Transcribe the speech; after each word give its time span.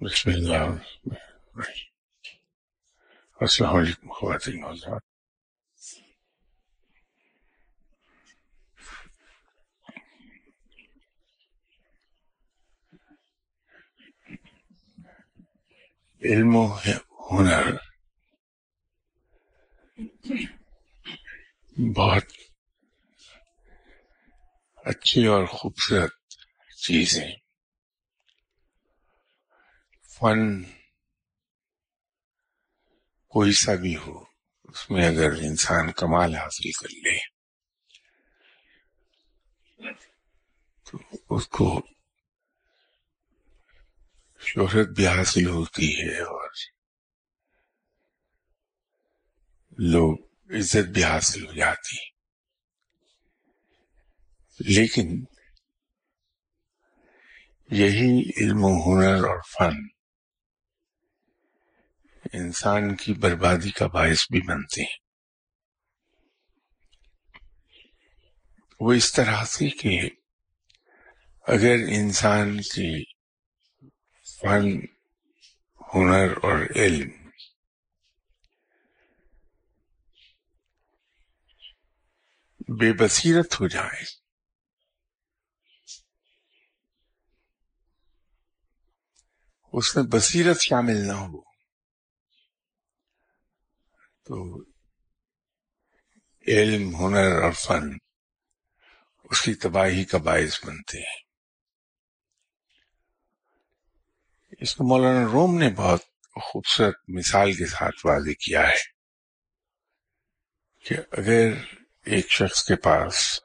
بسم 0.00 0.30
اللہ 0.30 0.68
السلام 3.40 3.76
علیکم 3.76 4.12
خواتین 4.12 4.64
حضرات 4.64 5.02
علم 16.22 16.56
و 16.56 16.66
ہنر 17.30 17.76
بہت 21.96 22.37
اچھی 24.84 25.26
اور 25.26 25.46
خوبصورت 25.46 26.10
چیزیں۔ 26.76 27.32
فن 30.02 30.62
کوئی 33.28 33.52
سا 33.52 33.74
بھی 33.74 33.96
ہو، 33.96 34.24
اس 34.64 34.90
میں 34.90 35.08
اگر 35.08 35.32
انسان 35.32 35.92
کمال 35.92 36.34
حاصل 36.34 36.70
کر 36.72 36.88
لے، 36.88 37.18
تو 40.84 40.98
اس 41.30 41.48
کو 41.48 41.86
شہرت 44.40 44.88
بھی 44.88 45.06
حاصل 45.06 45.46
ہوتی 45.46 46.00
ہے 46.00 46.20
اور 46.20 46.50
لوگ 49.78 50.18
عزت 50.50 50.88
بھی 50.88 51.04
حاصل 51.04 51.46
ہو 51.46 51.52
جاتی۔ 51.52 52.17
لیکن 54.60 55.24
یہی 57.70 58.30
علم 58.36 58.64
و 58.64 58.68
ہنر 58.68 59.24
اور 59.24 59.40
فن 59.58 59.76
انسان 62.32 62.96
کی 62.96 63.12
بربادی 63.14 63.70
کا 63.70 63.86
باعث 63.86 64.26
بھی 64.30 64.40
بنتے 64.40 64.82
ہیں۔ 64.82 65.08
وہ 68.80 68.92
اس 68.92 69.12
طرح 69.12 69.44
سے 69.44 69.68
کہ 69.68 70.00
اگر 71.42 71.76
انسان 71.88 72.56
کی 72.56 73.04
فن، 74.40 74.78
ہنر 75.94 76.32
اور 76.42 76.58
علم 76.76 77.10
بے 82.68 82.92
بصیرت 82.92 83.60
ہو 83.60 83.68
جائے 83.68 84.27
اس 89.72 89.96
میں 89.96 90.04
بصیرت 90.04 90.60
شامل 90.60 90.96
نہ 90.96 91.12
ہو۔ 91.12 91.42
تو 94.24 94.64
علم، 96.46 96.96
ہنر 96.96 97.42
اور 97.42 97.52
فن 97.52 97.96
اس 99.24 99.42
کی 99.42 99.54
تباہی 99.54 100.04
کا 100.04 100.18
باعث 100.18 100.64
بنتے 100.64 100.98
ہیں۔ 100.98 101.28
اس 104.60 104.74
کو 104.74 104.84
مولانا 104.84 105.26
روم 105.32 105.58
نے 105.58 105.70
بہت 105.70 106.00
خوبصورت 106.42 106.94
مثال 107.08 107.52
کے 107.52 107.66
ساتھ 107.66 108.06
واضح 108.06 108.30
کیا 108.30 108.68
ہے 108.68 108.98
کہ 110.84 110.94
اگر 110.94 111.52
ایک 112.04 112.30
شخص 112.30 112.64
کے 112.64 112.76
پاس 112.76 113.40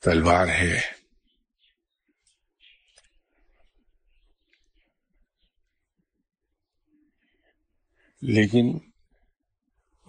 تلوار 0.00 0.48
ہے 0.48 1.03
لیکن 8.28 8.78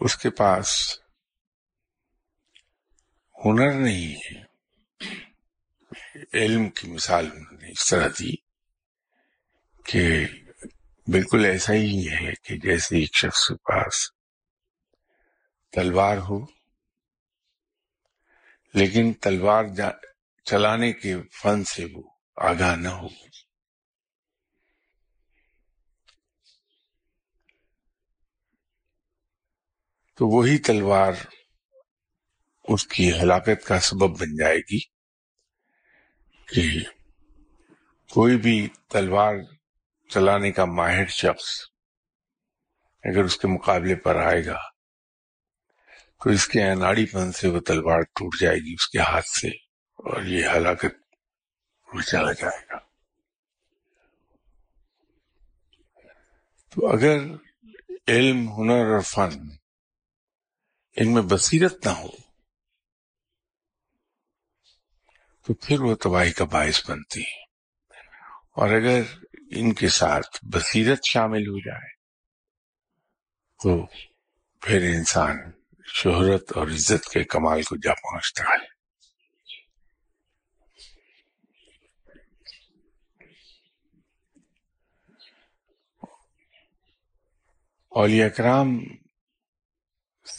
اس 0.02 0.16
کے 0.18 0.30
پاس 0.30 1.00
ہنر 3.46 3.74
نہیں 3.74 4.16
ہے۔ 4.16 4.44
علم 6.34 6.70
کی 6.70 6.88
مثال 6.88 7.26
انہوں 7.32 7.58
نے 7.62 7.72
اس 7.72 7.90
طرح 7.90 8.08
دی 8.08 8.36
کہ 9.86 10.26
بالکل 11.08 11.46
ایسا 11.46 11.74
ہی 11.74 12.08
ہے 12.12 12.34
کہ 12.44 12.58
جیسے 12.58 12.98
ایک 12.98 13.16
شخص 13.16 13.48
کے 13.48 13.56
پاس 13.56 14.12
تلوار 15.72 16.18
ہو، 16.18 16.46
لیکن 18.74 19.14
تلوار 19.14 19.64
چلانے 20.46 20.94
کے 20.94 21.16
فن 21.42 21.64
سے 21.64 21.86
وہ 21.94 22.04
آگاہ 22.36 22.76
نہ 22.76 22.90
ہو۔ 22.90 23.08
تو 30.18 30.28
وہی 30.28 30.58
تلوار 30.58 31.14
اس 32.64 32.88
کی 32.88 33.12
ہلاکت 33.12 33.66
کا 33.66 33.80
سبب 33.80 34.20
بن 34.20 34.36
جائے 34.36 34.58
گی 34.58 34.80
کہ 36.48 36.80
کوئی 38.12 38.38
بھی 38.38 38.68
تلوار 38.90 39.36
چلانے 40.10 40.52
کا 40.52 40.66
ماہر 40.66 41.06
شخص 41.06 41.50
اگر 43.04 43.24
اس 43.24 43.38
کے 43.38 43.48
مقابلے 43.48 43.96
پر 43.96 44.16
آئے 44.16 44.46
گا 44.46 44.58
تو 46.24 46.30
اس 46.30 46.48
کے 46.48 46.64
اناڑی 46.64 47.06
پن 47.06 47.32
سے 47.32 47.48
وہ 47.48 47.60
تلوار 47.60 48.02
ٹوٹ 48.02 48.36
جائے 48.42 48.58
گی 48.58 48.74
اس 48.74 48.88
کے 48.88 49.00
ہاتھ 49.00 49.28
سے 49.42 49.48
اور 50.00 50.24
یہ 50.24 50.48
ہلاکت 50.48 51.06
چلا 52.08 52.32
جائے 52.32 52.66
گا۔ 52.72 52.78
تو 56.70 56.88
اگر 56.88 57.18
علم، 58.08 58.48
ہنر 58.54 58.94
اور 58.94 59.02
فن 59.02 59.30
ان 60.98 61.14
میں 61.14 61.22
بصیرت 61.22 61.88
نہ 61.88 61.92
ہو 61.92 62.08
تو 65.46 65.54
پھر 65.54 65.80
وہ 65.80 65.96
تباہی 65.96 66.32
کا 66.32 66.46
باعث 66.46 66.90
بنتی 66.90 67.22
ہے 67.22 67.44
اور 68.56 68.70
اگر 68.70 69.02
ان 69.52 69.74
کے 69.74 69.88
ساتھ 69.88 70.46
بصیرت 70.46 71.00
شامل 71.10 71.48
ہو 71.48 71.60
جائے 71.60 71.94
تو 73.60 73.86
پھر 74.62 74.82
انسان 74.96 75.38
شہرت 75.86 76.52
اور 76.56 76.68
عزت 76.68 77.10
کے 77.10 77.24
کمال 77.24 77.64
کو 77.64 77.76
جا 77.76 77.94
پہنچتا 77.94 78.44
ہے۔ 78.44 78.76
اولیاء 87.92 88.28
کرام 88.28 88.80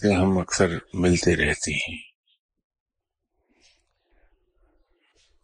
سے 0.01 0.15
ہم 0.15 0.39
اکثر 0.39 0.79
ملتے 0.95 1.37
رہتے 1.37 1.75
ہیں۔ 1.75 1.99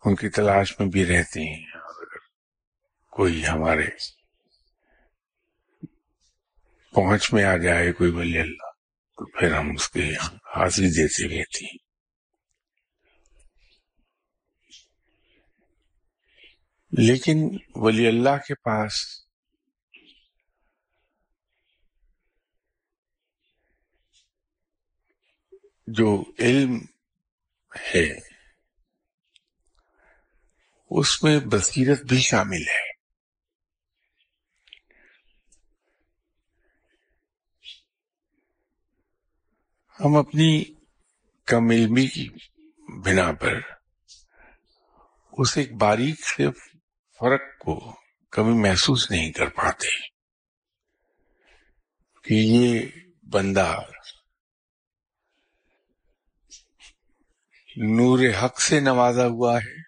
ان 0.04 0.16
کی 0.16 0.28
تلاش 0.28 0.80
میں 0.80 0.88
بھی 0.88 1.06
رہتے 1.06 1.40
ہیں۔ 1.40 1.66
اور 1.66 2.06
اگر 2.06 2.18
کوئی 3.10 3.46
ہمارے 3.46 3.86
پہنچ 6.94 7.32
میں 7.32 7.44
آ 7.44 7.56
جائے 7.56 7.92
کوئی 7.92 8.10
ولی 8.10 8.38
اللہ، 8.38 8.70
تو 9.16 9.40
پھر 9.40 9.54
ہم 9.54 9.70
اس 9.70 9.88
کے 9.88 10.12
حاضری 10.56 10.88
دیتے 10.88 11.28
رہتے 11.28 11.64
ہیں۔ 11.64 11.92
لیکن 16.98 17.56
ولی 17.74 18.06
اللہ 18.06 18.36
کے 18.48 18.54
پاس 18.54 18.92
جو 25.96 26.24
علم 26.38 26.78
ہے، 27.72 28.06
اس 30.90 31.22
میں 31.22 31.38
بصیرت 31.40 32.02
بھی 32.02 32.20
شامل 32.20 32.68
ہے۔ 32.68 32.90
ہم 40.00 40.16
اپنی 40.16 40.64
کم 41.46 41.70
علمی 41.70 42.06
کی 42.06 42.28
بنا 42.88 43.32
پر 43.32 43.60
اس 45.32 45.56
ایک 45.58 45.72
باریک 45.72 46.28
سے 46.28 46.50
فرق 47.20 47.42
کو 47.58 47.74
کبھی 48.32 48.52
محسوس 48.62 49.10
نہیں 49.10 49.32
کر 49.32 49.48
پاتے 49.48 49.88
کہ 52.24 52.34
یہ 52.34 52.80
بندہ 53.30 53.80
نور 57.76 58.18
حق 58.42 58.60
سے 58.60 58.80
نوازا 58.80 59.26
ہوا 59.26 59.58
ہے 59.58 59.80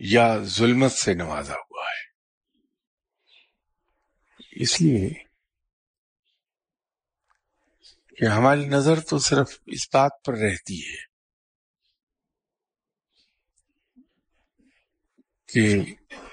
یا 0.00 0.38
ظلمت 0.42 0.92
سے 0.92 1.14
نوازا 1.14 1.54
ہوا 1.54 1.84
ہے؟ 1.84 2.04
اس 4.62 4.80
لیے 4.80 5.08
کہ 8.18 8.24
ہماری 8.24 8.66
نظر 8.66 9.00
تو 9.00 9.18
صرف 9.18 9.58
اس 9.66 9.88
بات 9.92 10.10
پر 10.24 10.34
رہتی 10.34 10.80
ہے 10.80 10.96
کہ 15.46 15.80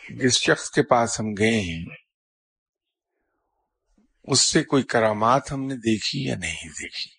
جس 0.09 0.41
شخص 0.41 0.69
کے 0.69 0.83
پاس 0.83 1.19
ہم 1.19 1.25
گئے 1.37 1.59
ہیں، 1.61 1.85
اس 4.23 4.41
سے 4.41 4.63
کوئی 4.63 4.83
کرامات 4.83 5.51
ہم 5.51 5.65
نے 5.65 5.75
دیکھی 5.75 6.23
یا 6.23 6.35
نہیں 6.35 6.69
دیکھی؟ 6.69 7.18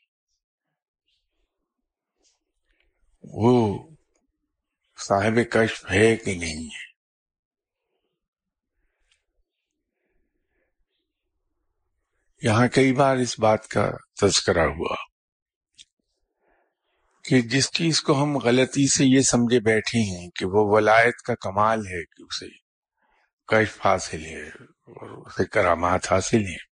وہ 3.23 3.79
صاحب 4.99 5.53
کشف 5.53 5.91
ہے 5.91 6.17
کہ 6.17 6.35
نہیں 6.35 6.65
ہے؟ 6.65 6.91
یہاں 12.43 12.69
کئی 12.69 12.93
بار 12.93 13.17
اس 13.17 13.39
بات 13.39 13.69
کا 13.69 13.91
تذکرہ 14.23 14.67
ہوا 14.67 14.97
کہ 17.25 17.41
جس 17.41 17.71
چیز 17.71 18.03
کو 18.03 18.23
ہم 18.23 18.37
غلطی 18.37 18.89
سے 18.89 19.05
یہ 19.05 19.21
سمجھے 19.21 19.61
بیٹھے 19.61 19.99
ہیں 19.99 20.31
کہ 20.31 20.47
وہ 20.47 20.77
ولایت 20.77 21.17
کا 21.17 21.35
کمال 21.35 21.79
ہے 21.79 22.05
کہ 22.05 22.23
اسے 22.23 22.47
کشف 23.47 23.87
حاصل 23.87 24.25
ہے 24.25 24.49
اور 24.65 25.27
اسے 25.27 25.45
کرامات 25.45 26.13
حاصل 26.13 26.47
ہیں۔ 26.47 26.71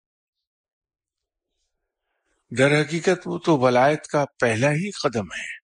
در 2.58 2.82
حقیقت 2.82 3.20
وہ 3.26 3.38
تو 3.38 3.58
ولایت 3.58 4.08
کا 4.08 4.26
پہلا 4.40 4.72
ہی 4.72 4.92
قدم 4.92 5.26
ہے۔ 5.26 5.65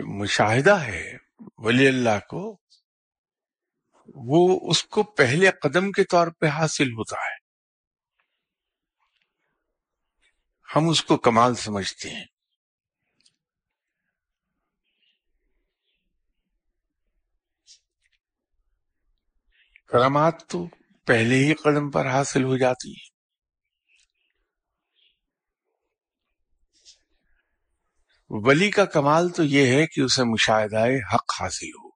مشاہدہ 0.00 0.74
ہے 0.74 1.16
ولی 1.58 1.88
اللہ 1.88 2.18
کو، 2.30 2.60
وہ 4.14 4.70
اس 4.70 4.84
کو 4.84 5.02
پہلے 5.02 5.50
قدم 5.62 5.92
کے 5.92 6.04
طور 6.04 6.28
پہ 6.28 6.46
حاصل 6.46 6.92
ہوتا 6.92 7.16
ہے۔ 7.16 7.46
ہم 10.76 10.88
اس 10.88 11.04
کو 11.04 11.16
کمال 11.16 11.54
سمجھتے 11.54 12.10
ہیں۔ 12.10 12.24
کرامات 19.86 20.34
تو 20.48 20.66
پہلے 21.06 21.34
ہی 21.34 21.54
قدم 21.54 21.90
پر 21.90 22.06
حاصل 22.10 22.44
ہو 22.44 22.56
جاتی 22.56 22.92
ہے 22.92 23.15
ولی 28.28 28.70
کا 28.70 28.84
کمال 28.84 29.28
تو 29.28 29.42
یہ 29.42 29.66
ہے 29.66 29.86
کہ 29.86 30.00
اسے 30.00 30.24
مشاہدہ 30.24 30.86
حق 31.14 31.40
حاصل 31.40 31.68
ہو۔ 31.68 31.90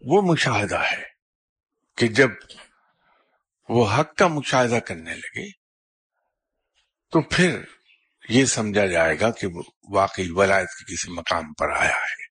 وہ 0.00 0.32
مشاہدہ 0.32 0.78
ہے 0.78 1.04
کہ 1.96 2.08
جب 2.08 2.28
وہ 3.68 3.90
حق 3.90 4.14
کا 4.14 4.26
مشاہدہ 4.26 4.74
کرنے 4.74 5.14
لگے 5.14 5.50
تو 7.10 7.22
پھر 7.22 7.64
یہ 8.28 8.44
سمجھا 8.44 8.86
جائے 8.86 9.20
گا 9.20 9.30
کہ 9.30 9.46
وہ 9.46 9.62
واقعی 9.90 10.30
ولایت 10.30 10.68
کے 10.68 10.94
کسی 10.94 11.12
مقام 11.12 11.52
پر 11.52 11.70
آیا 11.70 11.96
ہے۔ 11.96 12.22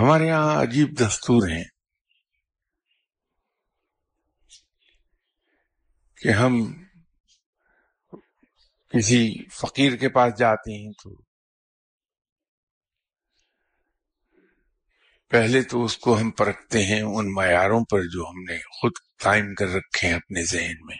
ہمارے 0.00 0.26
یہاں 0.26 0.62
عجیب 0.62 0.88
دستور 1.00 1.48
ہیں۔ 1.48 1.75
کہ 6.26 6.30
ہم 6.30 6.82
کسی 8.88 9.48
فقیر 9.48 9.96
کے 9.96 10.08
پاس 10.08 10.38
جاتے 10.38 10.86
ہیں 10.86 10.92
تو 10.92 11.22
پہلے 15.28 15.62
تو 15.62 15.84
اس 15.84 15.98
کو 15.98 16.20
ہم 16.20 16.30
پرکھتے 16.30 16.84
ہیں 16.84 17.02
ان 17.02 17.34
معیاروں 17.34 17.84
پر 17.84 18.00
جو 18.00 18.28
ہم 18.28 18.42
نے 18.42 18.58
خود 18.58 18.92
قائم 19.22 19.54
کر 19.54 19.66
رکھے 19.66 20.08
ہیں 20.08 20.14
اپنے 20.14 20.44
ذہن 20.44 20.74
میں۔ 20.80 20.96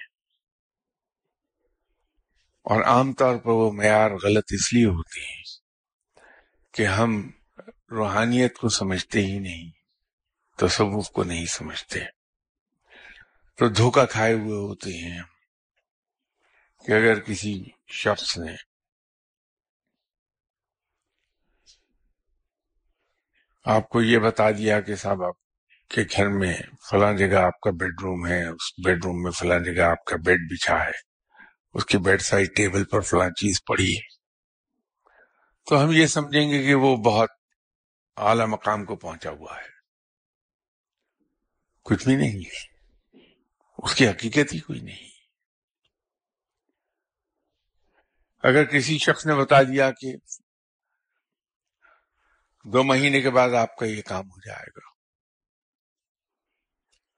اور 2.64 2.82
عام 2.82 3.12
طور 3.12 3.37
پر 3.37 3.50
وہ 3.50 3.73
معیار 3.73 4.11
غلط 4.11 4.44
اس 4.50 4.73
لیے 4.73 4.87
ہوتے 4.87 5.20
ہیں 5.20 5.43
کہ 6.73 6.87
ہم 6.87 7.31
روحانیت 7.90 8.56
کو 8.56 8.69
سمجھتے 8.69 9.20
ہی 9.20 9.38
نہیں، 9.38 9.70
تصوف 10.58 11.11
کو 11.11 11.25
نہیں 11.25 11.46
سمجھتے۔ 11.46 12.16
تو 13.56 13.69
دھوکہ 13.69 14.06
کھائے 14.06 14.32
ہوئے 14.32 14.56
ہوتے 14.56 14.91
ہیں 14.91 15.23
کہ 16.87 16.93
اگر 16.93 17.20
کسی 17.20 17.64
شخص 17.88 18.38
نے 18.38 18.55
آپ 23.64 23.88
کو 23.88 24.03
یہ 24.03 24.19
بتا 24.19 24.50
دیا 24.50 24.81
کہ 24.81 24.97
صاحب، 24.97 25.25
آپ 25.25 25.35
کے 25.88 26.03
گھر 26.17 26.29
میں 26.29 26.56
فلاں 26.91 27.12
جگہ 27.12 27.37
آپ 27.37 27.61
کا 27.61 27.70
بیڈ 27.70 27.94
روم 28.03 28.26
ہے، 28.26 28.47
اس 28.47 28.73
بیڈ 28.85 29.05
روم 29.05 29.23
میں 29.23 29.31
فلاں 29.31 29.59
جگہ 29.59 29.82
آپ 29.82 30.05
کا 30.05 30.17
بیڈ 30.17 30.38
بچھا 30.50 30.85
ہے، 30.85 30.91
اس 31.75 31.87
کی 31.87 31.99
بیڈ 31.99 32.20
سائڈ 32.20 32.56
ٹیبل 32.56 32.85
پر 32.85 33.00
فلاں 33.00 33.31
چیز 33.31 33.64
پڑی 33.64 33.97
ہے۔ 33.97 34.06
تو 35.67 35.85
ہم 35.85 35.91
یہ 35.91 36.06
سمجھیں 36.06 36.50
گے 36.50 36.62
کہ 36.62 36.75
وہ 36.75 36.97
بہت 36.97 37.31
اعلی 38.17 38.44
مقام 38.44 38.85
کو 38.85 38.97
پہنچا 38.97 39.31
ہوا 39.31 39.56
ہے۔ 39.56 39.69
کچھ 41.82 42.05
بھی 42.05 42.17
نہیں 42.17 42.38
ہے۔ 42.38 42.75
اس 43.78 43.94
کی 43.94 44.08
حقیقت 44.08 44.55
ہی 44.55 44.58
کوئی 44.58 44.81
نہیں۔ 44.81 45.08
اگر 48.43 48.64
کسی 48.64 48.99
شخص 48.99 49.26
نے 49.26 49.34
بتا 49.34 49.62
دیا 49.62 49.90
کہ 49.90 50.14
دو 52.64 52.82
مہینے 52.82 53.20
کے 53.20 53.31
بعد 53.31 53.50
آپ 53.50 53.76
کا 53.76 53.87
یہ 53.87 54.02
کام 54.02 54.31
ہو 54.31 54.40
جائے 54.46 54.67
گا، 54.76 54.88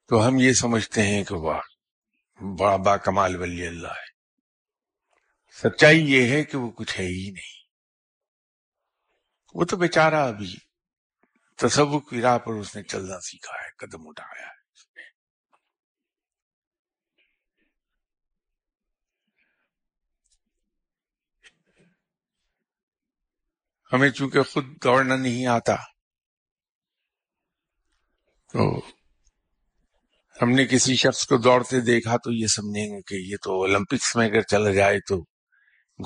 تو 0.06 0.28
ہم 0.28 0.34
یہ 0.38 0.52
سمجھتے 0.52 1.02
ہیں 1.02 1.24
کہ 1.24 1.34
واہ، 1.34 1.60
بڑا 2.58 2.76
با 2.76 2.96
کمال 2.96 3.36
ولی 3.36 3.66
اللہ 3.66 3.88
ہے۔ 3.88 4.08
سچائی 5.52 6.12
یہ 6.12 6.30
ہے 6.30 6.44
کہ 6.44 6.56
وہ 6.56 6.70
کچھ 6.70 7.00
ہے 7.00 7.04
ہی 7.04 7.30
نہیں۔ 7.30 7.58
وہ 9.54 9.64
تو 9.64 9.76
بیچارہ 9.76 10.14
ابھی 10.14 10.56
تصور 11.56 12.00
کی 12.10 12.20
راہ 12.20 12.38
پر 12.38 12.52
اس 12.52 12.76
نے 12.76 12.82
چلنا 12.82 13.20
سیکھا 13.20 13.54
ہے، 13.54 13.70
قدم 13.78 14.08
اٹھایا 14.08 14.46
ہے۔ 14.46 14.57
ہمیں 23.92 24.10
چونکہ 24.10 24.42
خود 24.42 24.64
دوڑنا 24.84 25.16
نہیں 25.16 25.46
آتا، 25.46 25.74
تو 28.52 28.80
ہم 30.42 30.50
نے 30.50 30.66
کسی 30.66 30.96
شخص 30.96 31.26
کو 31.26 31.36
دوڑتے 31.36 31.80
دیکھا 31.80 32.16
تو 32.16 32.32
یہ 32.32 32.46
سمجھیں 32.46 32.86
گے 32.86 33.02
کہ 33.02 33.14
یہ 33.14 33.36
تو 33.42 33.52
اولمپکس 33.52 34.16
میں 34.16 34.26
اگر 34.26 34.40
چلا 34.40 34.72
جائے 34.72 35.00
تو 35.00 35.20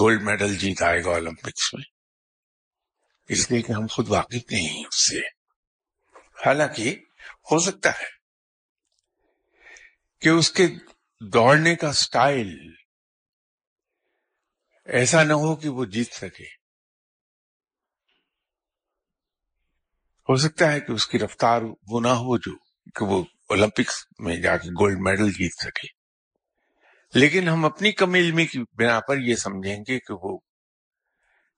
گولڈ 0.00 0.22
میڈل 0.22 0.56
جیت 0.56 0.82
آئے 0.82 1.04
گا 1.04 1.10
اولمپکس 1.10 1.74
میں۔ 1.74 1.84
اس 3.28 3.50
لیے 3.50 3.62
کہ 3.62 3.72
ہم 3.72 3.86
خود 3.86 4.08
واقف 4.08 4.52
نہیں 4.52 4.68
ہیں 4.68 4.84
اس 4.84 5.08
سے۔ 5.08 5.20
حالانکہ 6.46 6.96
ہو 7.50 7.58
سکتا 7.58 7.90
ہے 7.90 8.10
کہ 10.20 10.28
اس 10.28 10.50
کے 10.52 10.66
دوڑنے 11.20 11.74
کا 11.74 11.92
سٹائل 11.92 12.56
ایسا 14.84 15.22
نہ 15.24 15.32
ہو 15.32 15.56
کہ 15.56 15.68
وہ 15.68 15.84
جیت 15.84 16.12
سکے۔ 16.12 16.61
ہو 20.28 20.36
سکتا 20.36 20.72
ہے 20.72 20.80
کہ 20.80 20.92
اس 20.92 21.06
کی 21.06 21.18
رفتار 21.18 21.62
وہ 21.88 22.00
نہ 22.00 22.08
ہو 22.08 22.38
جو 22.38 22.56
کہ 22.94 23.04
وہ 23.04 23.24
اولمپکس 23.48 24.06
میں 24.18 24.36
جا 24.36 24.56
کے 24.56 24.68
گولڈ 24.68 24.98
میڈل 25.00 25.32
جیت 25.32 25.52
سکے۔ 25.62 26.02
لیکن 27.14 27.48
ہم 27.48 27.64
اپنی 27.64 27.92
کم 27.92 28.14
علمی 28.14 28.46
کی 28.46 28.58
بنا 28.58 29.00
پر 29.00 29.18
یہ 29.18 29.36
سمجھیں 29.36 29.76
گے 29.88 29.98
کہ 29.98 30.12
وہ 30.12 30.38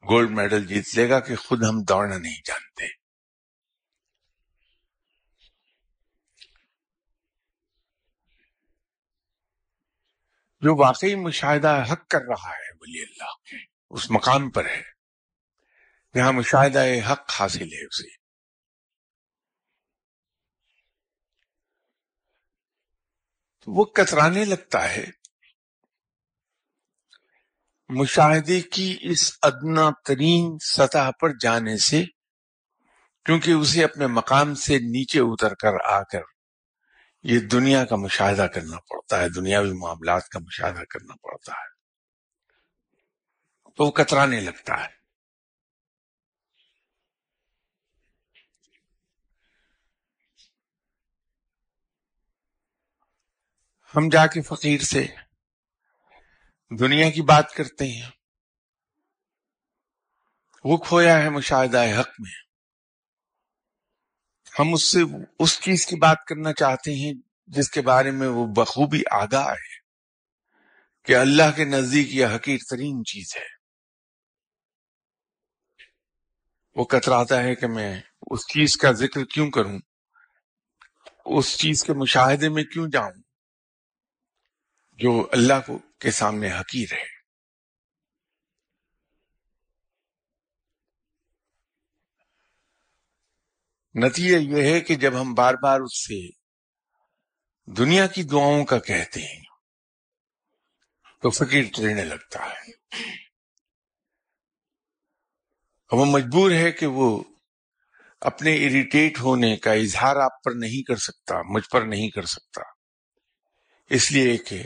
گولڈ 0.08 0.30
میڈل 0.30 0.66
جیت 0.66 0.84
لے 0.94 1.08
گا 1.08 1.20
کہ 1.20 1.36
خود 1.36 1.62
ہم 1.62 1.82
دوڑنا 1.82 2.18
نہیں 2.18 2.40
جانتے۔ 2.44 2.86
جو 10.60 10.76
واقعی 10.76 11.14
مشاہدہ 11.14 11.84
حق 11.92 12.08
کر 12.08 12.20
رہا 12.28 12.50
ہے 12.50 12.72
ولی 12.80 13.02
اللہ، 13.02 13.56
اس 13.90 14.10
مقام 14.10 14.50
پر 14.50 14.66
ہے۔ 14.66 14.82
جہاں 16.14 16.32
مشاہدہ 16.32 16.84
حق 17.12 17.30
حاصل 17.40 17.72
ہے 17.72 17.86
اسے۔ 17.86 18.23
وہ 23.66 23.84
کترانے 23.84 24.44
لگتا 24.44 24.90
ہے۔ 24.90 25.04
مشاہدے 27.88 28.60
کی 28.60 28.96
اس 29.00 29.38
ادنا 29.42 29.90
ترین 30.04 30.58
سطح 30.58 31.10
پر 31.20 31.30
جانے 31.40 31.76
سے، 31.76 32.04
کیونکہ 33.24 33.50
اسے 33.50 33.84
اپنے 33.84 34.06
مقام 34.06 34.54
سے 34.54 34.78
نیچے 34.78 35.20
اتر 35.20 35.54
کر 35.54 35.72
آ 35.84 36.02
کر 36.02 36.20
یہ 37.22 37.38
دنیا 37.38 37.84
کا 37.84 37.96
مشاہدہ 37.96 38.42
کرنا 38.42 38.76
پڑتا 38.76 39.20
ہے، 39.20 39.28
دنیاوی 39.28 39.72
معاملات 39.72 40.28
کا 40.28 40.38
مشاہدہ 40.38 40.84
کرنا 40.84 41.14
پڑتا 41.22 41.52
ہے۔ 41.52 41.74
تو 43.76 43.84
وہ 43.84 43.90
کترانے 43.90 44.40
لگتا 44.40 44.84
ہے۔ 44.84 45.03
ہم 53.96 54.08
جا 54.08 54.26
کے 54.26 54.42
فقیر 54.42 54.80
سے 54.80 55.06
دنیا 56.78 57.10
کی 57.10 57.22
بات 57.22 57.52
کرتے 57.52 57.84
ہیں۔ 57.84 58.10
وہ 60.64 60.76
کھویا 60.76 61.22
ہے 61.22 61.30
مشاہدہ 61.30 62.00
حق 62.00 62.08
میں۔ 62.18 62.44
ہم 64.58 64.74
اس 64.74 64.82
سے 64.82 64.98
اس 65.38 65.60
چیز 65.60 65.86
کی 65.86 65.96
بات 65.96 66.24
کرنا 66.28 66.52
چاہتے 66.52 66.94
ہیں 66.94 67.12
جس 67.46 67.70
کے 67.70 67.80
بارے 67.82 68.10
میں 68.10 68.28
وہ 68.28 68.46
بخوبی 68.46 69.02
آگاہ 69.10 69.48
ہے 69.48 69.74
کہ 71.02 71.16
اللہ 71.16 71.50
کے 71.56 71.64
نزدیک 71.64 72.14
یہ 72.14 72.26
حقیر 72.26 72.58
ترین 72.70 73.04
چیز 73.04 73.36
ہے۔ 73.36 73.54
وہ 76.74 76.84
کتراتا 76.84 77.42
ہے 77.42 77.54
کہ 77.54 77.66
میں 77.66 78.00
اس 78.30 78.40
چیز 78.40 78.76
کا 78.76 78.92
ذکر 78.92 79.24
کیوں 79.24 79.50
کروں؟ 79.50 79.78
اس 81.24 81.58
چیز 81.58 81.84
کے 81.84 81.92
مشاہدے 81.92 82.48
میں 82.48 82.64
کیوں 82.64 82.88
جاؤں؟ 82.92 83.23
جو 84.94 85.28
اللہ 85.32 85.54
کو 85.66 85.78
کے 86.00 86.10
سامنے 86.10 86.52
حقیر 86.52 86.92
ہے۔ 86.92 87.14
نتیجہ 93.94 94.36
یہ 94.36 94.74
ہے 94.74 94.80
کہ 94.80 94.94
جب 94.94 95.20
ہم 95.20 95.34
بار 95.34 95.54
بار 95.62 95.80
اس 95.80 96.06
سے 96.06 96.30
دنیا 97.72 98.06
کی 98.06 98.22
دعاؤں 98.22 98.64
کا 98.64 98.78
کہتے 98.78 99.20
ہیں، 99.20 99.42
تو 101.22 101.30
فقیر 101.30 101.64
ٹرنے 101.74 102.04
لگتا 102.04 102.50
ہے۔ 102.50 102.70
وہ 105.92 106.04
مجبور 106.04 106.50
ہے 106.50 106.72
کہ 106.72 106.86
وہ 106.86 107.24
اپنے 108.20 108.54
اریٹیٹ 108.56 109.20
ہونے 109.20 109.56
کا 109.56 109.72
اظہار 109.72 110.16
آپ 110.16 110.42
پر 110.42 110.52
نہیں 110.54 110.82
کر 110.82 110.96
سکتا، 110.96 111.34
مجھ 111.44 111.70
پر 111.70 111.82
نہیں 111.82 112.10
کر 112.10 112.24
سکتا۔ 112.24 112.60
اس 113.90 114.12
لیے 114.12 114.36
کہ 114.36 114.62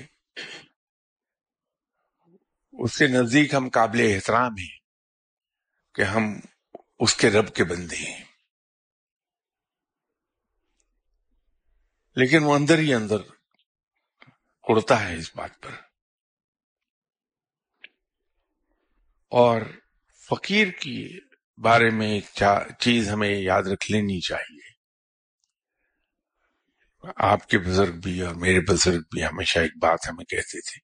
اس 2.73 2.99
کے 2.99 3.07
نزدیک 3.07 3.55
ہم 3.55 3.69
قابل 3.69 4.13
احترام 4.15 4.53
ہیں 4.53 4.79
کہ 5.95 6.03
ہم 6.03 6.23
اس 6.99 7.15
کے 7.15 7.31
رب 7.31 7.55
کے 7.55 7.65
بندے 7.65 7.97
ہیں۔ 7.97 8.25
لیکن 12.17 12.43
وہ 12.43 12.55
اندر 12.55 12.79
ہی 12.79 12.95
اندر 12.95 13.17
اڑتا 14.63 15.09
ہے 15.09 15.17
اس 15.17 15.37
بات 15.37 15.51
پر۔ 15.63 15.71
اور 19.29 19.61
فقیر 20.31 20.69
کی 20.71 21.19
بارے 21.63 21.91
میں 21.91 22.11
ایک 22.11 22.43
چیز 22.79 23.11
ہمیں 23.11 23.31
یاد 23.31 23.63
رکھ 23.63 23.91
لینی 23.91 24.21
چاہیے۔ 24.21 24.68
آپ 27.17 27.49
کے 27.49 27.59
بزرگ 27.59 28.01
بھی 28.01 28.23
اور 28.23 28.35
میرے 28.35 28.61
بزرگ 28.61 29.01
بھی 29.11 29.25
ہمیشہ 29.25 29.59
ایک 29.59 29.73
بات 29.83 29.99
ہمیں 30.09 30.25
کہتے 30.25 30.61
تھے 30.61 30.81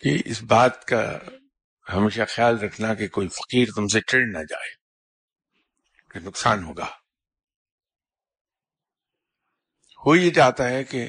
کہ 0.00 0.22
اس 0.28 0.42
بات 0.42 0.84
کا 0.84 1.18
ہمیشہ 1.94 2.22
خیال 2.28 2.58
رکھنا 2.58 2.94
کہ 2.94 3.08
کوئی 3.08 3.28
فقیر 3.28 3.68
تم 3.76 3.86
سے 3.86 4.00
چڑھ 4.00 4.26
نہ 4.26 4.38
جائے، 4.38 4.70
کہ 6.10 6.20
نقصان 6.20 6.64
ہوگا۔ 6.64 6.86
ہو 10.06 10.16
یہ 10.16 10.30
جاتا 10.30 10.68
ہے 10.68 10.84
کہ 10.84 11.06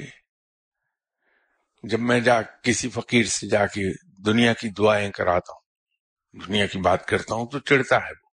جب 1.84 2.00
میں 2.00 2.20
جا 2.20 2.42
کسی 2.42 2.90
فقیر 2.90 3.26
سے 3.26 3.48
جا 3.48 3.66
کے 3.66 3.82
دنیا 4.26 4.54
کی 4.54 4.70
دعائیں 4.70 5.12
کراتا 5.12 5.54
ہوں، 5.54 6.46
دنیا 6.48 6.66
کی 6.66 6.80
بات 6.80 7.06
کرتا 7.08 7.36
ہوں، 7.36 7.48
تو 7.48 7.60
چڑھتا 7.60 7.96
ہے 7.96 8.12
وہ۔ 8.12 8.30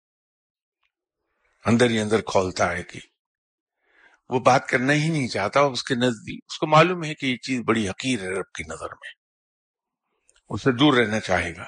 اندر 1.66 1.90
ہی 1.90 2.00
اندر 2.00 2.22
کھولتا 2.22 2.72
ہے 2.72 2.84
کہ 2.84 3.00
وہ 4.30 4.40
بات 4.40 4.68
کرنا 4.68 4.94
ہی 4.94 5.10
نہیں 5.10 5.28
چاہتا، 5.28 5.60
اس 5.60 5.84
کے 5.84 5.96
نزدیک، 5.96 6.44
اس 6.48 6.58
کو 6.58 6.68
معلوم 6.68 7.04
ہے 7.04 7.16
کہ 7.16 7.26
یہ 7.26 7.38
چیز 7.38 7.62
بڑی 7.66 7.90
حقیر 7.90 8.22
ہے 8.22 8.30
رب 8.30 8.52
کی 8.58 8.64
نظر 8.64 8.88
میں۔ 8.88 9.20
اسے 10.50 10.72
دور 10.72 10.94
رہنا 10.94 11.20
چاہے 11.20 11.56
گا۔ 11.56 11.66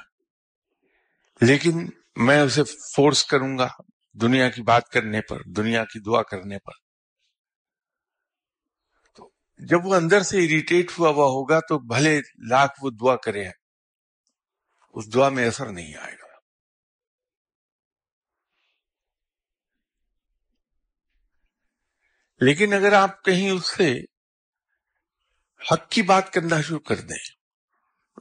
لیکن 1.42 1.90
میں 2.16 2.42
اسے 2.42 2.64
فورس 2.64 3.26
کروں 3.26 3.58
گا 3.58 3.68
دنیا 4.14 4.50
کی 4.50 4.62
بات 4.62 4.90
کرنے 4.90 5.22
پر، 5.22 5.42
دنیا 5.44 5.86
کی 5.86 6.00
دعا 6.00 6.24
کرنے 6.24 6.60
پر۔ 6.60 6.72
تو 9.16 9.32
جب 9.58 9.86
وہ 9.86 9.96
اندر 9.96 10.22
سے 10.22 10.38
اریٹیٹ 10.38 10.92
ہوا 11.00 11.10
ہوا 11.10 11.26
ہوگا 11.26 11.60
تو 11.60 11.80
بھلے 11.80 12.22
لاکھ 12.50 12.80
وہ 12.82 12.90
دعا 12.90 13.16
کرے۔ 13.16 13.46
اس 14.94 15.14
دعا 15.14 15.30
میں 15.30 15.48
اثر 15.48 15.66
نہیں 15.66 15.96
آئے 15.96 16.14
گا۔ 16.14 16.31
لیکن 22.42 22.74
اگر 22.74 22.94
آپ 22.94 23.24
کہیں 23.24 23.50
اس 23.50 23.78
سے 23.78 24.02
حق 25.72 25.90
کی 25.90 26.02
بات 26.02 26.34
کرنا 26.34 26.62
شروع 26.62 26.80
کر 26.80 26.96
دیں، 26.96 27.24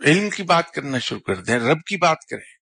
علم 0.06 0.30
کی 0.30 0.42
بات 0.42 0.70
کرنا 0.70 0.98
شروع 0.98 1.20
کر 1.20 1.34
دیں، 1.34 1.58
رب 1.58 1.82
کی 1.86 1.96
بات 1.96 2.18
کریں، 2.30 2.60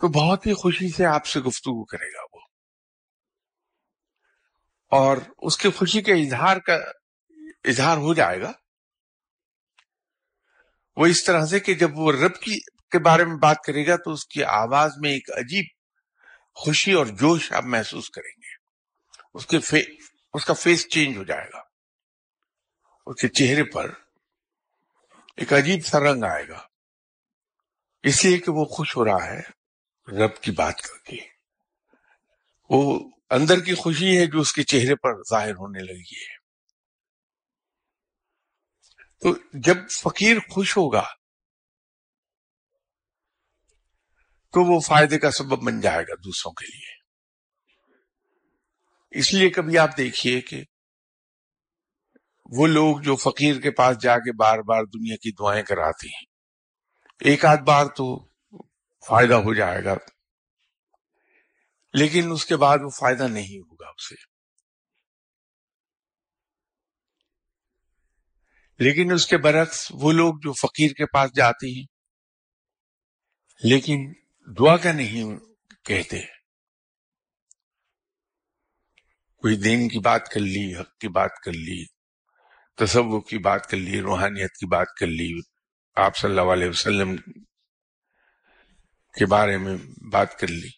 تو 0.00 0.08
بہت 0.08 0.46
ہی 0.46 0.52
خوشی 0.52 0.92
سے 0.92 1.06
آپ 1.06 1.26
سے 1.26 1.40
گفتگو 1.40 1.84
کرے 1.84 2.12
گا 2.12 2.22
وہ۔ 2.32 2.40
اور 4.90 5.16
اس 5.38 5.58
کی 5.58 5.70
خوشی 5.70 6.02
کے 6.02 6.12
اظہار 6.12 6.56
کا 6.56 6.74
اظہار 7.64 7.96
ہو 7.96 8.14
جائے 8.14 8.40
گا۔ 8.40 8.52
وہ 10.96 11.06
اس 11.06 11.24
طرح 11.24 11.46
سے 11.46 11.60
کہ 11.60 11.74
جب 11.74 11.98
وہ 11.98 12.12
رب 12.12 12.34
کی 12.34 12.58
کے 12.90 12.98
بارے 12.98 13.24
میں 13.24 13.36
بات 13.36 13.56
کرے 13.66 13.86
گا 13.86 13.96
تو 13.96 14.12
اس 14.12 14.26
کی 14.26 14.44
آواز 14.44 14.92
میں 14.96 15.10
ایک 15.10 15.30
عجیب 15.30 15.73
خوشی 16.54 16.92
اور 16.92 17.06
جوش 17.06 17.52
آپ 17.52 17.64
محسوس 17.64 18.10
کریں 18.10 18.42
گے۔ 18.42 18.54
اس 19.34 19.46
کے 19.46 19.58
فی... 19.58 19.82
اس 20.34 20.44
کا 20.44 20.54
فیس 20.54 20.88
چینج 20.88 21.16
ہو 21.16 21.24
جائے 21.24 21.48
گا۔ 21.52 21.62
اس 23.06 23.20
کے 23.20 23.28
چہرے 23.28 23.64
پر 23.64 23.90
ایک 25.36 25.52
عجیب 25.52 25.86
سا 25.86 25.98
رنگ 25.98 26.24
آئے 26.24 26.48
گا۔ 26.48 26.66
اس 28.02 28.24
لیے 28.24 28.38
کہ 28.38 28.50
وہ 28.50 28.64
خوش 28.64 28.96
ہو 28.96 29.04
رہا 29.04 29.26
ہے، 29.26 29.40
رب 30.24 30.42
کی 30.42 30.50
بات 30.50 30.80
کر 30.82 30.98
کے۔ 30.98 31.16
وہ 32.70 33.10
اندر 33.30 33.60
کی 33.60 33.74
خوشی 33.74 34.18
ہے 34.18 34.26
جو 34.26 34.40
اس 34.40 34.52
کے 34.52 34.62
چہرے 34.62 34.94
پر 34.94 35.10
ظاہر 35.30 35.50
ہونے 35.50 35.80
لگی 35.80 36.24
ہے۔ 36.24 36.44
تو 39.20 39.34
جب 39.52 39.76
فقیر 39.90 40.36
خوش 40.50 40.76
ہوگا 40.76 41.04
تو 44.54 44.64
وہ 44.64 44.80
فائدے 44.80 45.18
کا 45.18 45.30
سبب 45.30 45.62
بن 45.62 45.80
جائے 45.80 46.02
گا 46.02 46.14
دوسروں 46.24 46.52
کے 46.52 46.66
لیے۔ 46.66 46.92
اس 49.10 49.34
لیے 49.34 49.50
کبھی 49.50 49.78
آپ 49.78 49.96
دیکھیے 49.96 50.40
کہ 50.40 50.62
وہ 52.50 52.66
لوگ 52.66 53.00
جو 53.00 53.16
فقیر 53.16 53.60
کے 53.60 53.70
پاس 53.70 53.96
جا 54.02 54.16
کے 54.18 54.32
بار 54.36 54.58
بار 54.58 54.84
دنیا 54.84 55.16
کی 55.16 55.32
دعائیں 55.32 55.62
کراتے 55.62 56.08
ہیں، 56.08 56.24
ایک 57.20 57.44
آدھ 57.44 57.62
بار 57.62 57.86
تو 57.86 58.06
فائدہ 59.08 59.34
ہو 59.34 59.54
جائے 59.54 59.84
گا، 59.84 59.94
لیکن 61.94 62.30
اس 62.32 62.46
کے 62.46 62.56
بعد 62.56 62.78
وہ 62.82 62.90
فائدہ 62.90 63.28
نہیں 63.28 63.58
ہوگا 63.58 63.88
اسے۔ 63.88 64.22
لیکن 68.80 69.12
اس 69.12 69.26
کے 69.26 69.36
برعکس 69.38 69.86
وہ 69.90 70.12
لوگ 70.12 70.34
جو 70.34 70.52
فقیر 70.52 70.92
کے 70.92 71.06
پاس 71.06 71.30
جاتے 71.36 71.66
ہیں، 71.76 71.86
لیکن 73.62 74.12
دعا 74.46 74.76
کا 74.76 74.92
نہیں 74.92 75.36
کہتے۔ 75.84 76.20
کوئی 79.36 79.56
دین 79.56 79.88
کی 79.88 79.98
بات 79.98 80.28
کر 80.28 80.40
لی، 80.40 80.80
حق 80.80 80.98
کی 80.98 81.08
بات 81.08 81.30
کر 81.44 81.52
لی 81.52 81.84
تصور 82.74 83.22
کی 83.28 83.38
بات 83.38 83.70
کر 83.70 83.76
لی، 83.76 84.00
روحانیت 84.00 84.52
کی 84.52 84.66
بات 84.66 84.86
کر 85.00 85.06
لی، 85.06 85.40
آپ 85.94 86.16
صلی 86.16 86.30
اللہ 86.30 86.52
علیہ 86.52 86.68
وسلم 86.68 87.16
کے 89.12 89.26
بارے 89.26 89.58
میں 89.58 89.76
بات 90.12 90.38
کر 90.38 90.46
لی، 90.46 90.70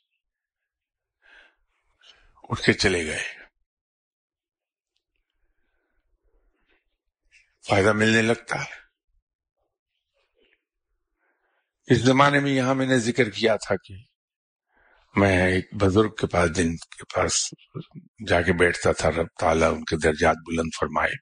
اٹھ 2.43 2.63
کے 2.63 2.73
چلے 2.73 3.07
گئے۔ 3.07 3.25
فائدہ 7.69 7.93
ملنے 7.93 8.23
لگتا 8.23 8.65
ہے۔ 8.65 8.86
اس 11.87 11.99
زمانے 11.99 12.41
میں 12.41 12.51
یہاں 12.51 12.75
میں 12.75 12.87
نے 12.87 12.99
ذکر 12.99 13.31
کیا 13.31 13.57
تھا 13.57 13.77
کہ 13.77 13.95
میں 15.17 15.47
ایک 15.47 15.75
بزرگ 15.75 16.15
کے 16.15 16.27
پاس 16.27 16.57
جن 16.57 16.77
کے 16.77 17.05
پاس 17.15 17.55
جا 18.29 18.43
کے 18.43 18.53
بیٹھتا 18.53 18.93
تھا، 18.93 19.11
رب 19.11 19.27
تعالیٰ 19.41 19.73
ان 19.73 19.85
کے 19.85 19.97
درجات 19.97 20.37
بلند 20.47 20.69
فرمائے۔ 20.81 21.13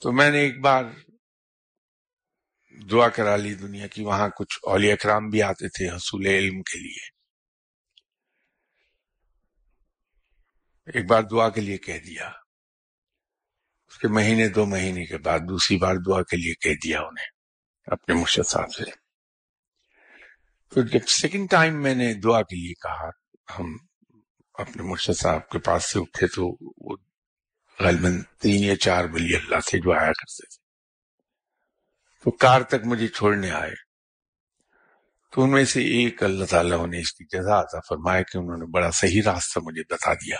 تو 0.00 0.12
میں 0.12 0.30
نے 0.30 0.38
ایک 0.38 0.60
بار 0.60 0.84
دعا 2.90 3.08
کرا 3.08 3.36
لی 3.36 3.54
دنیا 3.54 3.86
کی، 3.86 4.02
وہاں 4.02 4.28
کچھ 4.28 4.58
اولیاء 4.62 4.92
اکرام 4.92 5.28
بھی 5.28 5.42
آتے 5.42 5.68
تھے 5.68 5.88
حصول 5.96 6.26
علم 6.26 6.62
کے 6.62 6.78
لیے۔ 6.78 7.18
ایک 10.90 11.10
بار 11.10 11.22
دعا 11.22 11.48
کے 11.48 11.60
لیے 11.60 11.78
کہہ 11.78 11.98
دیا۔ 11.98 12.32
اس 13.88 13.98
کے 13.98 14.08
مہینے 14.08 14.48
دو 14.48 14.66
مہینے 14.66 15.04
کے 15.04 15.18
بعد 15.18 15.38
دوسری 15.38 15.76
بار 15.76 15.94
دعا 15.94 16.22
کے 16.22 16.36
لیے 16.36 16.54
کہہ 16.54 16.74
دیا 16.84 17.00
انہیں، 17.00 17.26
اپنے 17.86 18.14
مرشد 18.14 18.48
صاحب 18.48 18.72
سے۔ 18.72 18.84
تو 20.74 20.82
جب 20.82 21.08
سیکنڈ 21.08 21.50
ٹائم 21.50 21.82
میں 21.82 21.94
نے 21.94 22.14
دعا 22.14 22.42
کے 22.42 22.56
لیے 22.56 22.74
کہا، 22.74 23.08
ہم 23.58 23.76
اپنے 24.54 24.82
مرشد 24.82 25.20
صاحب 25.20 25.48
کے 25.48 25.58
پاس 25.58 25.92
سے 25.92 25.98
اٹھے 25.98 26.26
تو 26.26 26.56
وہ 26.90 26.96
غالباً 27.80 28.22
تین 28.40 28.64
یا 28.64 28.76
چار 28.76 29.04
ولی 29.04 29.36
اللہ 29.36 29.56
تھے 29.66 29.78
جو 29.78 29.92
آیا 29.92 30.12
کرتے 30.12 30.46
تھے۔ 30.46 30.62
تو 32.24 32.30
کار 32.30 32.60
تک 32.60 32.86
مجھے 32.86 33.08
چھوڑنے 33.08 33.50
آئے۔ 33.50 33.74
تو 35.32 35.42
ان 35.42 35.50
میں 35.50 35.64
سے 35.64 35.80
ایک 35.80 36.22
اللہ 36.22 36.44
تعالیٰ 36.44 36.86
نے 36.86 37.00
اس 37.00 37.12
کی 37.12 37.24
جزا 37.24 37.60
عطا 37.60 37.80
فرمایا 37.88 38.22
کہ 38.22 38.38
انہوں 38.38 38.56
نے 38.56 38.66
بڑا 38.66 38.90
صحیح 38.90 39.22
راستہ 39.24 39.58
مجھے 39.62 39.82
بتا 39.94 40.14
دیا۔ 40.14 40.36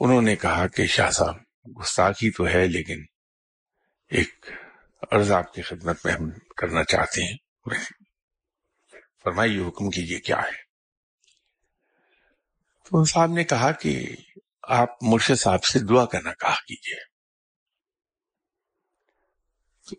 انہوں 0.00 0.22
نے 0.22 0.36
کہا 0.36 0.66
کہ 0.66 0.86
شاہ 0.86 1.10
صاحب 1.10 1.49
گستاخی 1.64 2.30
تو 2.30 2.46
ہے، 2.46 2.66
لیکن 2.66 3.04
ایک 4.08 4.46
عرض 5.10 5.30
آپ 5.30 5.54
کی 5.54 5.62
خدمت 5.62 6.06
میں 6.06 6.14
ہم 6.14 6.30
کرنا 6.56 6.84
چاہتے 6.84 7.24
ہیں۔ 7.24 7.36
فرمائیے، 9.24 9.60
حکم 9.60 9.90
کیجیے 9.90 10.20
کیا 10.20 10.38
ہے؟ 10.38 10.70
تو 12.84 13.04
صاحب 13.04 13.32
نے 13.32 13.44
کہا 13.44 13.72
کہ 13.72 14.16
آپ 14.62 14.88
مرشد 15.02 15.40
صاحب 15.40 15.64
سے 15.64 15.78
دعا 15.78 16.06
کرنا 16.06 16.32
کہا 16.32 16.54
کیجیے 16.54 17.10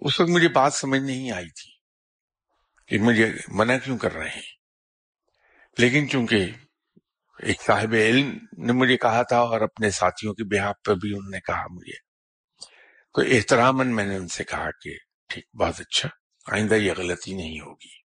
اس 0.02 0.20
وقت 0.20 0.30
مجھے 0.30 0.48
بات 0.48 0.74
سمجھ 0.74 1.02
نہیں 1.02 1.32
آئی 1.32 1.50
تھی 1.50 1.72
کہ 2.86 3.04
مجھے 3.04 3.32
منع 3.48 3.78
کیوں 3.78 3.98
کر 3.98 4.14
رہے 4.14 4.30
ہیں۔ 4.30 4.42
لیکن 5.78 6.10
چونکہ 6.10 6.52
ایک 7.42 7.62
صاحب 7.62 7.94
علم 7.94 8.38
نے 8.58 8.74
مجھے 8.74 8.98
کہا 8.98 9.22
تھا 9.22 9.38
اور 9.38 9.62
اپنے 9.62 9.90
ساتھیوں 9.90 10.34
کے 10.34 10.44
بحاف 10.44 10.76
پر 10.86 10.96
بھی 10.96 11.10
انہوں 11.10 11.30
نے 11.30 11.40
کہا 11.40 11.66
مجھے۔ 11.72 12.12
تو 13.14 13.22
احترامن 13.22 13.96
میں 13.96 14.06
نے 14.06 14.16
ان 14.16 14.28
سے 14.28 14.44
کہا 14.44 14.72
کہ 14.82 14.98
ٹھیک، 15.28 15.56
بہت 15.56 15.80
اچھا 15.80 16.10
آئندہ 16.52 16.74
یہ 16.74 16.94
غلطی 16.98 17.34
نہیں 17.34 17.60
ہوگی۔ 17.60 18.02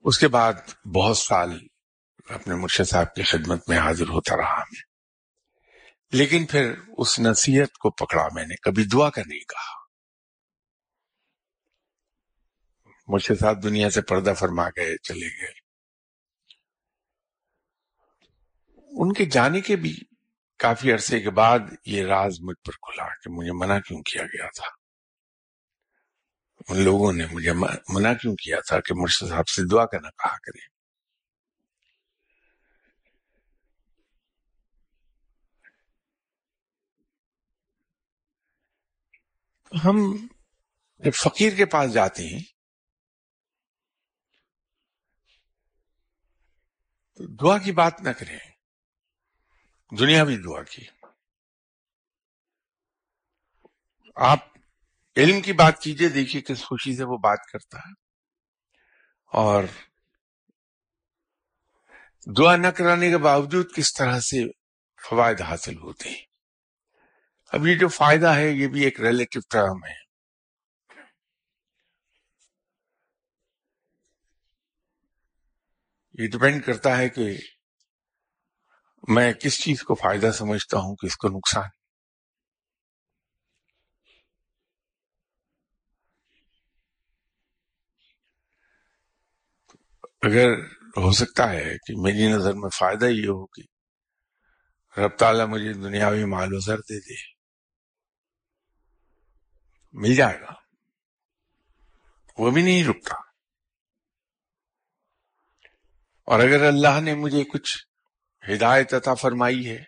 اس 0.00 0.18
کے 0.18 0.28
بعد 0.28 0.52
بہت 0.94 1.16
سال 1.16 1.66
اپنے 2.28 2.54
مرشد 2.54 2.88
صاحب 2.88 3.14
کی 3.14 3.22
خدمت 3.22 3.68
میں 3.68 3.78
حاضر 3.78 4.08
ہوتا 4.08 4.36
رہا 4.36 4.58
میں۔ 4.58 4.82
لیکن 6.12 6.46
پھر 6.46 6.72
اس 6.98 7.20
نصیحت 7.20 7.78
کو 7.78 7.90
پکڑا 7.90 8.28
میں 8.32 8.46
نے، 8.46 8.54
کبھی 8.56 8.84
دعا 8.84 9.10
کا 9.10 9.22
نہیں 9.26 9.40
کہا۔ 9.40 9.80
مرشد 13.08 13.40
صاحب 13.40 13.62
دنیا 13.62 13.90
سے 13.90 14.00
پردہ 14.00 14.34
فرما 14.38 14.68
گئے 14.68 14.96
چلے 14.96 15.42
گئے۔ 15.42 15.59
ان 18.90 19.12
کے 19.12 19.24
جانے 19.24 19.60
کے 19.60 19.76
بھی 19.76 19.96
کافی 20.58 20.92
عرصے 20.92 21.20
کے 21.20 21.30
بعد 21.30 21.58
یہ 21.86 22.04
راز 22.04 22.40
مجھ 22.40 22.56
پر 22.66 22.72
کھلا 22.72 23.08
کہ 23.08 23.30
مجھے 23.30 23.52
منع 23.52 23.78
کیوں 23.78 24.02
کیا 24.02 24.22
گیا 24.22 24.48
تھا؟ 24.50 24.68
ان 26.68 26.82
لوگوں 26.84 27.12
نے 27.12 27.26
مجھے 27.32 27.52
منع 27.88 28.12
کیوں 28.14 28.34
کیا 28.34 28.60
تھا 28.60 28.80
کہ 28.80 28.94
مرشد 28.94 29.28
صاحب 29.28 29.48
سے 29.48 29.62
دعا 29.72 29.86
کرنا 29.86 30.10
کہا 30.10 30.36
کریں؟ 30.36 30.68
ہم 39.84 40.28
جب 40.98 41.12
فقیر 41.14 41.56
کے 41.56 41.64
پاس 41.64 41.92
جاتے 41.92 42.26
ہیں، 42.26 42.42
تو 47.16 47.26
دعا 47.26 47.58
کی 47.58 47.72
بات 47.72 48.02
نہ 48.02 48.10
کریں۔ 48.10 48.49
دنیا 49.98 50.24
بھی 50.24 50.36
دعا 50.36 50.62
کی۔ 50.62 50.84
آپ 54.16 54.38
علم 55.16 55.40
کی 55.40 55.52
بات 55.52 55.82
کیجیے، 55.82 56.08
دیکھیے 56.08 56.42
کس 56.42 56.64
خوشی 56.64 56.96
سے 56.96 57.04
وہ 57.04 57.16
بات 57.16 57.38
کرتا 57.52 57.78
ہے۔ 57.78 57.92
اور 59.32 59.64
دعا 62.38 62.56
نہ 62.56 62.66
کرانے 62.66 63.10
کے 63.10 63.18
باوجود 63.18 63.66
کس 63.76 63.92
طرح 63.92 64.20
سے 64.20 64.44
فوائد 65.08 65.40
حاصل 65.40 65.78
ہوتے 65.78 66.08
ہیں۔ 66.08 66.24
اب 67.52 67.66
یہ 67.66 67.78
جو 67.78 67.88
فائدہ 67.88 68.28
ہے، 68.28 68.48
یہ 68.48 68.68
بھی 68.68 68.84
ایک 68.84 69.00
ریلیٹو 69.00 69.40
ٹرم 69.50 69.84
ہے۔ 69.84 70.10
یہ 76.12 76.28
ڈپینڈ 76.28 76.64
کرتا 76.64 76.98
ہے 76.98 77.08
کہ 77.08 77.38
میں 79.08 79.32
کس 79.32 79.60
چیز 79.60 79.82
کو 79.82 79.94
فائدہ 79.94 80.30
سمجھتا 80.34 80.78
ہوں 80.78 80.96
کس 80.96 81.16
کو 81.16 81.28
نقصان 81.28 81.68
اگر 90.22 90.50
ہو 90.96 91.12
سکتا 91.12 91.50
ہے 91.50 91.74
کہ 91.86 91.94
میری 91.96 92.32
نظر 92.32 92.54
میں 92.54 92.70
فائدہ 92.70 93.04
یہ 93.04 93.26
ہو 93.26 93.46
کہ 93.46 93.62
رب 95.00 95.16
تعالیٰ 95.18 95.46
مجھے 95.46 95.72
دنیاوی 95.72 96.24
مال 96.24 96.54
و 96.54 96.58
زر 96.58 96.78
دے 96.78 97.00
دے، 97.00 97.14
مل 99.92 100.14
جائے 100.14 100.40
گا، 100.40 100.52
وہ 102.38 102.50
بھی 102.50 102.62
نہیں 102.62 102.84
رکتا۔ 102.84 103.14
اور 106.24 106.40
اگر 106.40 106.64
اللہ 106.64 107.00
نے 107.00 107.14
مجھے 107.14 107.44
کچھ 107.44 107.89
ہدایت 108.48 108.94
عطا 108.94 109.14
فرمائی 109.14 109.70
ہے۔ 109.70 109.84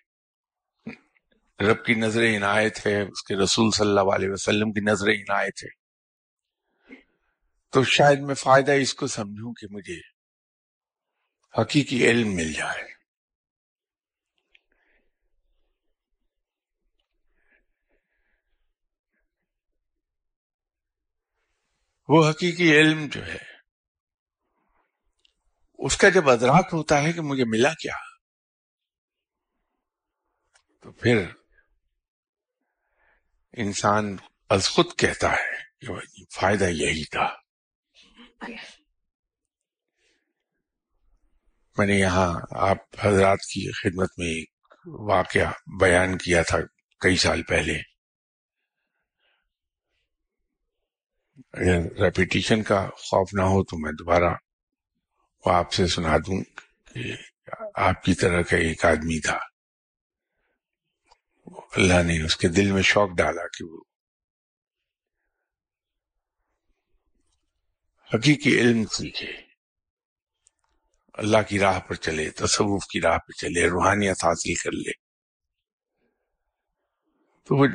رب 1.60 1.84
کی 1.84 1.94
نظر 1.94 2.20
عنایت 2.20 2.86
ہے، 2.86 3.02
اس 3.02 3.22
کے 3.22 3.36
رسول 3.36 3.70
صلی 3.70 3.88
اللہ 3.88 4.14
علیہ 4.14 4.30
وسلم 4.30 4.72
کی 4.72 4.80
نظر 4.80 5.08
عنایت 5.08 5.64
ہے۔ 5.64 5.82
تو 7.70 7.84
شاید 7.84 8.20
میں 8.20 8.34
فائدہ 8.34 8.72
اس 8.72 8.94
کو 8.94 9.06
سمجھوں 9.06 9.54
کہ 9.54 9.66
مجھے 9.70 10.00
حقیقی 11.60 12.10
علم 12.10 12.34
مل 12.34 12.52
جائے۔ 12.52 12.92
وہ 22.08 22.30
حقیقی 22.30 22.80
علم 22.80 23.06
جو 23.12 23.26
ہے، 23.26 23.38
اس 25.78 25.96
کا 25.96 26.08
جب 26.08 26.30
ادراک 26.30 26.66
ہوتا 26.72 27.02
ہے 27.02 27.12
کہ 27.12 27.20
مجھے 27.20 27.44
ملا 27.44 27.74
کیا؟ 27.74 28.11
تو 30.82 30.92
پھر 30.92 31.26
انسان 33.52 34.16
از 34.48 34.68
خود 34.68 34.86
کہتا 34.98 35.32
ہے 35.32 35.62
کہ 35.80 35.88
فائدہ 36.40 36.64
یہی 36.64 37.04
تھا۔ 37.04 37.36
میں 41.78 41.86
نے 41.86 41.94
یہاں 41.94 42.40
آپ 42.50 42.78
حضرات 43.00 43.38
کی 43.40 43.72
خدمت 43.72 44.08
میں 44.18 44.26
ایک 44.26 44.50
واقعہ 44.86 45.52
بیان 45.80 46.18
کیا 46.18 46.42
تھا 46.42 46.58
کئی 47.00 47.16
سال 47.16 47.42
پہلے۔ 47.42 47.78
اگر 51.52 52.02
ریپیٹیشن 52.02 52.62
کا 52.62 52.88
خوف 52.96 53.34
نہ 53.34 53.42
ہو 53.42 53.64
تو 53.64 53.78
میں 53.78 53.92
دوبارہ 53.92 54.34
وہ 55.46 55.52
آپ 55.52 55.72
سے 55.72 55.86
سنا 55.86 56.16
دوں 56.18 56.44
کہ 56.94 57.14
آپ 57.74 58.02
کی 58.02 58.14
طرح 58.14 58.42
کا 58.42 58.56
ایک 58.56 58.84
آدمی 58.84 59.20
تھا۔ 59.20 59.51
اللہ 61.46 62.02
نے 62.02 62.24
اس 62.24 62.36
کے 62.36 62.48
دل 62.48 62.72
میں 62.72 62.82
شوق 62.82 63.08
ڈالا 63.16 63.46
کہ 63.46 63.64
وہ 63.64 63.80
حقیقی 68.14 68.60
علم 68.60 68.84
سیکھے۔ 68.84 69.32
اللہ 71.14 71.38
کی 71.48 71.58
راہ 71.58 71.80
پر 71.80 71.94
چلے، 71.94 72.30
تصوف 72.30 72.86
کی 72.86 73.00
راہ 73.00 73.18
پر 73.18 73.32
چلے، 73.32 73.66
روحانیت 73.66 74.24
حاصل 74.24 74.54
کر 74.54 74.72
لے۔ 74.72 74.90
تو 77.44 77.56
وہ 77.56 77.66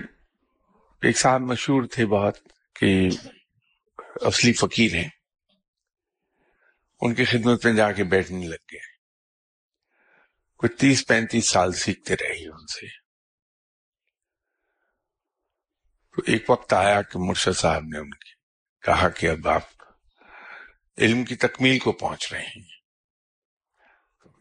ایک 1.02 1.18
صاحب 1.18 1.42
مشہور 1.42 1.84
تھے 1.92 2.06
بہت 2.06 2.38
کہ 2.76 3.10
اصلی 4.22 4.54
فقیر 4.54 4.94
ہیں۔ 4.94 5.10
ان 7.02 7.16
کی 7.16 7.26
خدمت 7.26 7.66
میں 7.66 7.74
جا 7.74 7.92
کے 7.92 8.04
بیٹھنے 8.04 8.48
لگ 8.48 8.64
گئے۔ 8.72 8.98
کچھ 10.58 10.72
تیس 10.72 11.08
پینتیس 11.08 11.50
سال 11.50 11.74
سیکھتے 11.74 12.14
رہے 12.14 12.50
ان 12.50 12.68
سے۔ 12.68 13.07
تو 16.18 16.24
ایک 16.28 16.50
وقت 16.50 16.74
آیا 16.74 17.02
کہ 17.02 17.20
مرشد 17.20 17.58
صاحب 17.58 17.84
نے 17.84 18.00
ان 18.00 18.10
کی 18.10 18.30
کہا 18.82 19.10
کہ 19.10 19.30
اب 19.30 19.48
آپ 19.48 19.62
علم 20.98 21.26
کی 21.26 21.36
تکمیل 21.36 21.80
کو 21.80 21.92
پہنچ 21.92 22.34
رہے 22.34 22.42
ہیں۔ 22.42 22.64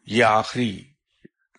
یہ 0.06 0.24
آخری 0.24 0.92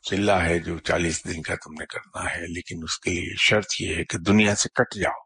چلہ 0.01 0.32
ہے 0.32 0.60
جو 0.60 0.80
چالیس 0.80 1.25
دن 1.25 1.41
کا 1.41 1.56
تم 1.56 1.73
نے 1.73 1.86
کرنا 1.86 2.32
ہے، 2.32 2.47
لیکن 2.47 2.75
اس 2.84 2.99
کے 2.99 3.10
لیے 3.10 3.34
شرط 3.39 3.65
یہ 3.80 3.95
ہے 3.95 4.03
کہ 4.03 4.17
دنیا 4.17 4.56
سے 4.56 4.69
کٹ 4.69 4.95
جاؤ۔ 4.95 5.23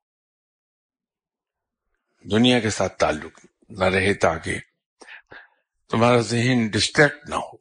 دنیا 2.31 2.59
کے 2.59 2.69
ساتھ 2.69 2.97
تعلق 2.97 3.45
نہ 3.69 3.83
رہے 3.83 4.13
تاکہ 4.13 4.59
تمہارا 5.89 6.19
ذہن 6.19 6.67
ڈسٹریکٹ 6.67 7.29
نہ 7.29 7.35
ہو۔ 7.35 7.57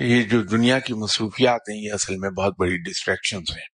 یہ 0.00 0.22
جو 0.22 0.42
دنیا 0.42 0.78
کی 0.78 0.94
مصروفیات 0.94 1.60
ہیں، 1.60 1.76
یہ 1.76 1.92
اصل 1.92 2.16
میں 2.16 2.30
بہت 2.30 2.54
بڑی 2.58 2.78
ڈسٹریکشن 2.78 3.36
ہیں۔ 3.36 3.75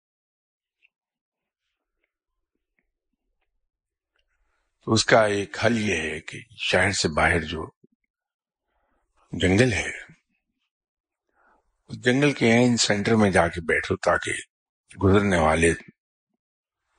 تو 4.89 4.93
اس 4.93 5.05
کا 5.05 5.25
ایک 5.25 5.57
حل 5.65 5.79
یہ 5.79 5.97
ہے 5.97 6.21
کہ 6.21 6.39
شہر 6.59 6.93
سے 6.93 7.09
باہر 7.09 7.41
جو 7.41 7.71
جنگل 9.33 9.73
ہے، 9.73 9.91
اس 11.89 12.05
جنگل 12.05 12.33
کے 12.33 12.53
این 12.53 12.77
سینٹر 12.77 13.15
میں 13.15 13.31
جا 13.31 13.49
کے 13.49 13.61
بیٹھو 13.61 13.97
تاکہ 13.97 14.33
گزرنے 15.03 15.37
والے 15.37 15.75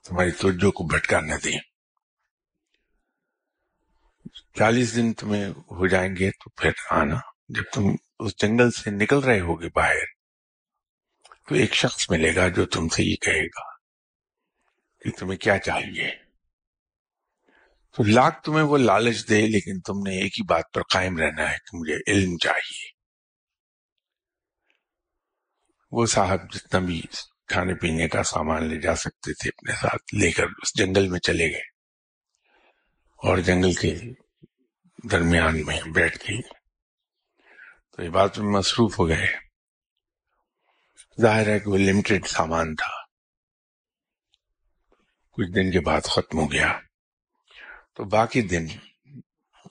تمہاری 0.03 0.31
توجہ 0.31 0.71
کو 0.71 0.83
بھٹکا 0.83 1.19
نہ 1.19 1.35
دیں۔ 1.43 1.57
چالیس 4.55 4.95
دن 4.95 5.13
تمہیں 5.13 5.49
ہو 5.49 5.87
جائیں 5.87 6.15
گے 6.19 6.31
تو 6.31 6.49
پھر 6.49 6.71
آنا۔ 6.89 7.15
جب 7.49 7.63
تم 7.73 7.83
اس 8.19 8.41
جنگل 8.41 8.71
سے 8.71 8.89
نکل 8.89 9.19
رہے 9.19 9.39
ہوگے 9.39 9.69
باہر، 9.75 10.05
تو 11.47 11.55
ایک 11.55 11.73
شخص 11.73 12.09
ملے 12.09 12.35
گا 12.35 12.47
جو 12.47 12.65
تم 12.65 12.87
سے 12.87 13.03
یہ 13.03 13.15
کہے 13.15 13.45
گا 13.45 13.75
کہ 14.99 15.11
تمہیں 15.19 15.39
کیا 15.39 15.57
چاہیے۔ 15.57 16.28
تو 17.95 18.03
لاکھ 18.03 18.43
تمہیں 18.43 18.63
وہ 18.63 18.77
لالچ 18.77 19.29
دے، 19.29 19.47
لیکن 19.47 19.79
تم 19.79 19.93
نے 20.07 20.21
ایک 20.21 20.39
ہی 20.39 20.43
بات 20.43 20.63
پر 20.73 20.81
قائم 20.83 21.17
رہنا 21.17 21.51
ہے 21.51 21.57
کہ 21.57 21.77
مجھے 21.77 22.11
علم 22.11 22.37
چاہیے۔ 22.37 22.89
وہ 25.91 26.05
صاحب 26.05 26.53
جتنا 26.53 26.79
بھی 26.79 27.01
کھانے 27.47 27.73
پینے 27.75 28.07
کا 28.07 28.23
سامان 28.23 28.63
لے 28.63 28.79
جا 28.79 28.95
سکتے 28.95 29.33
تھے، 29.33 29.49
اپنے 29.49 29.71
ساتھ 29.75 30.15
لے 30.15 30.31
کر 30.31 30.43
اس 30.43 30.77
جنگل 30.77 31.07
میں 31.07 31.19
چلے 31.19 31.51
گئے۔ 31.51 31.79
اور 33.17 33.37
جنگل 33.37 33.73
کے 33.73 33.99
درمیان 35.11 35.65
میں 35.65 35.81
بیٹھ 35.93 36.17
گئی 36.17 36.41
تو 37.91 38.03
یہ 38.03 38.09
بات 38.09 38.39
میں 38.39 38.49
مصروف 38.49 38.99
ہو 38.99 39.07
گئے۔ 39.07 39.35
ظاہر 41.21 41.47
ہے 41.47 41.59
کہ 41.59 41.69
وہ 41.69 41.77
لمیٹڈ 41.77 42.27
سامان 42.27 42.75
تھا۔ 42.75 43.05
کچھ 45.31 45.47
دن 45.55 45.71
کے 45.71 45.79
بعد 45.79 46.01
ختم 46.01 46.39
ہو 46.39 46.51
گیا۔ 46.51 46.79
تو 47.99 48.05
باقی 48.05 48.41
دن 48.41 48.67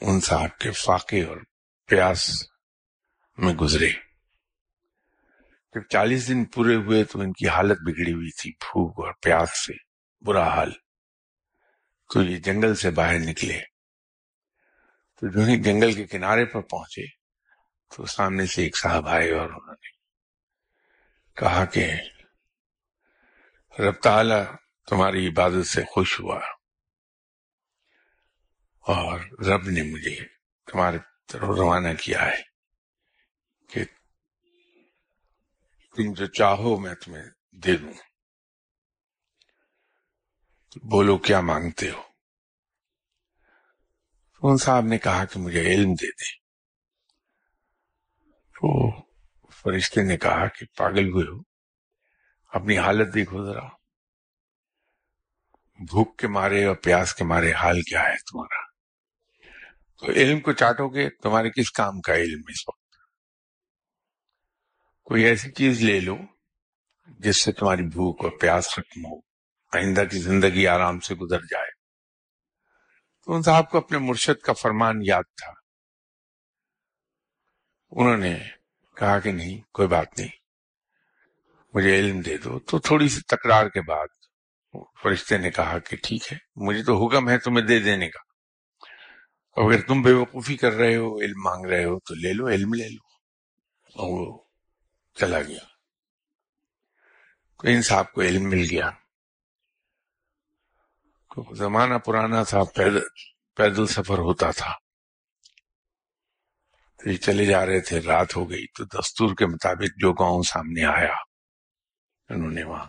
ان 0.00 0.20
صاحب 0.20 0.58
کے 0.58 0.70
فاقے 0.70 1.24
اور 1.24 1.36
پیاس 1.86 2.42
میں 3.36 3.54
گزرے۔ 3.54 3.90
جب 5.74 5.80
چالیس 5.90 6.28
دن 6.28 6.44
پورے 6.44 6.74
ہوئے 6.74 7.04
تو 7.04 7.20
ان 7.20 7.32
کی 7.32 7.48
حالت 7.48 7.78
بگڑی 7.80 8.12
ہوئی 8.12 8.30
تھی، 8.30 8.50
بھوک 8.50 9.04
اور 9.04 9.12
پیاس 9.22 9.66
سے 9.66 9.72
برا 10.20 10.48
حال۔ 10.48 10.72
تو 12.12 12.22
یہ 12.22 12.36
جنگل 12.36 12.74
سے 12.74 12.90
باہر 12.90 13.18
نکلے۔ 13.18 13.60
تو 15.16 15.28
جو 15.28 15.40
ہی 15.40 15.62
جنگل 15.62 15.92
کے 15.92 16.06
کنارے 16.06 16.44
پر 16.44 16.60
پہنچے 16.60 17.06
تو 17.96 18.06
سامنے 18.06 18.46
سے 18.46 18.62
ایک 18.62 18.76
صاحب 18.76 19.08
آئے 19.08 19.32
اور 19.32 19.46
انہوں 19.46 19.74
نے 19.74 19.88
کہا 21.40 21.64
کہ 21.64 21.90
رب 23.78 23.94
تعالی 23.94 24.56
تمہاری 24.88 25.28
عبادت 25.28 25.66
سے 25.66 25.82
خوش 25.90 26.20
ہوا۔ 26.20 26.57
اور 28.88 29.20
رب 29.20 29.68
نے 29.68 29.82
مجھے 29.82 30.24
تمہارے 30.72 30.98
طرف 31.26 31.42
روانہ 31.42 31.88
کیا 32.02 32.26
ہے 32.26 32.42
کہ 33.68 33.84
تم 35.96 36.12
جو 36.12 36.26
چاہو 36.26 36.78
میں 36.78 36.94
تمہیں 36.94 37.24
دے 37.52 37.76
دوں۔ 37.76 37.92
بولو 40.82 41.18
کیا 41.18 41.40
مانگتے 41.40 41.90
ہو؟ 41.90 42.02
ان 44.42 44.56
صاحب 44.56 44.84
نے 44.84 44.98
کہا 44.98 45.24
کہ 45.24 45.40
مجھے 45.40 45.60
علم 45.60 45.92
دے 45.92 46.06
دیں۔ 46.06 46.38
تو 48.54 48.90
فرشتے 49.50 50.02
نے 50.02 50.16
کہا 50.16 50.46
کہ 50.46 50.66
پاگل 50.76 51.08
ہوئے 51.08 51.36
ہو۔ 51.36 51.42
اپنی 52.48 52.78
حالت 52.78 53.14
دیکھو 53.14 53.44
ذرا۔ 53.44 53.66
بھوک 55.78 56.18
کے 56.18 56.28
مارے 56.28 56.64
اور 56.64 56.76
پیاس 56.76 57.14
کے 57.14 57.24
مارے 57.24 57.52
حال 57.52 57.82
کیا 57.82 58.02
ہے 58.02 58.16
تمہارا؟ 58.16 58.67
تو 59.98 60.12
علم 60.12 60.40
کو 60.40 60.52
چاٹو 60.52 60.88
گے، 60.88 61.10
تمہارے 61.10 61.50
کس 61.50 61.70
کام 61.70 62.00
کا 62.00 62.14
علم 62.14 62.42
اس 62.48 62.68
وقت؟ 62.68 62.96
کوئی 65.04 65.24
ایسی 65.24 65.52
چیز 65.52 65.80
لے 65.80 66.00
لو 66.00 66.16
جس 67.18 67.42
سے 67.44 67.52
تمہاری 67.52 67.82
بھوک 67.82 68.24
اور 68.24 68.30
پیاس 68.40 68.68
ختم 68.68 69.06
ہو، 69.06 69.18
آئندہ 69.72 70.04
کی 70.10 70.18
زندگی 70.18 70.66
آرام 70.66 71.00
سے 71.00 71.14
گزر 71.14 71.40
جائے۔ 71.40 71.70
تو 73.24 73.34
ان 73.34 73.42
صاحب 73.42 73.70
کو 73.70 73.78
اپنے 73.78 73.98
مرشد 73.98 74.42
کا 74.42 74.52
فرمان 74.52 74.96
یاد 75.02 75.22
تھا۔ 75.22 75.52
انہوں 77.90 78.16
نے 78.16 78.38
کہا 78.96 79.20
کہ 79.20 79.32
نہیں، 79.32 79.60
کوئی 79.72 79.88
بات 79.88 80.18
نہیں، 80.18 80.28
مجھے 81.74 81.98
علم 81.98 82.20
دے 82.20 82.36
دو۔ 82.36 82.58
تو 82.58 82.78
تھوڑی 82.78 83.08
سی 83.08 83.20
تکرار 83.20 83.68
کے 83.68 83.80
بعد 83.82 84.06
فرشتے 85.02 85.38
نے 85.38 85.50
کہا 85.50 85.78
کہ 85.78 85.96
ٹھیک 86.02 86.32
ہے، 86.32 86.38
مجھے 86.56 86.82
تو 86.82 87.06
حکم 87.06 87.28
ہے 87.28 87.38
تمہیں 87.38 87.66
دے 87.66 87.78
دینے 87.78 88.08
کا۔ 88.08 88.27
اگر 89.56 89.80
تم 89.80 90.02
بے 90.02 90.12
وقوفی 90.12 90.56
کر 90.56 90.72
رہے 90.72 90.96
ہو 90.96 91.18
علم 91.20 91.42
مانگ 91.42 91.64
رہے 91.66 91.84
ہو 91.84 91.98
تو 91.98 92.14
لے 92.14 92.32
لو 92.32 92.48
علم 92.48 92.74
لے 92.74 92.88
لو 92.88 93.06
اور 93.96 94.10
وہ 94.10 94.38
چلا 95.16 95.40
گیا 95.42 95.64
تو 97.60 97.68
ان 97.68 97.82
صاحب 97.82 98.12
کو 98.12 98.22
علم 98.22 98.48
مل 98.50 98.66
گیا 98.70 98.90
زمانہ 101.56 101.98
پرانا 101.98 102.42
تھا 102.42 102.62
پیدل 102.76 102.98
پیدل 103.56 103.86
سفر 103.86 104.18
ہوتا 104.18 104.50
تھا 104.50 104.72
تو 107.00 107.10
یہ 107.10 107.16
چلے 107.16 107.46
جا 107.46 107.64
رہے 107.66 107.80
تھے 107.80 108.00
رات 108.00 108.36
ہو 108.36 108.48
گئی 108.50 108.66
تو 108.66 108.84
دستور 108.84 109.34
کے 109.34 109.46
مطابق 109.46 110.00
جو 110.00 110.12
گاؤں 110.12 110.42
سامنے 110.42 110.84
آیا 110.84 111.14
انہوں 112.30 112.50
نے 112.50 112.62
وہاں 112.62 112.86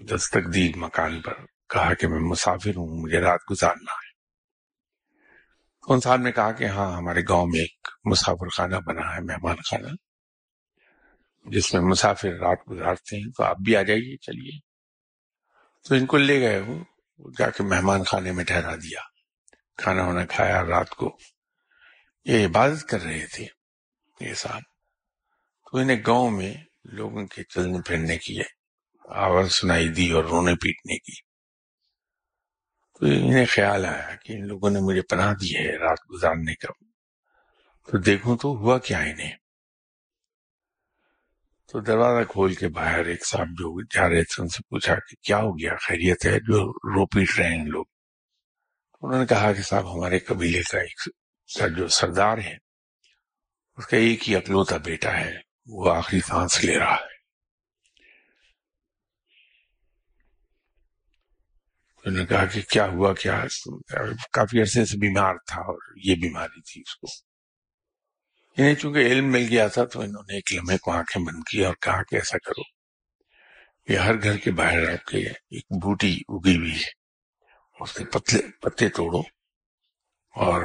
دستک 0.00 0.52
دی 0.54 0.72
مکان 0.76 1.20
پر 1.20 1.44
کہا 1.68 1.92
کہ 1.94 2.08
میں 2.08 2.20
مسافر 2.20 2.76
ہوں 2.76 3.00
مجھے 3.02 3.20
رات 3.20 3.50
گزارنا 3.50 3.92
ہے 3.92 4.09
ان 5.90 6.00
صاحب 6.00 6.20
نے 6.20 6.32
کہا 6.32 6.52
کہ 6.52 6.64
ہاں 6.64 6.96
ہمارے 6.96 7.20
گاؤں 7.28 7.46
میں 7.46 7.60
ایک 7.60 7.88
مسافر 8.04 8.48
خانہ 8.48 8.76
بنا 8.76 9.14
ہے، 9.14 9.20
مہمان 9.20 9.56
خانہ، 9.56 9.88
جس 11.50 11.74
میں 11.74 11.82
مسافر 11.82 12.28
رات 12.28 12.58
گزارتے 12.70 13.16
ہیں، 13.16 13.32
تو 13.36 13.42
آپ 13.42 13.56
بھی 13.64 13.76
آ 13.76 13.82
جائیے، 13.82 14.16
چلیے۔ 14.16 14.58
تو 15.88 15.94
ان 15.94 16.06
کو 16.06 16.16
لے 16.16 16.40
گئے 16.40 16.58
وہ 16.58 16.84
جا 17.38 17.50
کے 17.50 17.62
مہمان 17.62 18.04
خانے 18.04 18.32
میں 18.32 18.44
ٹھہرا 18.44 18.74
دیا۔ 18.74 19.00
کھانا 19.76 20.06
وانا 20.06 20.24
کھایا، 20.26 20.64
رات 20.64 20.90
کو 20.90 21.18
یہ 22.24 22.46
عبادت 22.46 22.88
کر 22.88 23.02
رہے 23.02 23.26
تھے، 23.26 23.46
یہ 24.20 24.34
صاحب 24.34 24.62
تو 25.72 25.78
انہیں 25.78 26.02
گاؤں 26.06 26.30
میں 26.30 26.54
لوگوں 26.84 27.26
کے 27.26 27.44
چلنے 27.44 27.78
پھرنے 27.86 28.18
کی 28.18 28.38
آواز 29.08 29.52
سنائی 29.52 29.88
دی 29.88 30.10
اور 30.10 30.24
رونے 30.24 30.54
پیٹنے 30.54 30.98
کی۔ 30.98 31.29
انہیں 33.06 33.46
خیال 33.46 33.84
آیا 33.84 34.14
کہ 34.16 34.32
ان 34.32 34.46
لوگوں 34.46 34.70
نے 34.70 34.80
مجھے 34.80 35.02
پناہ 35.02 35.34
دی 35.34 35.56
ہے 35.56 35.76
رات 35.78 35.98
گزارنے 36.10 36.54
کا۔ 36.54 36.72
تو 37.90 37.98
دیکھوں 37.98 38.36
تو 38.36 38.48
ہوا 38.48 38.78
کیا 38.78 38.98
انہیں۔ 38.98 39.36
تو 41.72 41.80
دروازہ 41.80 42.24
کھول 42.28 42.54
کے 42.54 42.68
باہر 42.68 43.04
ایک 43.04 43.26
صاحب 43.26 43.46
جو 43.46 43.82
جا 43.82 44.08
رہے 44.08 44.22
تھے، 44.22 44.42
ان 44.42 44.48
سے 44.48 44.62
پوچھا 44.62 44.94
کہ 44.94 45.14
کیا 45.22 45.36
ہو 45.36 45.58
گیا؟ 45.58 45.76
خیریت 45.76 46.26
ہے؟ 46.26 46.40
جو 46.40 46.72
رو 46.72 47.06
پیٹ 47.06 47.38
رہے 47.38 47.56
ہیں 47.56 47.64
لوگ۔ 47.64 47.84
انہوں 49.00 49.20
نے 49.20 49.26
کہا 49.26 49.52
کہ 49.52 49.62
صاحب، 49.62 49.98
ہمارے 49.98 50.18
قبیلے 50.18 50.62
کا 50.62 50.78
ایک 50.78 51.08
جو 51.76 51.88
سردار 51.88 52.38
ہے، 52.38 52.56
اس 53.76 53.86
کا 53.86 53.96
ایک 53.96 54.28
ہی 54.28 54.36
اکلوتا 54.36 54.76
بیٹا 54.76 55.16
ہے، 55.16 55.38
وہ 55.66 55.94
آخری 55.94 56.20
سانس 56.20 56.64
لے 56.64 56.78
رہا 56.78 56.94
ہے۔ 56.94 57.09
انہوں 62.04 62.20
نے 62.20 62.26
کہا 62.26 62.44
کہ 62.44 62.60
کیا 62.70 62.86
ہوا؟ 62.86 63.12
کیا؟ 63.14 63.44
کافی 64.32 64.60
عرصے 64.60 64.84
سے 64.84 64.96
بیمار 64.96 65.34
تھا 65.46 65.60
اور 65.60 65.78
یہ 66.04 66.14
بیماری 66.14 66.60
تھی 66.62 66.80
اس 66.80 66.96
کو۔ 66.96 67.06
انہیں 68.56 68.74
چونکہ 68.74 68.98
علم 68.98 69.32
مل 69.32 69.46
گیا 69.50 69.66
تھا 69.66 69.84
تو 69.84 70.00
انہوں 70.00 70.22
نے 70.22 70.34
ایک 70.34 70.52
لمحے 70.52 70.78
کو 70.78 70.90
آنکھیں 70.90 71.22
بند 71.22 71.42
کی 71.50 71.64
اور 71.64 71.74
کہا 71.74 72.02
کہ 72.02 72.14
ایسا 72.14 72.38
کرو، 72.38 72.62
یہ 73.92 73.98
ہر 73.98 74.22
گھر 74.22 74.36
کے 74.36 74.50
باہر 74.50 74.90
آپ 74.92 75.04
کے 75.06 75.18
ایک 75.18 75.64
بوٹی 75.82 76.12
اگی 76.28 76.56
ہوئی 76.56 76.74
ہے، 76.74 76.90
اس 77.80 77.92
کے 77.92 78.04
پتلے، 78.04 78.40
پتے 78.62 78.88
توڑو 78.88 79.20
اور 80.34 80.64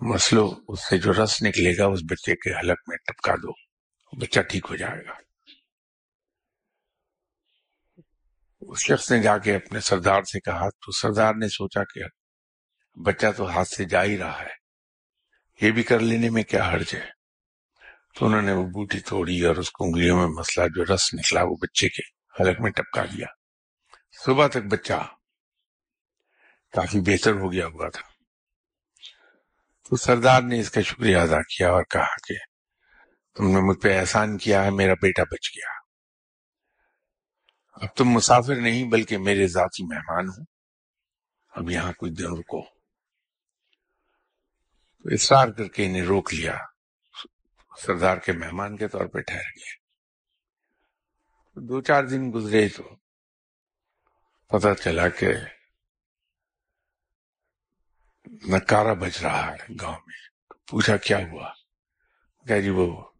مسلو، 0.00 0.52
اس 0.68 0.88
سے 0.88 0.98
جو 0.98 1.12
رس 1.24 1.42
نکلے 1.42 1.76
گا، 1.78 1.86
اس 1.86 2.00
بچے 2.10 2.36
کے 2.36 2.50
حلق 2.60 2.80
میں 2.88 2.96
ٹپکا 2.96 3.34
دو، 3.34 3.52
بچہ 4.12 4.40
ٹھیک 4.40 4.66
ہو 4.70 4.76
جائے 4.76 5.04
گا۔ 5.06 5.31
اس 8.68 8.78
شخص 8.78 9.10
نے 9.10 9.22
جا 9.22 9.38
کے 9.38 9.56
اپنے 9.56 9.80
سردار 9.80 10.22
سے 10.22 10.40
کہا، 10.40 10.68
تو 10.70 10.92
سردار 10.92 11.34
نے 11.34 11.48
سوچا 11.48 11.84
کہ 11.84 12.00
بچہ 13.00 13.26
تو 13.36 13.50
ہاتھ 13.50 13.68
سے 13.68 13.84
جا 13.84 14.04
ہی 14.04 14.18
رہا 14.18 14.42
ہے۔ 14.42 14.62
یہ 15.60 15.70
بھی 15.70 15.82
کر 15.82 16.00
لینے 16.00 16.30
میں 16.30 16.42
کیا 16.42 16.70
حرج 16.70 16.94
ہے؟ 16.94 17.06
تو 18.18 18.26
انہوں 18.26 18.42
نے 18.42 18.52
وہ 18.52 18.64
بوٹی 18.64 19.00
توڑی 19.00 19.40
اور 19.40 19.56
اس 19.56 19.70
کو 19.70 19.84
انگلیوں 19.84 20.16
میں 20.16 20.26
مسئلہ 20.26 20.68
جو 20.68 20.94
رس 20.94 21.14
نکلا، 21.14 21.42
وہ 21.42 21.56
بچے 21.62 21.88
کے 21.88 22.02
حلق 22.40 22.60
میں 22.60 22.70
ٹپکا 22.70 23.04
دیا۔ 23.04 23.26
صبح 24.24 24.46
تک 24.46 24.66
بچہ 24.70 25.08
کافی 26.72 27.00
بہتر 27.00 27.32
ہو 27.32 27.52
گیا 27.52 27.66
ہوا 27.66 27.88
تھا۔ 27.88 28.02
تو 29.88 29.96
سردار 29.96 30.42
نے 30.42 30.60
اس 30.60 30.70
کا 30.70 30.80
شکریہ 30.80 31.16
ادا 31.16 31.42
کیا 31.42 31.70
اور 31.70 31.82
کہا 31.90 32.16
کہ 32.28 32.34
تم 33.36 33.46
نے 33.46 33.60
مجھ 33.60 33.78
پہ 33.78 34.00
احسان 34.00 34.38
کیا 34.38 34.64
ہے، 34.64 34.70
میرا 34.70 34.94
بیٹا 34.94 35.22
بچ 35.22 35.48
گیا۔ 35.56 35.81
اب 37.72 37.96
تم 37.96 38.04
مسافر 38.04 38.56
نہیں 38.56 38.90
بلکہ 38.90 39.18
میرے 39.18 39.46
ذاتی 39.46 39.84
مہمان 39.84 40.28
ہوں 40.28 40.44
اب 41.48 41.70
یہاں 41.70 41.92
کچھ 41.98 42.12
دن 42.12 42.24
رکو 42.24 42.62
تو 44.98 45.14
اصرار 45.14 45.48
کر 45.48 45.68
کے 45.68 45.86
انہیں 45.86 46.02
روک 46.02 46.34
لیا۔ 46.34 46.56
سردار 47.78 48.16
کے 48.16 48.32
مہمان 48.32 48.76
کے 48.76 48.88
طور 48.88 49.06
پہ 49.06 49.20
ٹھہر 49.20 49.50
گئے۔ 49.56 49.82
دو 51.56 51.80
چار 51.80 52.04
دن 52.04 52.32
گزرے 52.34 52.68
تو 52.68 52.96
پتا 54.46 54.74
چلا 54.74 55.08
کہ 55.08 55.32
نکارا 58.26 58.92
بج 58.92 59.18
رہا 59.22 59.52
ہے 59.52 59.74
گاؤں 59.80 60.00
میں۔ 60.06 60.20
پوچھا 60.66 60.96
کیا 60.96 61.18
ہوا؟ 61.18 61.52
کہ 62.46 62.60
جی 62.60 62.70
وہ 62.70 63.10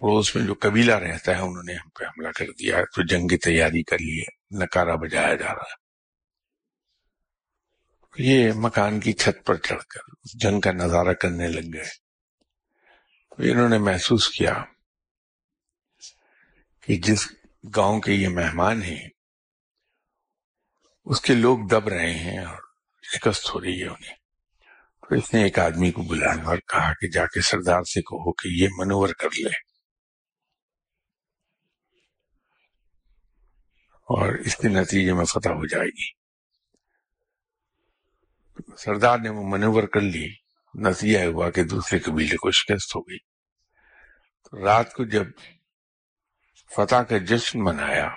پڑوس 0.00 0.36
میں 0.36 0.46
جو 0.46 0.54
قبیلہ 0.60 0.92
رہتا 0.92 1.32
ہے، 1.32 1.40
انہوں 1.40 1.62
نے 1.62 1.74
ہم 1.74 1.88
پہ 1.88 2.04
حملہ 2.04 2.28
کر 2.28 2.44
دیا 2.44 2.78
تو 2.80 3.02
جنگ 3.02 3.28
کی 3.28 3.36
تیاری 3.36 3.82
کر 3.82 3.98
لی 3.98 4.20
ہے۔ 4.20 4.64
نکارا 4.64 4.94
بجایا 4.94 5.34
جا 5.34 5.54
رہا 5.54 5.62
ہے۔ 5.62 5.86
یہ 8.18 8.52
مکان 8.54 9.00
کی 9.00 9.12
چھت 9.12 9.46
پر 9.46 9.54
چڑھ 9.54 9.82
کر 9.82 10.00
جنگ 10.34 10.60
کا 10.60 10.72
نظارہ 10.72 11.12
کرنے 11.12 11.48
لگ 11.48 11.78
گئے۔ 11.78 12.06
انہوں 13.50 13.68
نے 13.68 13.78
محسوس 13.78 14.28
کیا 14.28 14.64
کہ 16.80 16.96
جس 16.96 17.28
گاؤں 17.76 18.00
کے 18.00 18.12
یہ 18.12 18.28
مہمان 18.28 18.82
ہیں، 18.82 19.08
اس 21.04 21.20
کے 21.20 21.34
لوگ 21.34 21.58
دب 21.70 21.88
رہے 21.88 22.14
ہیں 22.14 22.38
اور 22.38 22.58
شکست 23.02 23.54
ہو 23.54 23.60
رہی 23.60 23.82
ہے 23.82 23.88
انہیں۔ 23.88 24.14
تو 25.00 25.14
اس 25.14 25.34
نے 25.34 25.42
ایک 25.42 25.58
آدمی 25.58 25.90
کو 25.90 26.02
بلایا 26.02 26.44
اور 26.44 26.56
کہا 26.56 26.92
کہ 26.92 27.08
جا 27.08 27.26
کے 27.26 27.40
سردار 27.40 27.82
سے 27.82 28.00
کہو 28.00 28.32
کہ 28.32 28.48
یہ 28.48 28.68
منور 28.78 29.08
کر 29.08 29.28
لے۔ 29.38 29.75
اور 34.06 34.32
اس 34.34 34.56
کے 34.56 34.68
نتیجے 34.68 35.12
میں 35.12 35.24
فتح 35.24 35.48
ہو 35.48 35.66
جائے 35.66 35.88
گی۔ 35.88 36.26
سردار 38.78 39.18
نے 39.18 39.28
وہ 39.28 39.48
منور 39.48 39.82
کر 39.82 40.00
لی۔ 40.00 40.34
نتیجہ 40.74 41.18
ہوا 41.18 41.50
کہ 41.50 41.64
دوسرے 41.64 41.98
قبیلے 41.98 42.36
کو 42.36 42.50
شکست 42.50 42.96
ہو 42.96 43.00
گئی۔ 43.00 43.18
تو 44.44 44.64
رات 44.64 44.92
کو 44.92 45.04
جب 45.04 45.24
فتح 46.76 46.96
کا 46.96 47.18
جشن 47.18 47.64
منایا 47.64 48.08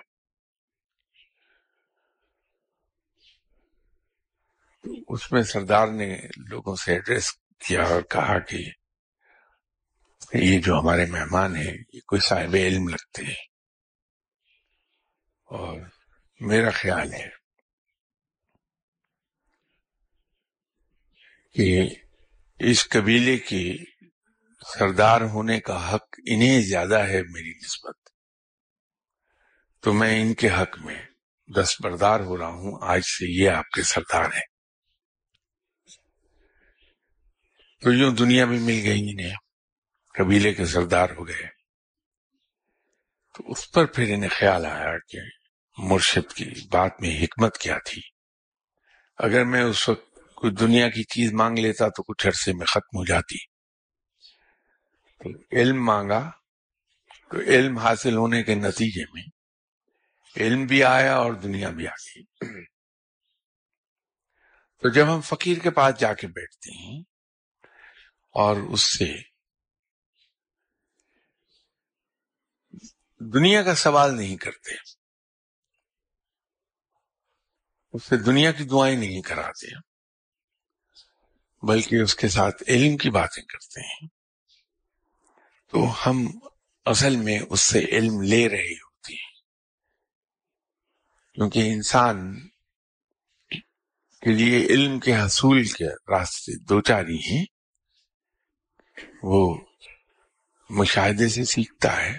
اس 5.08 5.32
میں 5.32 5.44
سردار 5.44 5.88
نے 5.88 6.20
لوگوں 6.50 6.76
سے 6.76 6.94
ایڈریس 6.94 7.32
کیا 7.34 7.84
اور 7.84 8.02
کہا 8.02 8.40
کہ 8.40 8.58
یہ 10.34 10.62
جو 10.62 10.80
ہمارے 10.80 11.06
مہمان 11.06 11.56
ہیں، 11.56 11.78
یہ 11.94 12.00
کوئی 12.08 12.22
صاحب 12.22 12.54
علم 12.54 12.88
لگتے 12.88 13.24
ہیں۔ 13.24 13.49
اور 15.50 15.82
میرا 16.40 16.70
خیال 16.70 17.14
ہے 17.14 17.30
کہ 21.54 21.88
اس 22.60 22.90
قبیلے 22.90 23.38
کے 23.38 23.76
سردار 24.80 25.22
ہونے 25.22 25.60
کا 25.60 25.96
حق 25.96 26.20
انہیں 26.26 26.62
زیادہ 26.62 27.00
ہے 27.00 27.22
میری 27.22 27.50
نسبت۔ 27.50 28.10
تو 29.82 29.94
میں 29.94 30.22
ان 30.22 30.34
کے 30.34 30.50
حق 30.50 30.80
میں 30.80 31.06
دستبردار 31.56 32.20
ہو 32.20 32.38
رہا 32.38 32.48
ہوں۔ 32.48 32.80
آج 32.82 33.02
سے 33.02 33.44
یہ 33.44 33.50
آپ 33.50 33.70
کے 33.70 33.82
سردار 33.82 34.26
ہیں۔ 34.26 34.48
تو 37.82 37.94
یوں 37.94 38.16
دنیا 38.16 38.46
بھی 38.46 38.60
مل 38.60 38.80
گئی 38.84 39.10
انہیں۔ 39.10 39.36
قبیلے 40.14 40.54
کے 40.54 40.66
سردار 40.66 41.10
ہو 41.10 41.28
گئے۔ 41.28 41.48
تو 43.38 43.52
اس 43.52 43.72
پر 43.72 43.86
پھر 43.86 44.14
انہیں 44.14 44.30
خیال 44.30 44.66
آیا 44.66 44.98
کہ 44.98 45.39
مرشد 45.80 46.34
کی 46.34 46.46
بات 46.68 46.92
میں 47.02 47.24
حکمت 47.24 47.58
کیا 47.58 47.78
تھی۔ 47.86 48.02
اگر 49.18 49.46
میں 49.46 49.64
اس 49.64 49.90
وقت 49.90 50.20
کوئی 50.36 50.54
دنیا 50.54 50.90
کی 50.90 51.04
چیز 51.04 51.34
مانگ 51.34 51.60
لیتا 51.60 51.90
تو 51.90 52.04
کچھ 52.04 52.28
عرصے 52.28 52.54
میں 52.54 52.66
ختم 52.66 52.98
ہو 52.98 53.06
جاتی۔ 53.06 53.38
تو 55.20 55.30
علم 55.52 55.86
مانگا 55.86 56.32
تو 57.32 57.40
علم 57.40 57.78
حاصل 57.78 58.16
ہونے 58.16 58.44
کے 58.44 58.56
نتیجے 58.56 59.04
میں 59.14 59.24
علم 60.38 60.66
بھی 60.66 60.84
آیا 60.84 61.16
اور 61.16 61.34
دنیا 61.34 61.70
بھی 61.70 61.88
آ 61.88 61.92
گئی۔ 61.92 62.24
تو 64.82 64.90
جب 64.90 65.06
ہم 65.16 65.22
فقیر 65.22 65.58
کے 65.58 65.70
پاس 65.70 66.00
جا 66.00 66.14
کے 66.14 66.28
بیٹھتے 66.28 66.72
ہیں 66.72 67.00
اور 68.32 68.58
اس 68.58 68.98
سے 68.98 69.14
دنیا 73.20 73.64
کا 73.64 73.76
سوال 73.76 74.16
نہیں 74.16 74.38
کرتے 74.38 74.99
اس 77.94 78.04
سے 78.04 78.18
دنیا 78.18 78.52
کی 78.52 78.64
دعائیں 78.64 78.98
نہیں 78.98 79.22
کراتے 79.22 79.68
بلکہ 81.64 81.96
اس 81.96 82.16
کے 82.16 82.28
ساتھ 82.28 82.64
علم 82.68 82.98
کی 82.98 83.10
باتیں 83.10 83.44
کرتے 83.44 83.82
ہیں۔ 83.82 84.08
تو 85.68 85.80
ہم 86.06 86.40
اصل 86.86 87.16
میں 87.16 87.40
اس 87.50 87.62
سے 87.62 87.80
علم 87.80 88.22
لے 88.22 88.50
رہے 88.50 88.74
ہوتے 88.74 89.14
ہیں۔ 89.14 89.36
کیونکہ 91.34 91.60
انسان 91.60 92.48
کے 94.22 94.32
لیے 94.32 94.66
علم 94.66 95.00
کے 95.00 95.16
حصول 95.16 95.64
کے 95.64 95.86
راستے 95.88 96.58
دو 96.58 96.82
چاری 96.82 97.18
ہیں۔ 97.18 97.46
وہ 99.24 99.58
مشاہدے 100.70 101.30
سے 101.30 101.44
سیکھتا 101.44 102.06
ہے، 102.06 102.18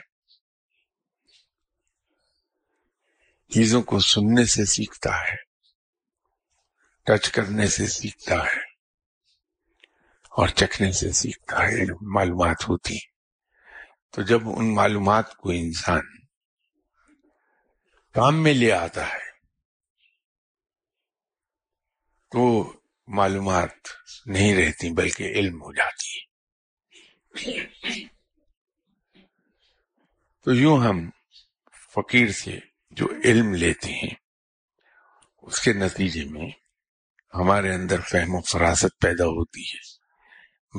چیزوں 3.49 3.83
کو 3.83 4.01
سننے 4.01 4.45
سے 4.45 4.65
سیکھتا 4.65 5.21
ہے۔ 5.21 5.50
ٹچ 7.11 7.33
کرنے 7.33 7.67
سے 7.67 7.87
سیکھتا 7.87 8.35
ہے 8.35 8.61
اور 10.31 10.49
چکھنے 10.49 10.93
سے 10.93 11.13
سیکھتا 11.13 11.63
ہے 11.63 11.85
معلومات 12.01 12.69
ہوتی 12.69 12.99
تو 14.11 14.23
جب 14.23 14.41
ان 14.57 14.75
معلومات 14.75 15.37
کو 15.37 15.51
انسان 15.51 16.01
کام 18.13 18.43
میں 18.43 18.55
لے 18.55 18.73
آتا 18.73 19.09
ہے، 19.09 19.31
تو 22.33 22.73
معلومات 23.09 23.89
نہیں 24.27 24.55
رہتی 24.55 24.93
بلکہ 24.93 25.23
علم 25.23 25.63
ہو 25.63 25.73
جاتی 25.73 26.19
ہے۔ 26.19 26.25
تو 30.43 30.55
یوں 30.55 30.79
ہم 30.79 31.11
فقیر 31.95 32.33
سے 32.33 32.59
جو 32.91 33.07
علم 33.25 33.55
لیتے 33.55 33.93
ہیں، 33.93 34.15
اس 35.43 35.61
کے 35.61 35.73
نتیجے 35.73 36.25
میں 36.25 36.51
ہمارے 37.35 37.75
اندر 37.75 38.01
فہم 38.01 38.35
و 38.35 38.41
فراست 38.41 39.01
پیدا 39.01 39.25
ہوتی 39.25 39.63
ہے، 39.63 39.81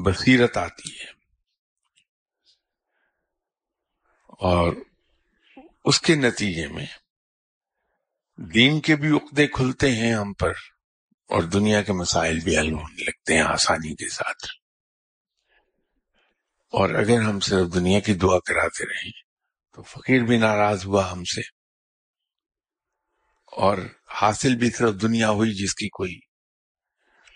بصیرت 0.03 0.57
آتی 0.57 0.99
ہے۔ 0.99 1.05
اور 4.27 4.73
اس 5.85 6.01
کے 6.01 6.15
نتیجے 6.15 6.67
میں 6.67 6.85
دین 8.37 8.81
کے 8.81 8.95
بھی 8.95 9.09
عقدے 9.09 9.47
کھلتے 9.47 9.95
ہیں 9.95 10.13
ہم 10.13 10.33
پر 10.33 10.49
اور 11.29 11.43
دنیا 11.43 11.81
کے 11.81 11.93
مسائل 11.93 12.39
بھی 12.39 12.57
حل 12.57 12.73
ہونے 12.73 13.03
لگتے 13.03 13.33
ہیں 13.33 13.41
آسانی 13.41 13.95
کے 13.95 14.09
ساتھ۔ 14.09 14.45
اور 16.69 16.89
اگر 16.89 17.21
ہم 17.21 17.39
صرف 17.39 17.73
دنیا 17.73 17.99
کی 17.99 18.13
دعا 18.13 18.39
کراتے 18.39 18.85
رہیں 18.85 19.11
تو 19.73 19.81
فقیر 19.83 20.21
بھی 20.21 20.37
ناراض 20.37 20.85
ہوا 20.85 21.11
ہم 21.11 21.23
سے 21.23 21.41
اور 23.45 23.77
حاصل 24.21 24.55
بھی 24.55 24.69
صرف 24.69 25.01
دنیا 25.01 25.29
ہوئی 25.29 25.53
جس 25.53 25.75
کی 25.75 25.89
کوئی 25.89 26.30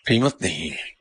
قیمت 0.06 0.42
نہیں 0.42 0.70
ہے۔ 0.70 0.94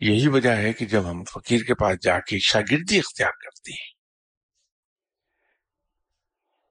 یہی 0.00 0.28
وجہ 0.28 0.50
ہے 0.50 0.72
کہ 0.72 0.86
جب 0.86 1.10
ہم 1.10 1.24
فقیر 1.24 1.62
کے 1.64 1.74
پاس 1.74 1.96
جا 2.02 2.18
کے 2.20 2.38
شاگردی 2.38 2.98
اختیار 2.98 3.30
کرتے 3.30 3.72
ہیں 3.72 3.94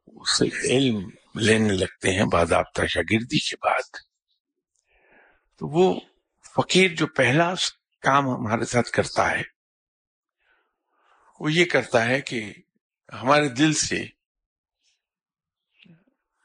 اس 0.08 0.38
سے 0.38 0.46
علم 0.68 1.10
لینے 1.36 1.74
لگتے 1.74 2.12
ہیں 2.12 2.26
باضابطہ 2.34 2.86
شاگردی 2.86 3.40
کے 3.40 3.56
بعد، 3.64 3.98
تو 5.58 5.68
وہ 5.68 6.00
فقیر 6.56 6.96
جو 6.96 7.08
پہلا 7.08 7.54
کام 8.04 8.28
ہمارے 8.28 8.66
ساتھ 8.66 8.92
کرتا 8.92 9.32
ہے، 9.32 9.42
وہ 11.40 11.52
یہ 11.54 11.66
کرتا 11.66 12.06
ہے 12.06 12.22
کہ 12.22 12.54
ہمارے 13.14 13.50
دل 13.50 13.74
سے 13.74 14.04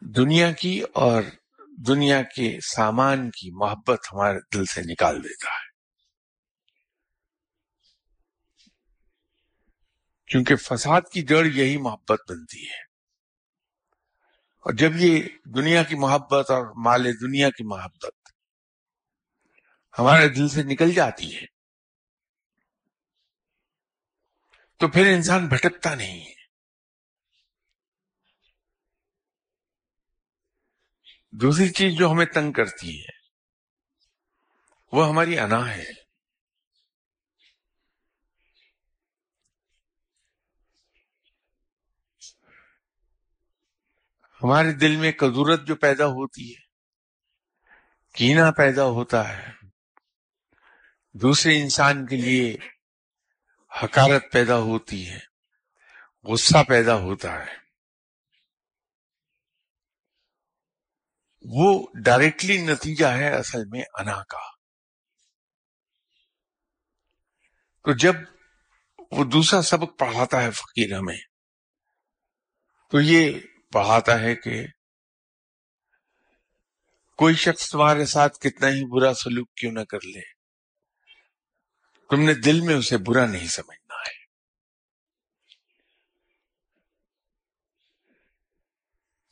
دنیا 0.00 0.52
کی 0.52 0.82
اور 0.94 1.22
دنیا 1.88 2.22
کے 2.22 2.58
سامان 2.60 3.30
کی 3.30 3.50
محبت 3.50 3.98
ہمارے 4.12 4.38
دل 4.54 4.64
سے 4.64 4.80
نکال 4.80 5.24
دیتا 5.24 5.50
ہے۔ 5.50 5.70
کیونکہ 10.26 10.56
فساد 10.56 11.00
کی 11.12 11.22
جڑ 11.22 11.44
یہی 11.46 11.76
محبت 11.76 12.30
بنتی 12.30 12.68
ہے۔ 12.68 12.82
اور 14.60 14.72
جب 14.72 14.90
یہ 14.94 15.22
دنیا 15.44 15.82
کی 15.82 15.94
محبت 15.94 16.50
اور 16.50 16.84
مال 16.84 17.04
دنیا 17.04 17.50
کی 17.50 17.64
محبت 17.64 18.30
ہمارے 19.98 20.28
دل 20.28 20.48
سے 20.48 20.62
نکل 20.62 20.94
جاتی 20.94 21.36
ہے 21.36 21.46
تو 24.76 24.88
پھر 24.88 25.06
انسان 25.06 25.48
بھٹکتا 25.48 25.94
نہیں 25.94 26.20
ہے۔ 26.20 26.39
دوسری 31.32 31.68
چیز 31.68 31.98
جو 31.98 32.10
ہمیں 32.10 32.26
تنگ 32.26 32.52
کرتی 32.52 33.00
ہے، 33.00 33.18
وہ 34.92 35.08
ہماری 35.08 35.38
انا 35.38 35.74
ہے۔ 35.74 35.84
ہمارے 44.42 44.72
دل 44.72 44.96
میں 44.96 45.12
کدورت 45.12 45.66
جو 45.66 45.76
پیدا 45.76 46.06
ہوتی 46.06 46.50
ہے، 46.50 46.60
کینا 48.14 48.50
پیدا 48.50 48.84
ہوتا 48.84 49.28
ہے۔ 49.28 49.52
دوسرے 51.12 51.60
انسان 51.62 52.06
کے 52.06 52.16
لیے 52.16 52.56
حکارت 53.82 54.32
پیدا 54.32 54.58
ہوتی 54.58 55.10
ہے، 55.10 55.18
غصہ 56.22 56.64
پیدا 56.68 56.94
ہوتا 56.94 57.46
ہے۔ 57.46 57.59
وہ 61.42 61.86
ڈائریکٹلی 62.04 62.66
نتیجہ 62.66 63.06
ہے 63.06 63.34
اصل 63.34 63.64
میں 63.64 63.82
انا 63.94 64.24
کا۔ 64.24 64.50
تو 67.84 67.92
جب 67.92 68.14
وہ 69.10 69.24
دوسرا 69.24 69.62
سبق 69.62 69.98
پڑھاتا 69.98 70.42
ہے 70.42 70.50
فقیر 70.50 70.98
ہمیں 70.98 71.18
تو 72.90 73.00
یہ 73.00 73.40
پڑھاتا 73.72 74.20
ہے 74.20 74.36
کہ 74.36 74.66
کوئی 77.16 77.34
شخص 77.34 77.70
تمہارے 77.70 78.06
ساتھ 78.06 78.38
کتنا 78.38 78.68
ہی 78.68 78.84
برا 78.84 79.14
سلوک 79.14 79.54
کیوں 79.54 79.72
نہ 79.72 79.80
کر 79.80 79.98
لے۔ 80.04 80.20
تم 82.10 82.20
نے 82.20 82.34
دل 82.34 82.60
میں 82.60 82.74
اسے 82.74 82.98
برا 82.98 83.26
نہیں 83.26 83.46
سمجھنا 83.46 83.94
ہے۔ 83.94 84.24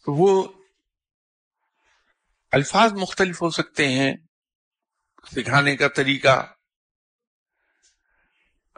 تو 0.04 0.12
وہ 0.12 0.57
الفاظ 2.52 2.92
مختلف 2.92 3.42
ہو 3.42 3.50
سکتے 3.50 3.88
ہیں، 3.88 4.16
سکھانے 5.32 5.76
کا 5.76 5.88
طریقہ 5.88 6.52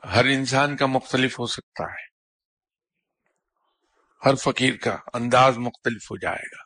ہر 0.05 0.25
انسان 0.25 0.77
کا 0.77 0.87
مختلف 0.87 1.39
ہو 1.39 1.47
سکتا 1.47 1.85
ہے۔ 1.85 2.11
ہر 4.25 4.35
فقیر 4.35 4.77
کا 4.77 4.97
انداز 5.15 5.59
مختلف 5.59 6.11
ہو 6.11 6.17
جائے 6.17 6.57
گا۔ 6.57 6.63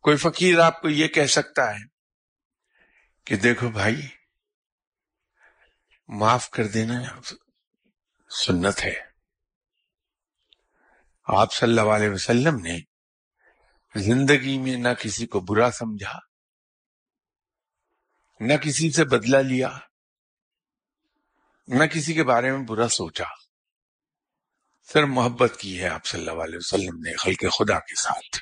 کوئی 0.00 0.16
فقیر 0.16 0.58
آپ 0.58 0.82
کو 0.82 0.88
یہ 0.88 1.08
کہہ 1.08 1.26
سکتا 1.26 1.74
ہے 1.74 1.84
کہ 3.24 3.36
دیکھو 3.36 3.68
بھائی، 3.68 4.08
معاف 6.08 6.50
کر 6.50 6.64
دینا 6.64 7.20
سنت 8.30 8.80
ہے۔ 8.82 9.00
آپ 11.24 11.52
صلی 11.52 11.68
اللہ 11.68 11.94
علیہ 11.94 12.10
وسلم 12.10 12.56
نے 12.56 12.91
زندگی 13.94 14.58
میں 14.58 14.76
نہ 14.76 14.88
کسی 15.00 15.26
کو 15.26 15.40
برا 15.40 15.70
سمجھا، 15.70 16.18
نہ 18.40 18.52
کسی 18.52 18.90
سے 18.90 19.04
بدلہ 19.04 19.36
لیا، 19.36 19.78
نہ 21.68 21.84
کسی 21.84 22.14
کے 22.14 22.24
بارے 22.24 22.50
میں 22.50 22.64
برا 22.66 22.88
سوچا۔ 22.88 23.24
صرف 24.92 25.08
محبت 25.08 25.56
کی 25.58 25.82
ہے 25.82 25.88
آپ 25.88 26.06
صلی 26.06 26.28
اللہ 26.28 26.42
علیہ 26.42 26.56
وسلم 26.56 26.98
نے، 26.98 27.16
خلق 27.16 27.44
خدا 27.58 27.78
کے 27.78 27.94
ساتھ۔ 27.94 28.38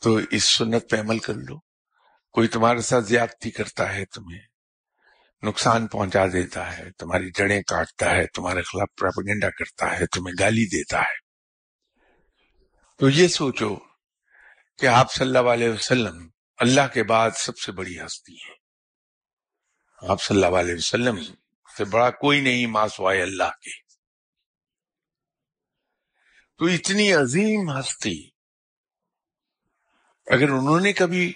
تو 0.00 0.20
اس 0.30 0.44
سنت 0.44 0.90
پہ 0.90 1.00
عمل 1.00 1.18
کر 1.18 1.34
لو۔ 1.34 1.58
کوئی 2.32 2.48
تمہارے 2.48 2.80
ساتھ 2.80 3.04
زیادتی 3.04 3.50
کرتا 3.50 3.94
ہے 3.94 4.04
تمہیں، 4.04 4.40
نقصان 5.42 5.86
پہنچا 5.86 6.26
دیتا 6.26 6.78
ہے، 6.78 6.92
تمہاری 6.92 7.30
جڑیں 7.30 7.62
کاٹتا 7.62 8.10
ہے، 8.10 8.26
تمہارے 8.26 8.62
خلاف 8.62 8.88
پراپگنڈا 9.00 9.50
کرتا 9.50 9.98
ہے، 9.98 10.06
تمہیں 10.06 10.34
گالی 10.40 10.66
دیتا 10.66 11.00
ہے۔ 11.00 11.25
تو 12.98 13.08
یہ 13.08 13.28
سوچو 13.28 13.76
کہ 14.78 14.86
آپ 14.86 15.12
صلی 15.12 15.26
اللہ 15.26 15.50
علیہ 15.50 15.68
وسلم 15.68 16.28
اللہ 16.56 16.86
کے 16.94 17.02
بعد 17.02 17.30
سب 17.36 17.58
سے 17.58 17.72
بڑی 17.72 18.00
ہستی 18.00 18.34
ہے 18.34 18.54
آپ 20.08 20.22
صلی 20.22 20.44
اللہ 20.44 20.58
علیہ 20.58 20.74
وسلم 20.74 21.16
سے 21.76 21.84
بڑا 21.84 22.10
کوئی 22.10 22.40
نہیں 22.40 22.66
ماسوائے 22.66 23.22
اللہ 23.22 23.50
کے۔ 23.62 23.70
تو 26.58 26.64
اتنی 26.64 27.12
عظیم 27.12 27.78
ہستی 27.78 28.28
اگر 30.26 30.48
انہوں 30.48 30.80
نے 30.80 30.92
کبھی 30.92 31.32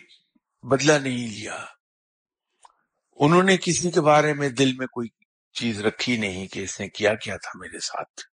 بدلہ 0.63 0.93
نہیں 0.93 1.29
لیا، 1.29 1.65
انہوں 3.17 3.43
نے 3.43 3.57
کسی 3.57 3.91
کے 3.91 4.01
بارے 4.01 4.35
میں 4.35 4.49
دل 4.49 4.73
میں 4.73 4.87
کوئی 4.87 5.09
چیز 5.53 5.81
رکھی 5.81 6.17
نہیں 6.17 6.47
کہ 6.47 6.61
اس 6.61 6.81
نے 6.81 6.89
کیا 6.89 7.15
کیا 7.15 7.37
تھا 7.37 7.59
میرے 7.59 7.81
ساتھ۔ 7.81 8.30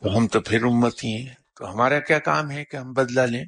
تو 0.00 0.18
ہم 0.18 0.28
تو 0.28 0.40
پھر 0.40 0.62
امت 0.62 1.04
ہی 1.04 1.28
ہیں۔ 1.28 1.34
تو 1.56 1.72
ہمارا 1.72 2.00
کیا 2.00 2.18
کام 2.18 2.50
ہے 2.50 2.64
کہ 2.64 2.76
ہم 2.76 2.92
بدلہ 2.92 3.20
لیں؟ 3.20 3.44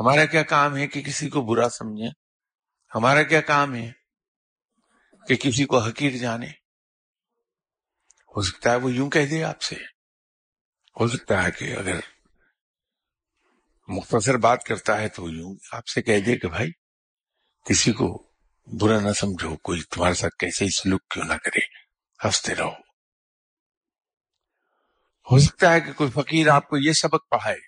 ہمارا 0.00 0.24
کیا 0.24 0.42
کام 0.42 0.76
ہے 0.76 0.86
کہ 0.86 1.02
کسی 1.02 1.28
کو 1.28 1.42
برا 1.42 1.68
سمجھیں؟ 1.68 2.10
ہمارا 2.94 3.22
کیا 3.22 3.40
کام 3.40 3.74
ہے 3.74 3.92
کہ 5.28 5.36
کسی 5.36 5.64
کو 5.64 5.78
حقیر 5.78 6.16
جانے 6.16 6.46
ہو 8.36 8.42
سکتا 8.42 8.70
ہے 8.70 8.76
وہ 8.76 8.92
یوں 8.92 9.10
کہہ 9.10 9.26
دے 9.26 9.44
آپ 9.44 9.62
سے۔ 9.62 9.76
ہو 11.00 11.08
سکتا 11.08 11.44
ہے 11.44 11.50
کہ 11.50 11.76
اگر 11.76 12.00
مختصر 13.88 14.36
بات 14.36 14.64
کرتا 14.64 15.00
ہے 15.00 15.08
تو 15.08 15.30
یوں 15.30 15.54
آپ 15.72 15.88
سے 15.88 16.02
کہہ 16.02 16.20
دے 16.20 16.36
کہ 16.36 16.48
بھائی، 16.48 16.70
کسی 17.64 17.92
کو 17.92 18.32
برا 18.80 19.00
نہ 19.00 19.12
سمجھو، 19.12 19.56
کوئی 19.56 19.82
تمہارے 19.82 20.14
ساتھ 20.14 20.34
کیسے 20.38 20.64
ہی 20.64 20.70
سلوک 20.70 21.00
کیوں 21.10 21.24
نہ 21.24 21.34
کرے؟ 21.34 21.60
ہنستے 22.24 22.54
رہو۔ 22.54 22.83
ہو 25.30 25.38
سکتا 25.38 25.72
ہے 25.72 25.80
کہ 25.80 25.92
کوئی 25.92 26.10
فقیر 26.10 26.48
آپ 26.48 26.68
کو 26.68 26.76
یہ 26.76 26.92
سبق 26.92 27.28
پڑھائے 27.30 27.60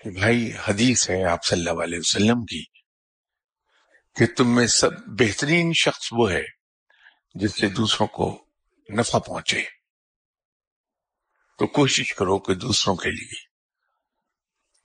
کہ 0.00 0.10
بھائی 0.10 0.52
حدیث 0.68 1.10
ہے 1.10 1.24
آپ 1.24 1.44
صلی 1.44 1.68
اللہ 1.68 1.82
علیہ 1.82 1.98
وسلم 1.98 2.44
کی 2.44 2.64
کہ 4.14 4.26
تم 4.36 4.54
میں 4.54 4.66
سب 4.66 4.90
بہترین 5.06 5.72
شخص 5.72 6.08
وہ 6.12 6.30
ہے 6.30 6.42
جس 7.34 7.60
سے 7.60 7.68
دوسروں 7.68 8.06
کو 8.06 8.46
نفع 8.98 9.18
پہنچے۔ 9.18 9.64
تو 11.58 11.66
کوشش 11.66 12.14
کرو 12.14 12.38
کہ 12.38 12.54
دوسروں 12.54 12.96
کے 12.96 13.10
لیے 13.10 13.40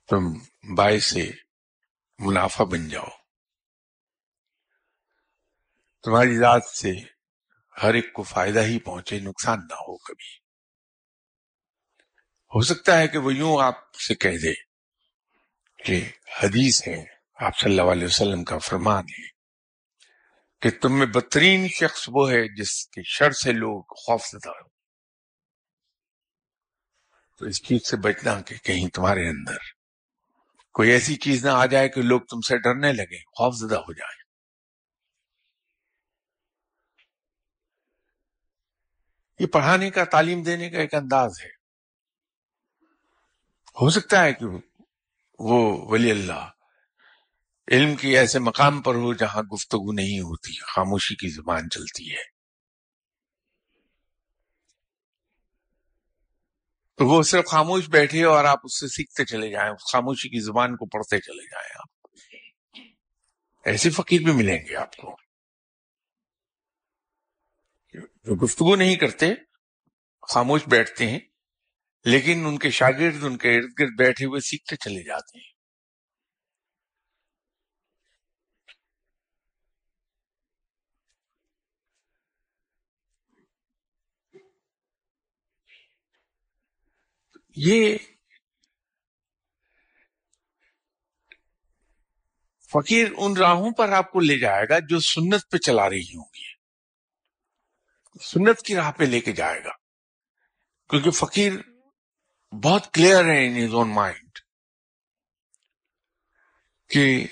تم 0.08 0.38
باعث 0.74 1.04
سے 1.04 1.30
منافع 2.18 2.64
بن 2.64 2.88
جاؤ۔ 2.88 3.08
تمہاری 6.02 6.38
ذات 6.38 6.64
سے 6.64 6.92
ہر 7.82 7.94
ایک 7.94 8.12
کو 8.12 8.22
فائدہ 8.22 8.62
ہی 8.62 8.78
پہنچے 8.78 9.20
نقصان 9.20 9.58
نہ 9.58 9.74
ہو 9.74 9.96
کبھی۔ 9.96 10.39
ہو 12.54 12.60
سکتا 12.60 12.98
ہے 12.98 13.08
کہ 13.08 13.18
وہ 13.18 13.34
یوں 13.34 13.62
آپ 13.62 13.94
سے 13.94 14.14
کہہ 14.14 14.38
دے 14.42 14.52
کہ 15.84 16.10
حدیث 16.42 16.88
ہے، 16.88 17.04
آپ 17.34 17.58
صلی 17.58 17.78
اللہ 17.78 17.92
علیہ 17.92 18.04
وسلم 18.04 18.44
کا 18.44 18.58
فرمان 18.58 19.04
ہے 19.04 19.28
کہ 20.60 20.70
تم 20.70 20.98
میں 20.98 21.06
بدترین 21.06 21.68
شخص 21.68 22.08
وہ 22.12 22.30
ہے 22.30 22.56
جس 22.56 22.88
کے 22.88 23.00
شر 23.04 23.30
سے 23.30 23.52
لوگ 23.52 23.82
خوف 23.82 24.26
زدہ 24.26 24.48
ہو 24.48 24.68
تو 27.36 27.46
اس 27.46 27.62
چیز 27.62 27.90
سے 27.90 27.96
بچنا 27.96 28.40
کہ 28.40 28.56
کہیں 28.56 28.88
تمہارے 28.88 29.28
اندر 29.28 29.56
کوئی 30.72 30.90
ایسی 30.90 31.16
چیز 31.16 31.46
نہ 31.46 31.50
آ 31.50 31.66
جائے 31.66 31.88
کہ 31.88 32.02
لوگ 32.02 32.20
تم 32.20 32.40
سے 32.40 32.58
ڈرنے 32.58 32.92
لگے، 32.92 33.18
خوف 33.18 33.54
زدہ 33.54 33.78
ہو 33.78 33.92
جائے۔ 33.92 34.18
یہ 39.38 39.46
پڑھانے 39.46 39.90
کا، 39.90 40.04
تعلیم 40.04 40.42
دینے 40.42 40.70
کا 40.70 40.78
ایک 40.78 40.94
انداز 40.94 41.30
ہے۔ 41.40 41.59
ہو 43.80 43.90
سکتا 43.90 44.24
ہے 44.24 44.32
کہ 44.32 44.46
وہ 45.38 45.86
ولی 45.90 46.10
اللہ 46.10 46.50
علم 47.68 47.96
کی 47.96 48.16
ایسے 48.16 48.38
مقام 48.38 48.82
پر 48.82 48.94
ہو 48.94 49.14
جہاں 49.14 49.42
گفتگو 49.42 49.92
نہیں 49.92 50.20
ہوتی، 50.20 50.60
خاموشی 50.60 51.14
کی 51.14 51.28
زبان 51.28 51.68
چلتی 51.68 52.12
ہے۔ 52.12 52.40
تو 56.96 57.06
وہ 57.06 57.22
صرف 57.22 57.46
خاموش 57.46 57.88
بیٹھے 57.88 58.24
اور 58.24 58.44
آپ 58.44 58.58
اس 58.64 58.80
سے 58.80 58.88
سیکھتے 58.88 59.24
چلے 59.24 59.50
جائیں، 59.50 59.72
خاموشی 59.92 60.28
کی 60.28 60.40
زبان 60.40 60.76
کو 60.76 60.86
پڑھتے 60.86 61.20
چلے 61.20 61.44
جائیں 61.44 61.70
آپ۔ 61.78 62.06
ایسے 63.64 63.90
فقیر 63.90 64.20
بھی 64.20 64.32
ملیں 64.32 64.58
گے 64.68 64.76
آپ 64.76 64.96
کو۔ 64.96 65.16
جو 67.94 68.44
گفتگو 68.44 68.76
نہیں 68.76 68.96
کرتے، 68.96 69.26
خاموش 70.28 70.60
بیٹھتے 70.68 71.10
ہیں 71.10 71.18
لیکن 72.04 72.46
ان 72.46 72.58
کے 72.58 72.70
شاگرد، 72.70 73.24
ان 73.24 73.38
کے 73.38 73.56
ارد 73.56 73.72
گرد 73.78 73.90
بیٹھے 73.98 74.26
ہوئے 74.26 74.40
سیکھتے 74.40 74.76
چلے 74.76 75.02
جاتے 75.02 75.38
ہیں۔ 75.38 75.50
یہ 87.56 87.98
فقیر 92.72 93.08
ان 93.16 93.36
راہوں 93.36 93.70
پر 93.72 93.92
آپ 93.92 94.12
کو 94.12 94.20
لے 94.20 94.38
جائے 94.38 94.66
گا 94.68 94.78
جو 94.78 95.00
سنت 95.00 95.50
پہ 95.50 95.56
چلا 95.56 95.90
رہی 95.90 96.16
ہوں 96.16 96.24
گی۔ 96.24 96.52
سنت 98.24 98.62
کی 98.62 98.76
راہ 98.76 98.92
پہ 98.92 99.04
لے 99.04 99.20
کے 99.20 99.32
جائے 99.32 99.64
گا۔ 99.64 99.70
کیونکہ 100.90 101.10
فقیر 101.10 101.52
بہت 102.52 102.94
کلیئر 102.94 103.24
ہے 103.24 103.46
ان 103.46 103.68
ہز 103.68 103.74
اون 103.74 103.94
مائنڈ 103.94 104.38
کہ 106.88 107.26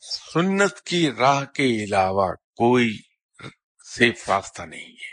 سنت 0.00 0.80
کی 0.80 1.10
راہ 1.10 1.44
کے 1.44 1.84
علاوہ 1.84 2.34
کوئی 2.34 2.98
سیف 3.84 4.30
راستہ 4.30 4.62
نہیں 4.62 4.92
ہے۔ 4.92 5.12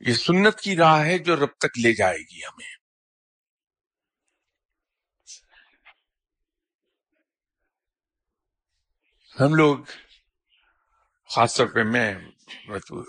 یہ 0.00 0.14
سنت 0.14 0.60
کی 0.60 0.76
راہ 0.76 1.04
ہے 1.04 1.18
جو 1.18 1.36
رب 1.36 1.52
تک 1.58 1.78
لے 1.78 1.94
جائے 1.94 2.18
گی 2.18 2.44
ہمیں۔ 2.44 2.72
ہم 9.40 9.54
لوگ، 9.54 9.78
خاص 11.28 11.56
طور 11.56 11.66
پہ 11.66 11.82
میں، 11.82 12.14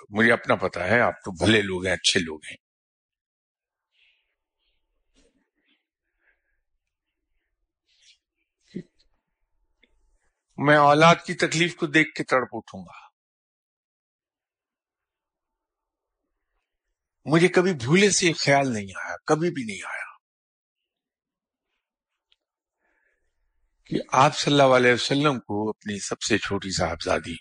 مجھے 0.09 0.34
اپنا 0.34 0.55
پتا 0.55 0.88
ہے، 0.88 0.99
آپ 0.99 1.13
تو 1.13 1.32
بھلے 1.32 1.61
لوگ 1.61 1.86
ہیں، 1.86 1.93
اچھے 1.93 2.19
لوگ 2.19 2.39
ہیں۔ 2.51 2.64
میں 10.57 10.77
اولاد 10.77 11.15
کی 11.25 11.33
تکلیف 11.33 11.75
کو 11.75 11.85
دیکھ 11.85 12.15
کے 12.15 12.23
تڑپ 12.23 12.49
اٹھوں 12.51 12.81
گا۔ 12.81 13.05
مجھے 17.25 17.47
کبھی 17.47 17.73
بھولے 17.73 18.09
سے 18.09 18.33
خیال 18.33 18.73
نہیں 18.73 19.05
آیا، 19.05 19.17
کبھی 19.17 19.51
بھی 19.51 19.63
نہیں 19.63 19.87
آیا۔ 19.87 20.05
کہ 23.85 23.95
آپ 24.11 24.37
صلی 24.37 24.53
اللہ 24.53 24.75
علیہ 24.75 24.93
وسلم 24.93 25.39
کو 25.39 25.69
اپنی 25.69 25.99
سب 25.99 26.21
سے 26.21 26.37
چھوٹی 26.37 26.71
صاحبزادی، 26.71 27.35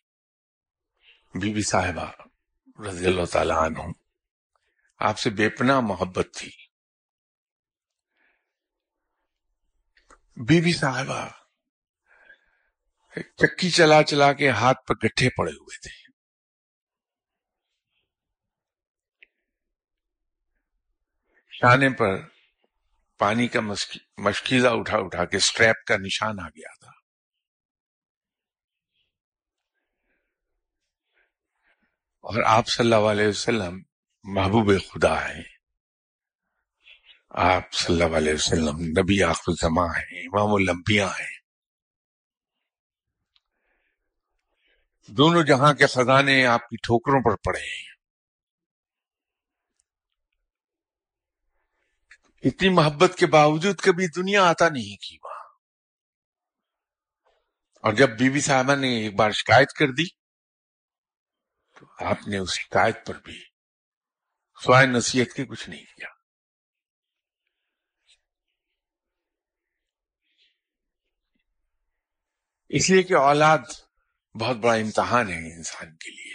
بی 1.40 1.54
بی 1.54 1.62
صاحبہ 1.62 2.12
رضی 2.88 3.06
اللہ 3.06 3.24
تعالیٰ 3.24 3.56
عنہ، 3.56 3.78
آپ 4.98 5.18
سے 5.18 5.30
بے 5.30 5.48
پناہ 5.48 5.80
محبت 5.80 6.26
تھی۔ 6.36 6.50
بی 10.36 10.60
بی 10.60 10.72
صاحبہ 10.72 11.28
چکی 13.22 13.70
چلا 13.70 14.02
چلا 14.02 14.32
کے 14.32 14.50
ہاتھ 14.50 14.86
پر 14.86 14.94
گٹھے 14.94 15.28
پڑے 15.36 15.52
ہوئے 15.52 15.78
تھے۔ 15.78 16.04
شانے 21.50 21.88
پر 21.98 22.28
پانی 23.18 23.48
کا 23.48 23.60
مشکیزہ 24.18 24.68
اٹھا 24.68 24.98
اٹھا 24.98 25.24
کے 25.24 25.38
سٹریپ 25.38 25.86
کا 25.86 25.96
نشان 25.96 26.40
آ 26.40 26.48
گیا 26.48 26.74
تھا۔ 26.80 26.90
اور 32.20 32.42
آپ 32.46 32.68
صلی 32.68 32.92
اللہ 32.92 33.10
علیہ 33.10 33.28
وسلم 33.28 33.82
محبوب 34.24 34.72
خدا 34.92 35.28
ہیں۔ 35.28 35.42
آپ 37.28 37.72
صلی 37.72 38.02
اللہ 38.02 38.16
علیہ 38.16 38.34
وسلم 38.34 38.80
نبی 38.80 39.22
آخر 39.22 39.52
زماں 39.52 39.88
ہیں، 39.88 40.20
امام 40.20 40.54
الانبیاء 40.54 41.08
ہیں۔ 41.08 41.43
دونوں 45.09 45.42
جہاں 45.42 45.74
کے 45.74 45.86
خزانے 45.86 46.46
آپ 46.46 46.68
کی 46.68 46.76
ٹھوکروں 46.76 47.22
پر 47.24 47.36
پڑے 47.36 47.61
ہیں۔ 47.61 47.94
اتنی 52.44 52.68
محبت 52.68 53.18
کے 53.18 53.26
باوجود 53.26 53.80
کبھی 53.80 54.07
دنیا 54.07 54.44
آتا 54.44 54.68
نہیں 54.68 55.02
کی 55.02 55.18
وہاں۔ 55.22 55.44
اور 57.80 57.92
جب 57.92 58.09
بی 58.18 58.30
بی 58.30 58.40
صاحبہ 58.40 58.74
نے 58.74 58.88
ایک 58.88 59.14
بار 59.14 59.30
شکایت 59.30 59.72
کر 59.72 59.86
دی، 59.86 60.09
تو 61.78 61.86
آپ 61.98 62.28
نے 62.28 62.38
اس 62.38 62.50
شکایت 62.50 63.07
پر 63.07 63.20
بھی 63.20 63.44
سوائے 64.64 64.86
نصیحت 64.86 65.36
کے 65.36 65.44
کچھ 65.44 65.70
نہیں 65.70 65.84
کیا۔ 65.84 66.09
اس 72.68 72.90
لیے 72.90 73.02
کہ 73.02 73.14
اولاد 73.14 73.59
بہت 74.39 74.57
بڑا 74.57 74.74
امتحان 74.74 75.30
ہے 75.30 75.57
انسان 75.57 75.97
کے 75.97 76.11
لیے۔ 76.11 76.35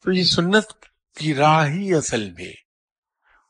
تو 0.00 0.12
یہ 0.12 0.24
سنت 0.24 0.64
کی 1.18 1.34
راہ 1.34 1.68
ہی 1.68 1.94
اصل 1.94 2.30
میں، 2.30 2.52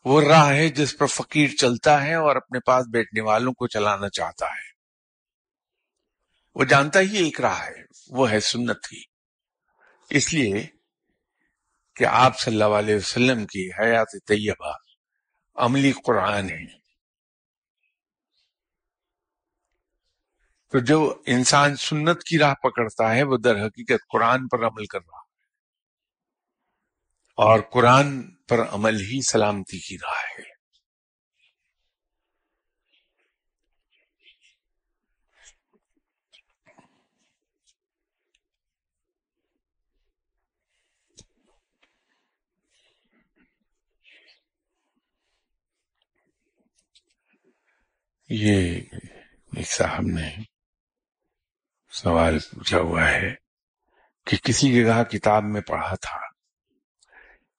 وہ 0.05 0.23
راہ 0.23 0.49
ہے 0.49 0.69
جس 0.69 0.99
پر 0.99 1.07
فقیر 1.07 1.49
چلتا 1.49 2.03
ہے 2.03 2.15
اور 2.15 2.37
اپنے 2.37 2.59
پاس 2.61 2.87
بیٹھنے 2.93 3.21
والوں 3.21 3.53
کو 3.53 3.67
چلانا 3.67 4.09
چاہتا 4.09 4.47
ہے۔ 4.47 4.75
وہ 6.55 6.65
جانتا 6.65 7.01
ہی 7.01 7.17
ایک 7.17 7.41
راہ 7.41 7.67
ہے، 7.67 7.83
وہ 8.09 8.31
ہے 8.31 8.41
سنت 8.41 8.93
ہی۔ 8.93 9.03
اس 10.11 10.35
لیے 10.35 10.67
کہ 11.97 12.05
آپ 12.05 12.41
صلی 12.41 12.55
اللہ 12.55 12.79
علیہ 12.79 12.97
وسلم 12.97 13.47
کی 13.47 13.71
حیات 13.79 14.09
طیبہ 14.27 14.73
عملی 15.55 15.93
قرآن 15.93 16.51
ہے۔ 16.51 16.84
تو 20.75 20.81
جو 20.81 21.23
انسان 21.27 21.77
سنت 21.77 22.23
کی 22.23 22.39
راہ 22.39 22.55
پکڑتا 22.55 23.15
ہے، 23.15 23.23
وہ 23.23 23.37
در 23.37 23.67
حقیقت 23.67 24.09
قرآن 24.09 24.49
پر 24.49 24.59
عمل 24.67 24.87
کر 24.87 24.99
رہا 24.99 25.19
ہے۔ 25.19 25.31
اور 27.37 27.61
قرآن 27.61 28.35
پر 28.49 28.69
عمل 28.69 29.01
ہی 29.01 29.23
سلامتی 29.23 29.79
کی 29.79 29.97
راہ 29.99 30.39
ہے۔ 30.39 30.43
یہ 48.29 48.81
ایک 49.57 49.67
صاحب 49.67 50.03
نے 50.03 50.54
سوال 52.03 52.39
پوچھا 52.39 52.79
ہوا 52.79 53.11
ہے 53.11 53.35
کہ 54.27 54.37
کسی 54.37 54.85
جگہ 54.85 55.03
کتاب 55.03 55.45
میں 55.45 55.61
پڑھا 55.61 55.95
تھا 55.95 56.17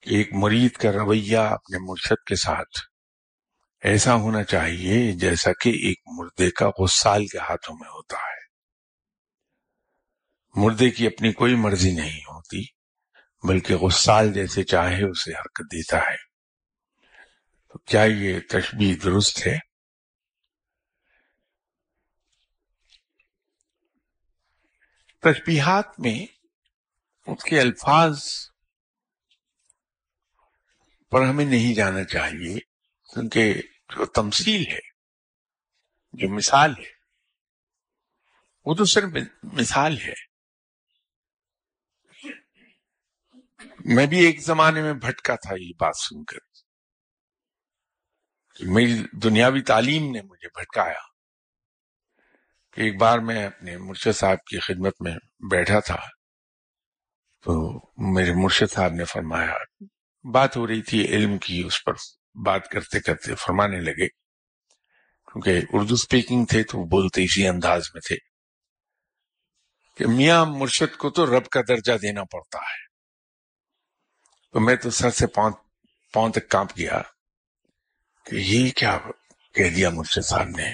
ایک 0.01 0.33
مرید 0.33 0.71
کا 0.71 0.91
رویہ 0.91 1.37
اپنے 1.37 1.77
مرشد 1.77 2.27
کے 2.27 2.35
ساتھ 2.35 2.79
ایسا 3.81 4.15
ہونا 4.15 4.43
چاہیے 4.43 5.11
جیسا 5.11 5.51
کہ 5.61 5.69
ایک 5.69 5.99
مردے 6.05 6.51
کا 6.51 6.69
غسال 6.79 7.27
کے 7.27 7.37
ہاتھوں 7.37 7.75
میں 7.75 7.89
ہوتا 7.89 8.17
ہے۔ 8.17 8.45
مردے 10.55 10.89
کی 10.89 11.07
اپنی 11.07 11.33
کوئی 11.33 11.55
مرضی 11.55 11.91
نہیں 11.91 12.19
ہوتی، 12.19 12.63
بلکہ 13.43 13.75
غسال 13.75 14.33
جیسے 14.33 14.63
چاہے 14.63 15.03
اسے 15.03 15.31
حرکت 15.31 15.63
دیتا 15.63 15.97
ہے۔ 15.97 16.17
تو 17.67 17.79
کیا 17.79 18.03
یہ 18.03 18.39
تشبیح 18.39 18.95
درست 19.03 19.47
ہے؟ 19.47 19.57
تشبیہات 25.33 25.99
میں 25.99 26.25
اس 27.27 27.43
کے 27.43 27.61
الفاظ 27.61 28.25
پر 31.11 31.21
ہمیں 31.21 31.45
نہیں 31.45 31.75
جانا 31.75 32.03
چاہیے، 32.03 32.59
کیونکہ 33.13 33.53
جو 33.89 34.05
تمثیل 34.05 34.67
ہے، 34.67 34.79
جو 36.13 36.29
مثال 36.29 36.71
ہے، 36.71 36.91
وہ 38.65 38.75
تو 38.75 38.85
صرف 38.85 39.09
مثال 39.43 39.97
ہے۔ 39.97 40.13
میں 43.85 44.05
بھی 44.05 44.25
ایک 44.25 44.39
زمانے 44.39 44.81
میں 44.81 44.93
بھٹکا 44.93 45.35
تھا 45.35 45.55
یہ 45.59 45.71
بات 45.79 45.97
سن 45.97 46.23
کر۔ 46.23 46.37
میری 48.59 49.03
دنیاوی 49.23 49.61
تعلیم 49.61 50.11
نے 50.11 50.21
مجھے 50.21 50.47
بھٹکایا۔ 50.47 51.14
ایک 52.75 52.97
بار 52.97 53.19
میں 53.19 53.45
اپنے 53.45 53.77
مرشد 53.77 54.17
صاحب 54.17 54.37
کی 54.37 54.59
خدمت 54.59 54.93
میں 54.99 55.15
بیٹھا 55.51 55.79
تھا 55.79 55.97
تو 57.43 57.79
میرے 57.97 58.33
مرشد 58.33 58.73
صاحب 58.73 58.93
نے 58.93 59.05
فرمایا، 59.05 59.53
بات 60.31 60.57
ہو 60.57 60.67
رہی 60.67 60.81
تھی 60.81 61.05
علم 61.05 61.37
کی، 61.37 61.63
اس 61.65 61.83
پر 61.83 61.93
بات 62.45 62.69
کرتے 62.69 62.99
کرتے 62.99 63.35
فرمانے 63.35 63.79
لگے۔ 63.81 64.07
کیونکہ 65.25 65.59
اردو 65.69 65.95
سپیکنگ 65.95 66.45
تھے 66.45 66.63
تو 66.63 66.87
بولتے 66.87 67.23
اسی 67.23 67.47
انداز 67.47 67.83
میں 67.93 68.01
تھے۔ 68.01 68.15
کہ 69.97 70.07
میاں 70.07 70.45
مرشد 70.45 70.97
کو 70.97 71.09
تو 71.09 71.37
رب 71.37 71.45
کا 71.45 71.61
درجہ 71.67 71.93
دینا 71.97 72.23
پڑتا 72.23 72.57
ہے۔ 72.57 72.85
تو 74.51 74.59
میں 74.59 74.75
تو 74.75 74.89
سر 74.89 75.09
سے 75.09 75.27
پاؤں 75.27 75.51
پاؤں 76.13 76.31
تک 76.31 76.49
کانپ 76.49 76.77
گیا 76.77 77.01
کہ 78.25 78.35
یہ 78.35 78.71
کیا 78.71 78.97
کہہ 79.53 79.69
دیا 79.69 79.89
مرشد 79.89 80.25
صاحب 80.25 80.47
نے؟ 80.47 80.73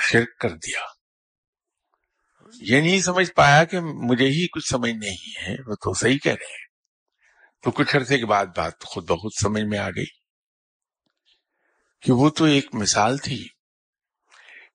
شرک 0.00 0.38
کر 0.38 0.50
دیا۔ 0.50 0.95
یہ 2.60 2.80
نہیں 2.80 3.00
سمجھ 3.00 3.30
پایا 3.30 3.64
کہ 3.64 3.80
مجھے 3.80 4.26
ہی 4.26 4.46
کچھ 4.48 4.68
سمجھ 4.68 4.90
نہیں 4.90 5.42
ہے، 5.42 5.54
وہ 5.66 5.74
تو 5.74 5.94
صحیح 5.94 6.18
کہہ 6.18 6.32
رہے 6.32 6.52
ہیں۔ 6.52 6.66
تو 7.62 7.70
کچھ 7.70 7.96
عرصے 7.96 8.18
کے 8.18 8.26
بعد 8.26 8.46
بات 8.56 8.84
خود 8.84 9.04
بخود 9.04 9.32
سمجھ 9.42 9.62
میں 9.62 9.78
آ 9.78 9.88
گئی 9.88 10.04
کہ 12.00 12.12
وہ 12.12 12.30
تو 12.30 12.44
ایک 12.44 12.74
مثال 12.74 13.18
تھی 13.18 13.48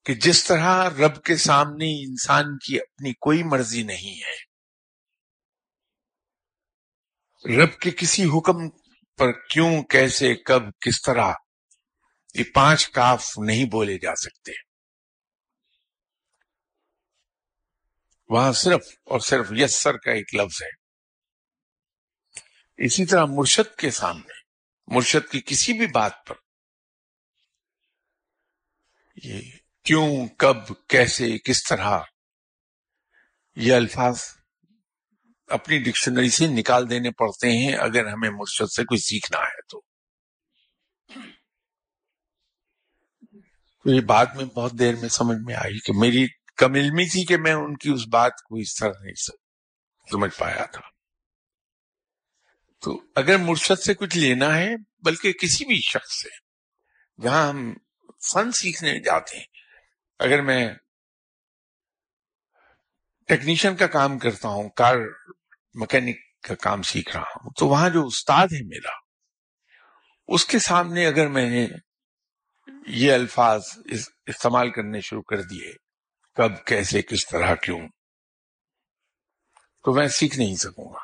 کہ 0.05 0.13
جس 0.13 0.43
طرح 0.43 0.89
رب 0.89 1.23
کے 1.23 1.35
سامنے 1.35 2.03
انسان 2.03 2.57
کی 2.57 2.79
اپنی 2.79 3.13
کوئی 3.13 3.43
مرضی 3.43 3.83
نہیں 3.83 4.21
ہے، 4.21 4.51
رب 7.57 7.79
کے 7.79 7.91
کسی 7.91 8.25
حکم 8.25 8.69
پر 9.17 9.31
کیوں، 9.31 9.83
کیسے، 9.83 10.35
کب، 10.35 10.63
کس 10.81 11.01
طرح 11.01 11.33
یہ 12.33 12.43
پانچ 12.53 12.89
کاف 12.89 13.37
نہیں 13.37 13.65
بولے 13.65 13.97
جا 13.97 14.15
سکتے۔ 14.15 14.70
وہاں 18.31 18.51
صرف 18.51 18.81
اور 19.05 19.19
صرف 19.19 19.47
یسر 19.51 19.97
کا 19.97 20.11
ایک 20.11 20.35
لفظ 20.35 20.63
ہے۔ 20.63 20.81
اسی 22.85 23.05
طرح 23.05 23.25
مرشد 23.25 23.77
کے 23.77 23.91
سامنے، 23.91 24.33
مرشد 24.87 25.31
کی 25.31 25.41
کسی 25.45 25.73
بھی 25.73 25.87
بات 25.87 26.11
پر۔ 26.27 26.35
یہ 29.23 29.41
کیوں، 29.83 30.27
کب، 30.27 30.87
کیسے، 30.87 31.37
کس 31.37 31.63
طرح؟ 31.63 31.99
یہ 33.55 33.73
الفاظ 33.73 34.21
اپنی 35.47 35.83
ڈکشنری 35.83 36.29
سے 36.29 36.47
نکال 36.47 36.89
دینے 36.89 37.11
پڑتے 37.11 37.51
ہیں 37.51 37.75
اگر 37.75 38.07
ہمیں 38.07 38.29
مرشد 38.29 38.71
سے 38.71 38.83
کوئی 38.83 38.99
سیکھنا 38.99 39.39
ہے 39.39 39.61
تو۔ 39.61 39.81
یہ 43.85 44.01
بات 44.01 44.35
میں 44.35 44.45
بہت 44.45 44.71
دیر 44.79 44.95
میں 44.95 45.09
سمجھ 45.09 45.37
میں 45.45 45.55
آئی 45.55 45.79
کہ 45.79 45.93
میری 45.93 46.27
کم 46.61 46.73
علمی 46.73 47.09
تھی 47.09 47.19
جی 47.19 47.25
کہ 47.25 47.37
میں 47.37 47.53
ان 47.53 47.77
کی 47.77 47.89
اس 47.89 48.07
بات 48.07 48.31
کو 48.49 48.55
اس 48.55 48.75
طرح 48.75 48.91
نہیں 49.01 49.13
سمجھ 50.11 50.37
پایا 50.37 50.65
تھا۔ 50.65 50.81
تو 52.81 53.03
اگر 53.15 53.37
مرشد 53.37 53.79
سے 53.79 53.93
کچھ 53.93 54.17
لینا 54.17 54.57
ہے، 54.57 54.69
بلکہ 55.03 55.33
کسی 55.33 55.65
بھی 55.65 55.81
شخص 55.81 56.23
سے، 56.23 56.29
جہاں 57.21 57.49
ہم 57.49 57.73
فن 58.33 58.51
سیکھنے 58.51 58.99
جاتے 58.99 59.37
ہیں۔ 59.37 59.45
اگر 60.19 60.41
میں 60.41 60.73
ٹیکنیشین 63.27 63.75
کا 63.75 63.87
کام 63.87 64.19
کرتا 64.19 64.47
ہوں، 64.47 64.69
کار 64.69 64.95
مکینک 65.73 66.15
کا 66.47 66.55
کام 66.55 66.81
سیکھ 66.81 67.17
رہا 67.17 67.21
ہوں، 67.21 67.49
تو 67.59 67.67
وہاں 67.67 67.89
جو 67.89 68.05
استاد 68.05 68.47
ہے 68.47 68.63
میرا، 68.63 68.91
اس 70.27 70.45
کے 70.45 70.59
سامنے 70.59 71.07
اگر 71.07 71.27
میں 71.27 71.49
نے 71.49 71.67
یہ 72.87 73.13
الفاظ 73.13 73.61
استعمال 74.27 74.71
کرنے 74.71 75.01
شروع 75.01 75.21
کر 75.21 75.41
دیے 75.41 75.73
کب، 76.35 76.65
کیسے، 76.65 77.01
کس 77.01 77.27
طرح، 77.27 77.55
کیوں؟ 77.55 77.87
تو 79.83 79.93
میں 79.93 80.07
سیکھ 80.07 80.37
نہیں 80.37 80.55
سکوں 80.55 80.93
گا۔ 80.93 80.99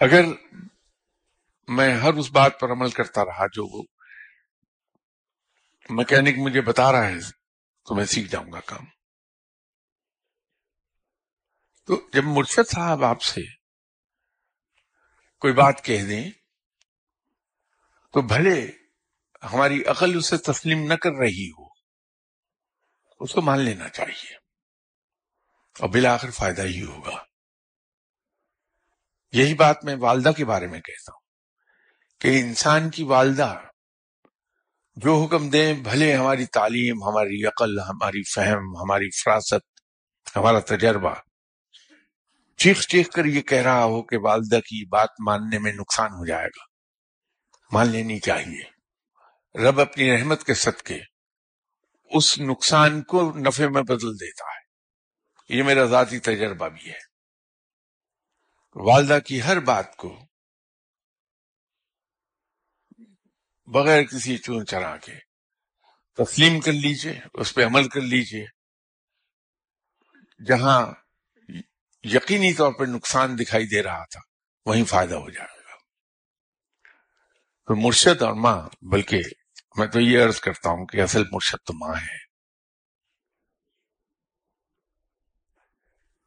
اگر 0.00 0.22
میں 1.68 1.94
ہر 1.94 2.12
اس 2.14 2.30
بات 2.30 2.60
پر 2.60 2.70
عمل 2.70 2.90
کرتا 2.90 3.24
رہا 3.24 3.46
جو 3.46 3.66
وہ 3.66 3.82
مکینک 5.90 6.34
مجھے 6.38 6.60
بتا 6.60 6.92
رہا 6.92 7.06
ہے، 7.06 7.20
تو 7.84 7.94
میں 7.94 8.04
سیکھ 8.04 8.28
جاؤں 8.28 8.52
گا 8.52 8.60
کام۔ 8.60 8.84
تو 11.84 12.08
جب 12.12 12.22
مرشد 12.24 12.70
صاحب 12.70 13.04
آپ 13.04 13.22
سے 13.22 13.40
کوئی 15.38 15.52
بات 15.52 15.84
کہہ 15.84 16.04
دیں، 16.04 16.30
تو 18.12 18.22
بھلے 18.22 18.79
ہماری 19.42 19.84
عقل 19.84 20.16
اسے 20.16 20.36
تسلیم 20.36 20.86
نہ 20.86 20.94
کر 20.94 21.12
رہی 21.12 21.50
ہو، 21.50 21.64
اس 23.20 23.32
کو 23.32 23.42
مان 23.42 23.60
لینا 23.60 23.88
چاہیے۔ 23.88 24.36
اور 25.78 25.88
بالآخر 25.88 26.30
فائدہ 26.30 26.62
ہی 26.62 26.82
ہوگا۔ 26.82 27.24
یہی 29.32 29.54
بات 29.54 29.84
میں 29.84 29.96
والدہ 29.96 30.30
کے 30.36 30.44
بارے 30.44 30.66
میں 30.66 30.80
کہتا 30.80 31.12
ہوں 31.12 31.20
کہ 32.20 32.40
انسان 32.40 32.90
کی 32.90 33.02
والدہ 33.02 33.60
جو 34.96 35.24
حکم 35.24 35.50
دیں، 35.50 35.72
بھلے 35.72 36.16
ہماری 36.16 36.46
تعلیم، 36.46 37.02
ہماری 37.02 37.46
عقل، 37.46 37.78
ہماری 37.80 38.22
فہم، 38.22 38.76
ہماری 38.76 39.10
فراست، 39.10 39.80
ہمارا 40.36 40.60
تجربہ۔ 40.60 41.14
چیخ 42.56 42.86
چیخ 42.86 43.08
کر 43.08 43.24
یہ 43.24 43.42
کہہ 43.42 43.62
رہا 43.62 43.84
ہو 43.84 44.02
کہ 44.02 44.16
والدہ 44.18 44.60
کی 44.60 44.86
بات 44.86 45.08
ماننے 45.26 45.58
میں 45.58 45.72
نقصان 45.72 46.10
ہو 46.12 46.26
جائے 46.26 46.46
گا۔ 46.46 46.64
مان 47.72 47.88
لینی 47.88 48.18
چاہیے۔ 48.18 48.79
رب 49.54 49.80
اپنی 49.80 50.16
رحمت 50.16 50.44
کے 50.44 50.54
صدقے 50.54 51.00
اس 52.04 52.38
نقصان 52.38 53.02
کو 53.02 53.32
نفع 53.38 53.64
میں 53.70 53.82
بدل 53.82 54.14
دیتا 54.14 54.44
ہے۔ 54.44 54.60
یہ 55.48 55.62
میرا 55.62 55.84
ذاتی 55.84 56.18
تجربہ 56.18 56.68
بھی 56.68 56.90
ہے۔ 56.90 56.98
والدہ 58.74 59.18
کی 59.26 59.42
ہر 59.42 59.60
بات 59.60 59.96
کو 59.96 60.26
بغیر 63.66 64.02
کسی 64.02 64.38
چون 64.38 64.66
چرا 64.66 64.96
کے 64.96 65.12
تسلیم 66.16 66.60
کر 66.60 66.72
لیجیے، 66.72 67.20
اس 67.34 67.54
پہ 67.54 67.64
عمل 67.64 67.88
کر 67.88 68.00
لیجیے۔ 68.00 68.46
جہاں 70.46 70.86
یقینی 72.02 72.54
طور 72.54 72.72
پر 72.72 72.86
نقصان 72.86 73.38
دکھائی 73.38 73.66
دے 73.66 73.82
رہا 73.82 74.04
تھا، 74.04 74.20
وہیں 74.66 74.84
فائدہ 74.84 75.14
ہو 75.14 75.30
جائے 75.30 75.58
گا۔ 75.58 75.76
تو 77.66 77.86
مرشد 77.86 78.22
اور 78.22 78.34
ماں، 78.34 78.68
بلکہ 78.82 79.18
میں 79.78 79.86
تو 79.86 80.00
یہ 80.00 80.24
عرض 80.24 80.40
کرتا 80.40 80.70
ہوں 80.70 80.86
کہ 80.86 81.02
اصل 81.02 81.22
مرشد 81.32 81.66
تو 81.66 81.72
ماں 81.72 81.96
ہے۔ 81.96 82.30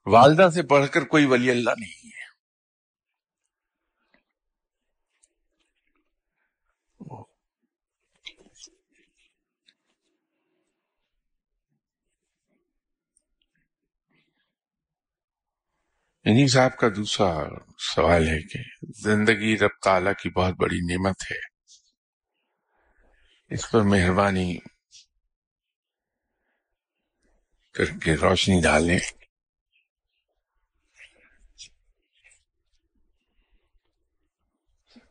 والدہ 0.05 0.49
سے 0.53 0.61
بڑھ 0.61 0.89
کر 0.89 1.05
کوئی 1.05 1.25
ولی 1.25 1.51
اللہ 1.51 1.69
نہیں 1.69 2.07
ہے۔ 2.07 2.23
انہی 16.25 16.47
صاحب 16.47 16.77
کا 16.77 16.87
دوسرا 16.95 17.47
سوال 17.95 18.27
ہے 18.27 18.41
کہ 18.41 18.59
زندگی 19.03 19.57
رب 19.57 19.83
تعالی 19.83 20.11
کی 20.23 20.29
بہت 20.29 20.53
بڑی 20.53 20.77
نعمت 20.77 21.15
ہے۔ 21.31 21.52
اس 23.53 23.71
پر 23.71 23.81
مہربانی 23.81 24.59
کر 27.71 27.85
کے 28.03 28.15
روشنی 28.15 28.61
ڈالیں۔ 28.61 28.99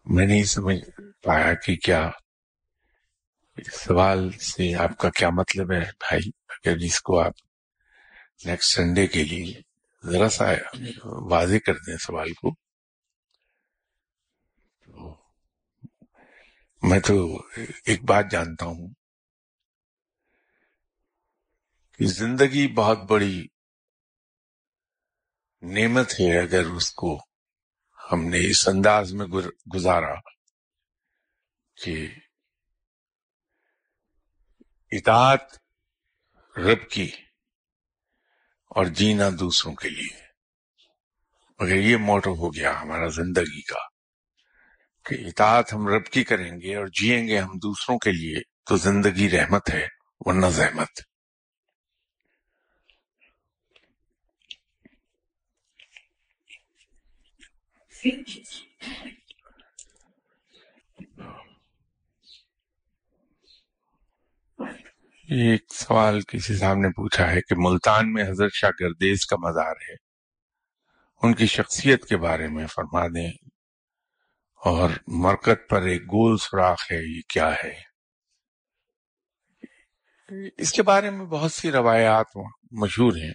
میں 0.05 0.27
نہیں 0.27 0.45
سمجھ 0.45 1.01
پایا 1.23 1.55
کہ 1.55 1.77
کیا 1.77 2.11
سوال 3.73 4.31
سے 4.31 4.75
آپ 4.75 4.99
کا 4.99 5.11
کیا 5.11 5.31
مطلب 5.31 5.73
ہے 5.73 5.81
بھائی، 5.81 6.31
اگر 6.49 6.79
جس 6.79 7.01
کو 7.01 7.21
آپ 7.21 7.33
نیکسٹ 8.45 8.75
سنڈے 8.75 9.07
کے 9.07 9.25
لیے 9.25 9.61
ذرا 10.05 10.29
سا 10.29 10.45
واضح 11.05 11.59
کر 11.67 11.75
دیں 11.75 11.97
سوال 11.97 12.33
کو۔ 12.33 12.62
میں 16.83 17.01
تو 17.01 17.37
ایک 17.85 18.05
بات 18.05 18.25
جانتا 18.31 18.67
ہوں 18.67 18.89
کہ 21.93 22.07
زندگی 22.07 22.73
بہت 22.73 22.99
بڑی 22.99 23.47
نعمت 25.63 26.13
ہے 26.13 26.39
اگر 26.39 26.65
اس 26.65 26.93
کو 26.93 27.19
ہم 28.13 28.25
نے 28.25 28.51
اس 28.51 28.69
انداز 28.69 29.13
میں 29.13 29.27
گزارا 29.75 30.15
کہ 31.77 32.15
اطاعت 34.91 35.59
رب 36.59 36.91
کی 36.91 37.11
اور 38.71 38.85
جینا 38.85 39.29
دوسروں 39.41 39.75
کے 39.75 39.89
لیے۔ 39.89 40.21
مگر 41.61 41.77
یہ 41.77 41.97
موٹو 41.97 42.35
ہو 42.35 42.55
گیا 42.55 42.81
ہمارا 42.81 43.09
زندگی 43.09 43.63
کا۔ 43.63 43.92
کہ 45.05 45.15
اطاعت 45.15 45.73
ہم 45.73 45.89
رب 45.89 46.05
کی 46.05 46.25
کریں 46.25 46.61
گے 46.61 46.77
اور 46.77 46.87
جیئیں 46.87 47.29
گے 47.29 47.39
ہم 47.39 47.59
دوسروں 47.63 47.99
کے 47.99 48.13
لیے، 48.13 48.41
تو 48.67 48.77
زندگی 48.77 49.31
رحمت 49.31 49.71
ہے، 49.71 49.87
ورنہ 50.21 50.47
زحمت۔ 50.47 50.89
ایک 65.29 65.75
سوال 65.75 66.21
کسی 66.21 66.57
صاحب 66.57 66.77
نے 66.77 66.89
پوچھا 66.89 67.31
ہے 67.31 67.41
کہ 67.41 67.55
ملتان 67.59 68.13
میں 68.13 68.25
حضرت 68.25 68.51
شاہ 68.55 68.71
گردیز 68.81 69.27
کا 69.27 69.37
مزار 69.37 69.75
ہے۔ 69.89 69.95
ان 71.23 71.35
کی 71.35 71.47
شخصیت 71.47 72.05
کے 72.05 72.17
بارے 72.17 72.49
میں 72.49 72.67
فرما 72.67 73.07
دیں۔ 73.07 73.42
اور 74.65 74.91
مرکت 75.07 75.69
پر 75.71 75.83
ایک 75.83 76.03
گول 76.03 76.37
سوراخ 76.37 76.93
ہے، 76.93 77.17
یہ 77.17 77.21
کیا 77.29 77.55
ہے؟ 77.65 77.93
اس 80.59 80.73
کے 80.73 80.83
بارے 80.83 81.11
میں 81.11 81.27
بہت 81.27 81.53
سی 81.53 81.73
روایات 81.73 82.27
مشہور 82.71 83.13
ہیں۔ 83.13 83.31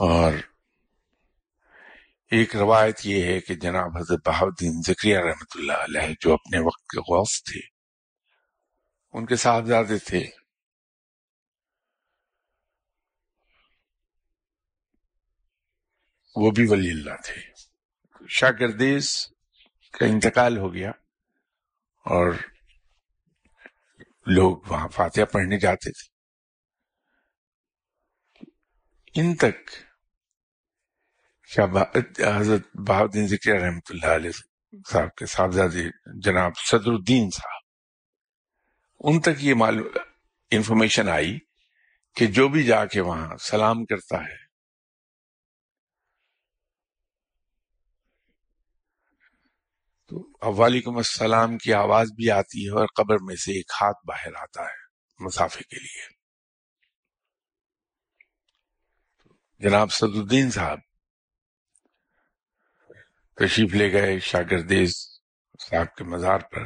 اور 0.00 0.32
ایک 2.30 2.56
روایت 2.56 3.00
یہ 3.04 3.24
ہے 3.24 3.40
کہ 3.40 3.54
جناب 3.54 3.96
حضرت 3.96 4.28
بہاؤدین 4.28 4.80
ذکریہ 4.86 5.18
رحمت 5.18 5.48
اللہ 5.54 5.72
علیہ 5.72 6.14
جو 6.20 6.32
اپنے 6.32 6.58
وقت 6.58 6.82
کے 6.82 7.00
غوث 7.00 7.42
تھے، 7.42 7.60
ان 9.12 9.26
کے 9.26 9.36
صاحبزادے 9.36 9.98
تھے۔ 9.98 10.26
وہ 16.36 16.50
بھی 16.50 16.66
ولی 16.68 16.90
اللہ 16.90 17.16
تھے۔ 17.24 17.40
شاگردیز 18.28 19.26
کا 19.94 20.06
انتقال 20.06 20.58
ہو 20.58 20.72
گیا 20.74 20.90
اور 22.06 22.32
لوگ 24.26 24.56
وہاں 24.66 24.88
فاتحہ 24.88 25.24
پڑھنے 25.24 25.58
جاتے 25.58 25.90
تھے۔ 25.90 26.08
ان 29.14 29.36
تک 29.36 29.70
حضرت 31.50 32.76
بہاؤدین 32.88 33.26
ذکر 33.26 33.60
رحمۃ 33.60 33.90
اللہ 33.90 34.14
علیہ 34.14 34.30
صاحب 34.90 35.14
کے 35.14 35.26
صاحبزادے 35.26 35.84
جناب 36.24 36.52
صدر 36.58 36.90
الدین 36.92 37.30
صاحب، 37.30 37.62
ان 39.00 39.20
تک 39.20 39.44
یہ 39.44 39.54
معلوم 39.54 39.86
انفارمیشن 40.52 41.08
آئی 41.08 41.38
کہ 42.16 42.26
جو 42.26 42.48
بھی 42.48 42.62
جا 42.64 42.84
کے 42.86 43.00
وہاں 43.00 43.36
سلام 43.40 43.84
کرتا 43.84 44.22
ہے 44.24 44.36
وعلیکم 50.42 50.96
السلام 50.96 51.58
کی 51.58 51.74
آواز 51.74 52.12
بھی 52.12 52.30
آتی 52.30 52.66
ہے 52.66 52.70
اور 52.70 52.86
قبر 52.96 53.16
میں 53.20 53.36
سے 53.36 53.52
ایک 53.52 53.72
ہاتھ 53.80 54.06
باہر 54.06 54.36
آتا 54.36 54.62
ہے 54.62 55.24
مسافے 55.24 55.64
کے 55.64 55.76
لیے۔ 55.76 56.08
جناب 59.58 59.92
صد 59.92 60.16
الدین 60.16 60.50
صاحب، 60.50 60.78
تشریف 63.36 63.74
لے 63.74 63.92
گئے 63.92 64.18
شاگردیز 64.20 64.94
صاحب 65.70 65.94
کے 65.96 66.04
مزار 66.04 66.40
پر 66.40 66.62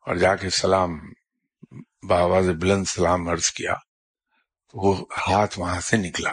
اور 0.00 0.16
جا 0.16 0.36
کے 0.36 0.50
سلام 0.50 0.90
بآواز 2.08 2.48
بلند 2.48 2.84
سلام 2.84 3.28
عرض 3.28 3.50
کیا 3.50 3.74
تو 4.68 4.78
وہ 4.78 5.06
ہاتھ 5.18 5.58
وہاں 5.58 5.80
سے 5.80 5.96
نکلا۔ 5.96 6.32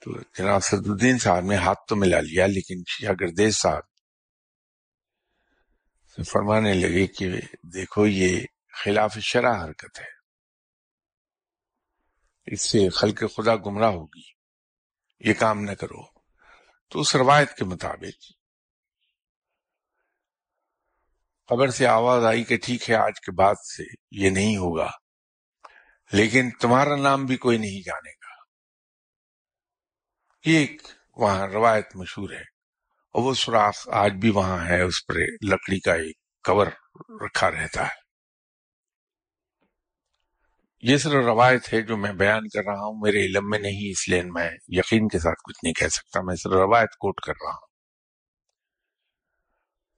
تو 0.00 0.20
جناب 0.38 0.64
صد 0.64 0.88
الدین 0.88 1.18
صاحب 1.18 1.44
نے 1.44 1.56
ہاتھ 1.56 1.80
تو 1.88 1.96
ملا 1.96 2.20
لیا 2.20 2.46
لیکن 2.46 2.82
شاگردیز 2.86 3.56
صاحب 3.56 3.89
فرمانے 6.22 6.74
لگے 6.74 7.06
کہ 7.06 7.28
دیکھو 7.62 8.06
یہ 8.06 8.46
خلاف 8.84 9.18
شرع 9.18 9.64
حرکت 9.64 10.00
ہے۔ 10.00 10.20
اس 12.46 12.70
سے 12.70 12.88
خلق 12.88 13.24
خدا 13.36 13.56
گمراہ 13.56 13.90
ہوگی، 13.90 14.28
یہ 15.20 15.34
کام 15.34 15.60
نہ 15.60 15.70
کرو۔ 15.70 16.20
تو 16.88 17.00
اس 17.00 17.16
روایت 17.16 17.54
کے 17.54 17.64
مطابق 17.64 18.32
قبر 21.48 21.68
سے 21.68 21.86
آواز 21.86 22.24
آئی 22.24 22.44
کہ 22.44 22.56
ٹھیک 22.56 22.90
ہے، 22.90 22.94
آج 22.94 23.20
کے 23.20 23.32
بعد 23.32 23.54
سے 23.54 23.82
یہ 24.10 24.30
نہیں 24.30 24.56
ہوگا، 24.56 24.90
لیکن 26.12 26.50
تمہارا 26.50 26.96
نام 26.96 27.26
بھی 27.26 27.36
کوئی 27.36 27.58
نہیں 27.58 27.82
جانے 27.86 28.10
گا۔ 28.10 28.34
ایک 30.44 30.82
وہاں 31.16 31.48
روایت 31.48 31.96
مشہور 31.96 32.30
ہے۔ 32.30 32.59
اور 33.10 33.22
وہ 33.22 33.34
سوراخ 33.34 33.88
آج 33.88 34.12
بھی 34.12 34.30
وہاں 34.30 34.66
ہے، 34.66 34.82
اس 34.82 35.06
پر 35.06 35.14
لکڑی 35.50 35.80
کا 35.80 35.94
ایک 35.94 36.16
کور 36.44 36.66
رکھا 37.24 37.50
رہتا 37.50 37.82
ہے۔ 37.82 38.10
یہ 40.82 40.96
صرف 40.96 41.12
روایت 41.12 41.72
ہے 41.72 41.82
جو 41.82 41.96
میں 41.96 42.12
بیان 42.12 42.48
کر 42.48 42.64
رہا 42.64 42.80
ہوں، 42.80 43.00
میرے 43.00 43.26
علم 43.26 43.50
میں 43.50 43.58
نہیں، 43.58 43.90
اس 43.90 44.08
لیے 44.08 44.22
میں 44.22 44.50
یقین 44.68 45.08
کے 45.08 45.18
ساتھ 45.18 45.38
کچھ 45.44 45.58
نہیں 45.62 45.72
کہہ 45.72 45.88
سکتا، 45.88 46.20
میں 46.20 46.36
صرف 46.36 46.52
روایت 46.52 46.90
کوٹ 46.90 47.20
کر 47.20 47.32
رہا 47.42 47.50
ہوں۔ 47.50 47.66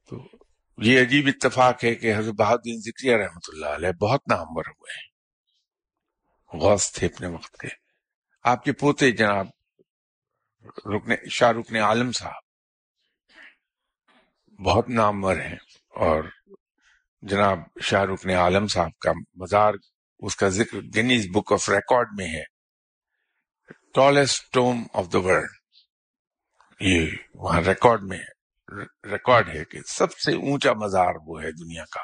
تو 0.09 0.37
یہ 0.79 1.01
عجیب 1.01 1.29
اتفاق 1.29 1.85
ہے 1.85 1.95
کہ 1.95 2.17
حضرت 2.17 2.35
بہادین 2.35 2.81
ذکریہ 2.81 3.17
رحمۃ 3.17 3.49
اللہ 3.49 3.67
علیہ 3.67 3.93
بہت 3.93 4.21
نامور 4.29 4.65
ہوئے 4.69 4.93
ہیں۔ 4.93 5.13
غوث 6.61 6.93
تھے 6.93 7.07
اپنے 7.07 7.27
وقت 7.27 7.57
کے۔ 7.57 7.69
آپ 8.45 8.65
کے 8.65 8.73
پوتے 8.73 9.11
جناب 9.11 9.47
رکن 10.67 11.29
شاہ 11.31 11.51
رکن 11.51 11.77
عالم 11.77 12.13
صاحب 12.13 12.42
بہت 14.65 14.89
نامور 14.89 15.37
ہیں 15.37 15.57
اور 15.89 16.25
جناب 17.23 17.59
شاہ 17.83 18.03
رکن 18.03 18.31
عالم 18.31 18.67
صاحب 18.67 18.99
کا 18.99 19.13
مزار 19.35 19.75
اس 20.19 20.37
کا 20.37 20.49
ذکر 20.49 20.79
گنیز 20.97 21.27
بک 21.35 21.53
آف 21.53 21.69
ریکارڈ 21.69 22.09
میں 22.17 22.27
ہے۔ 22.27 22.43
Tallest 23.95 24.53
tom 24.53 24.87
of 24.93 25.07
the 25.13 25.19
world 25.19 25.51
یہ 26.81 27.11
وہاں 27.35 27.61
ریکارڈ 27.61 28.03
میں 28.03 28.19
ریکارڈ 29.05 29.49
ہے 29.49 29.65
کہ 29.65 29.81
سب 29.89 30.13
سے 30.13 30.33
اونچا 30.33 30.73
مزار 30.73 31.15
وہ 31.27 31.43
ہے 31.43 31.51
دنیا 31.53 31.85
کا۔ 31.85 32.03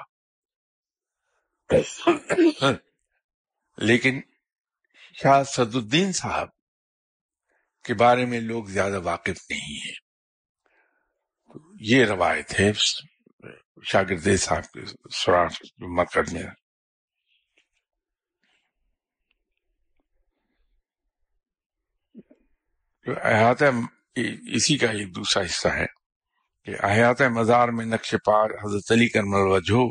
لیکن 3.78 4.20
شاہ 5.22 5.42
صد 5.42 5.74
الدین 5.74 6.12
صاحب 6.12 6.48
کے 7.84 7.94
بارے 7.94 8.24
میں 8.24 8.40
لوگ 8.40 8.64
زیادہ 8.64 9.00
واقف 9.04 9.50
نہیں 9.50 9.88
ہیں۔ 9.88 10.07
یہ 11.81 12.05
روایت 12.05 12.61
ہے، 12.61 12.72
شاگرد 13.85 14.29
صاحب 14.39 14.64
کے 14.64 14.81
سراخ 15.12 15.53
مکر 15.79 16.22
میں 16.33 16.43
احاطہ 23.07 23.64
اسی 24.55 24.79
کا 24.79 24.87
ایک 24.87 25.14
دوسرا 25.16 25.45
حصہ 25.45 25.68
ہے 25.68 25.87
کہ 26.64 26.74
احاطہ 26.83 27.24
مزار 27.24 27.68
میں 27.68 27.87
نقش 27.87 28.14
پار 28.24 28.51
حضرت 28.51 28.93
علی 28.93 29.09
کرم 29.09 29.35
الوجہ 29.35 29.87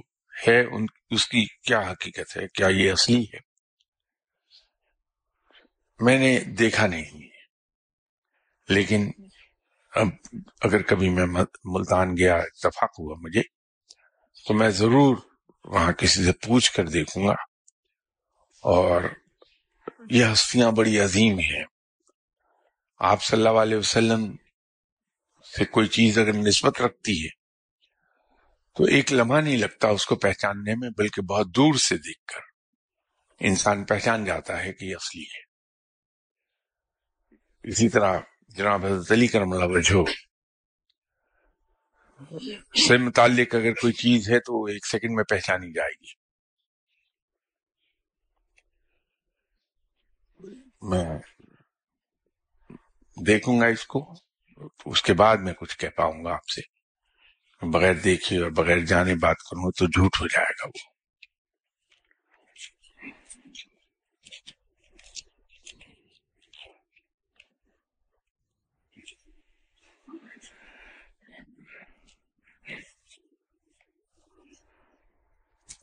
ہے، 0.48 0.66
ان، 0.66 0.86
اس 1.10 1.28
کی 1.28 1.46
کیا 1.46 1.92
حقیقت 1.92 2.38
ہے، 2.38 2.48
کیا 2.48 2.68
یہ 2.68 2.92
اصلی 2.92 3.24
ہے؟ 3.24 3.38
میں 6.00 6.20
نے 6.20 6.40
دیکھا 6.40 6.88
نہیں۔ 6.88 7.28
لیکن 8.70 9.12
اب 9.98 10.38
اگر 10.62 10.82
کبھی 10.82 11.10
میں 11.10 11.26
ملتان 11.64 12.18
گیا، 12.18 12.36
اتفاق 12.36 13.00
ہوا 13.00 13.16
مجھے، 13.22 13.42
تو 14.48 14.54
میں 14.54 14.70
ضرور 14.70 15.18
وہاں 15.64 15.92
کسی 15.92 16.26
سے 16.26 16.32
پوچھ 16.32 16.72
کر 16.74 16.86
دیکھوں 16.86 17.28
گا۔ 17.28 17.34
اور 18.62 19.02
یہ 20.10 20.26
ہستیاں 20.26 20.72
بڑی 20.72 21.00
عظیم 21.00 21.40
ہیں۔ 21.40 21.64
آپ 23.00 23.24
صلی 23.24 23.48
اللہ 23.48 23.60
علیہ 23.60 23.78
وسلم 23.78 24.36
سے 25.58 25.66
کوئی 25.66 25.88
چیز 25.88 26.18
اگر 26.18 26.34
نسبت 26.34 26.82
رکھتی 26.82 27.26
ہے، 27.26 27.30
تو 28.74 28.84
ایک 28.84 29.14
لمحہ 29.14 29.42
نہیں 29.42 29.58
لگتا 29.58 29.88
اس 29.88 30.06
کو 30.06 30.16
پہچاننے 30.16 30.76
میں، 30.76 30.90
بلکہ 30.98 31.22
بہت 31.22 31.48
دور 31.56 31.74
سے 31.74 31.98
دیکھ 31.98 32.26
کر 32.28 32.40
انسان 33.40 33.84
پہچان 33.84 34.26
جاتا 34.26 34.64
ہے 34.64 34.74
کہ 34.74 34.86
یہ 34.86 34.96
اصلی 34.96 35.24
ہے۔ 35.24 35.48
اسی 37.64 37.90
طرح 37.90 38.20
جناب 38.48 38.86
حضرت 38.86 39.12
علی 39.12 39.28
کرم 39.28 39.52
اللہ 39.52 39.66
وجہ 39.66 40.12
سے 42.88 42.98
متعلق 42.98 43.56
اگر 43.56 43.74
کوئی 43.74 43.94
چیز 43.94 44.30
ہے 44.30 44.40
تو 44.40 44.64
ایک 44.64 44.88
سیکنڈ 44.88 45.12
میں 45.12 45.24
پہچانی 45.24 45.72
جائے 45.74 45.92
گی۔ 45.92 46.28
میں 50.82 51.06
دیکھوں 53.16 53.62
گا 53.62 53.66
اس 53.66 53.86
کو، 53.86 54.14
اس 54.86 55.02
کے 55.02 55.14
بعد 55.14 55.38
میں 55.38 55.54
کچھ 55.54 55.78
کہہ 55.78 55.90
پاؤں 55.90 56.26
گا 56.26 56.34
آپ 56.34 56.50
سے۔ 56.50 56.62
بغیر 57.72 57.94
دیکھے 57.94 58.42
اور 58.42 58.52
بغیر 58.52 58.86
جانے 58.86 59.16
بات 59.16 59.38
کروں 59.38 59.72
تو 59.72 59.86
جھوٹ 59.86 60.22
ہو 60.22 60.28
جائے 60.28 60.52
گا 60.52 60.68
وہ۔ 60.68 60.97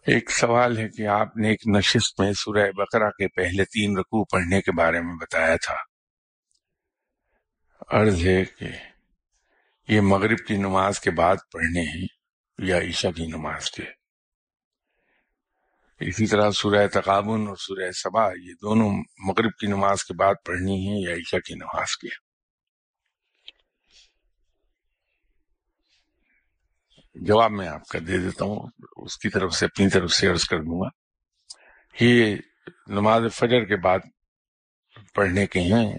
ایک 0.07 0.31
سوال 0.31 0.79
ہے 0.79 0.89
کہ 0.89 1.07
آپ 1.07 1.37
نے 1.37 1.49
ایک 1.49 1.67
نشست 1.67 2.21
میں 2.21 2.33
سورہ 2.33 2.71
بقرہ 2.73 3.11
کے 3.11 3.29
پہلے 3.29 3.65
تین 3.65 3.99
رکوع 3.99 4.25
پڑھنے 4.33 4.61
کے 4.61 4.73
بارے 4.73 5.01
میں 5.01 5.15
بتایا 5.15 5.57
تھا۔ 5.57 5.77
عرض 7.89 8.27
ہے 8.27 8.45
کہ 8.45 8.65
یہ 9.89 10.01
مغرب 10.01 10.39
کی 10.49 10.57
نماز 10.57 11.01
کے 11.01 11.11
بعد 11.11 11.37
پڑھنے 11.53 11.81
ہیں 11.81 12.07
یا 12.59 12.79
عشاء 12.79 13.11
کی 13.11 13.27
نماز 13.27 13.71
کے۔ 13.71 13.83
اسی 16.01 16.27
طرح 16.27 16.51
سورہ 16.51 16.87
تقابن 16.87 17.49
اور 17.49 17.57
سورہ 17.57 17.91
سبا 17.91 18.29
یہ 18.29 18.53
دونوں 18.63 18.91
مغرب 19.19 19.53
کی 19.61 19.67
نماز 19.67 20.05
کے 20.05 20.15
بعد 20.15 20.35
پڑھنی 20.45 20.89
ہیں 20.89 21.01
یا 21.01 21.15
عشاء 21.15 21.39
کی 21.39 21.55
نماز 21.55 21.97
کے۔ 21.97 22.24
جواب 27.15 27.51
میں 27.51 27.69
آپ 27.69 27.89
کا 27.89 27.99
دے 27.99 28.19
دیتا 28.19 28.45
ہوں، 28.45 28.69
اس 28.97 29.17
کی 29.17 29.29
طرف 29.29 29.53
سے 29.55 29.67
اپنی 29.67 29.89
طرف 29.89 30.11
سے 30.11 30.29
عرض 30.29 30.45
کر 30.45 30.59
دوں 30.59 30.81
گا۔ 30.81 30.89
یہ 32.05 32.37
نماز 32.87 33.23
فجر 33.33 33.65
کے 33.65 33.77
بعد 33.77 33.99
پڑھنے 35.15 35.47
کے 35.47 35.61
ہیں، 35.61 35.99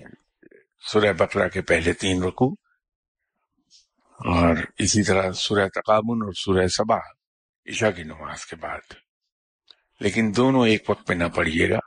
سورہ 0.92 1.14
بقرہ 1.14 1.50
کے 1.50 1.62
پہلے 1.62 1.94
تین 1.94 2.24
رکو 2.24 2.52
اور 4.10 4.56
اسی 4.78 5.04
طرح 5.04 5.32
سورہ 5.32 5.68
تقابن 5.68 6.26
اور 6.26 6.34
سورہ 6.34 6.68
سبا 6.68 6.98
عشاء 7.70 7.90
کی 7.90 8.04
نماز 8.04 8.46
کے 8.46 8.56
بعد۔ 8.56 8.94
لیکن 10.00 10.32
دونوں 10.36 10.68
ایک 10.68 10.90
وقت 10.90 11.08
پہ 11.08 11.14
نہ 11.14 11.24
پڑھیے 11.36 11.70
گا۔ 11.70 11.80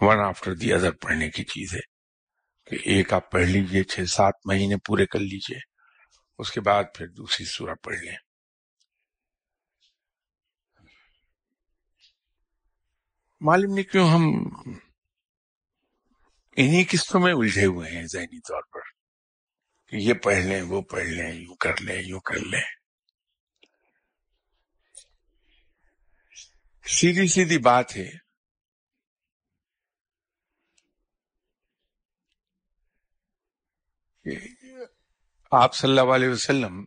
ون 0.00 0.18
آفٹر 0.18 0.54
دی 0.54 0.72
ادر 0.72 0.90
پڑھنے 0.90 1.30
کی 1.30 1.44
چیز 1.44 1.74
ہے 1.74 1.80
کہ 2.70 2.88
ایک 2.88 3.12
آپ 3.12 3.30
پڑھ 3.30 3.46
لیجیے، 3.46 3.84
چھ 3.84 4.00
سات 4.08 4.34
مہینے 4.44 4.76
پورے 4.76 5.06
کر 5.06 5.18
لیجیے، 5.18 5.58
اس 6.38 6.50
کے 6.50 6.60
بعد 6.60 6.84
پھر 6.94 7.06
دوسری 7.06 7.46
سورہ 7.46 7.74
پڑھ 7.82 7.98
لیں۔ 7.98 8.29
معلوم 13.40 13.74
نہیں 13.74 13.84
کیوں 13.84 14.08
ہم 14.08 14.22
انہی 16.56 16.84
قسطوں 16.84 17.20
میں 17.20 17.32
الجھے 17.32 17.66
ہوئے 17.66 17.90
ہیں 17.90 18.06
ذہنی 18.06 18.40
طور 18.40 18.62
پر 18.62 18.80
کہ 19.88 19.96
یہ 19.96 20.14
پڑھ 20.14 20.38
لیں، 20.38 20.62
وہ 20.62 20.82
پڑھ 20.82 21.06
لیں، 21.06 21.34
یوں 21.34 21.54
کر 21.54 21.80
لیں، 21.80 22.02
یوں 22.02 22.20
کر 22.20 22.38
لیں۔ 22.38 22.62
سیدھی 26.86 27.28
سیدھی 27.28 27.58
بات 27.58 27.96
ہے۔ 27.96 28.10
کہ 34.24 34.38
آپ 35.50 35.74
صلی 35.74 35.98
اللہ 35.98 36.14
علیہ 36.14 36.28
وسلم 36.28 36.80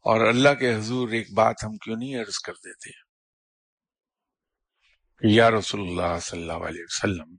اور 0.00 0.20
اللہ 0.20 0.54
کے 0.54 0.74
حضور 0.74 1.08
ایک 1.08 1.32
بات 1.32 1.56
ہم 1.64 1.76
کیوں 1.76 1.96
نہیں 1.96 2.16
عرض 2.16 2.38
کر 2.38 2.52
دیتے؟ 2.52 3.09
یا 5.22 5.50
رسول 5.50 5.80
اللہ 5.80 6.18
صلی 6.18 6.40
اللہ 6.40 6.66
علیہ 6.66 6.82
وسلم، 6.82 7.36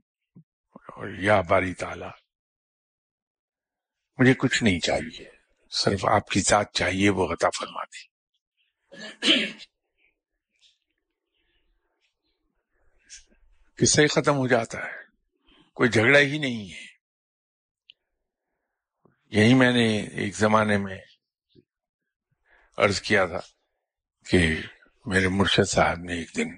اور 0.88 1.08
یا 1.18 1.40
باری 1.40 1.74
تعالی، 1.74 2.10
مجھے 4.18 4.34
کچھ 4.34 4.62
نہیں 4.62 4.80
چاہیے، 4.80 5.30
صرف 5.72 6.04
آپ 6.04 6.28
کی 6.28 6.40
ذات 6.40 6.72
چاہیے، 6.72 7.10
وہ 7.10 7.28
غطا 7.28 7.48
فرما 7.58 7.84
دی 7.84 8.10
قصہ 13.78 14.00
ہی 14.00 14.06
ختم 14.06 14.36
ہو 14.36 14.46
جاتا 14.46 14.78
ہے، 14.78 15.00
کوئی 15.76 15.90
جھگڑا 15.90 16.18
ہی 16.18 16.38
نہیں 16.38 16.72
ہے۔ 16.72 16.86
یہی 19.32 19.54
میں 19.54 19.72
نے 19.72 19.86
ایک 20.02 20.36
زمانے 20.36 20.76
میں 20.78 20.98
عرض 22.78 23.00
کیا 23.00 23.26
تھا 23.26 23.40
کہ 24.26 24.56
میرے 25.06 25.28
مرشد 25.28 25.68
صاحب 25.68 25.98
نے 25.98 26.14
ایک 26.14 26.36
دن 26.36 26.48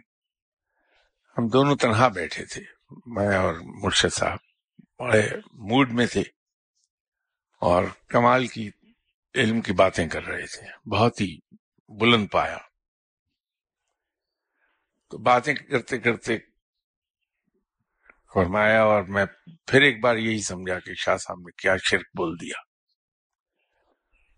ہم 1.38 1.48
دونوں 1.48 1.76
تنہا 1.76 2.08
بیٹھے 2.08 2.44
تھے، 2.44 2.62
میں 3.06 3.36
اور 3.36 3.54
مرشد 3.54 4.12
صاحب، 4.12 4.38
بڑے 4.98 5.22
موڈ 5.52 5.92
میں 5.92 6.06
تھے 6.06 6.22
اور 7.60 7.84
کمال 8.08 8.46
کی 8.46 8.70
علم 9.34 9.60
کی 9.60 9.72
باتیں 9.72 10.08
کر 10.08 10.22
رہے 10.22 10.46
تھے۔ 10.46 10.90
بہت 10.90 11.20
ہی 11.20 11.38
بلند 12.00 12.26
پایا۔ 12.32 12.58
تو 15.10 15.18
باتیں 15.18 15.54
کرتے 15.54 15.98
کرتے 15.98 16.38
فرمایا 18.34 18.82
اور 18.82 19.02
میں 19.02 19.24
پھر 19.66 19.82
ایک 19.82 20.00
بار 20.00 20.16
یہی 20.16 20.42
سمجھا 20.42 20.78
کہ 20.78 20.94
شاہ 20.94 21.16
صاحب 21.16 21.38
نے 21.38 21.52
کیا 21.62 21.76
شرک 21.76 22.06
بول 22.16 22.36
دیا۔ 22.40 22.60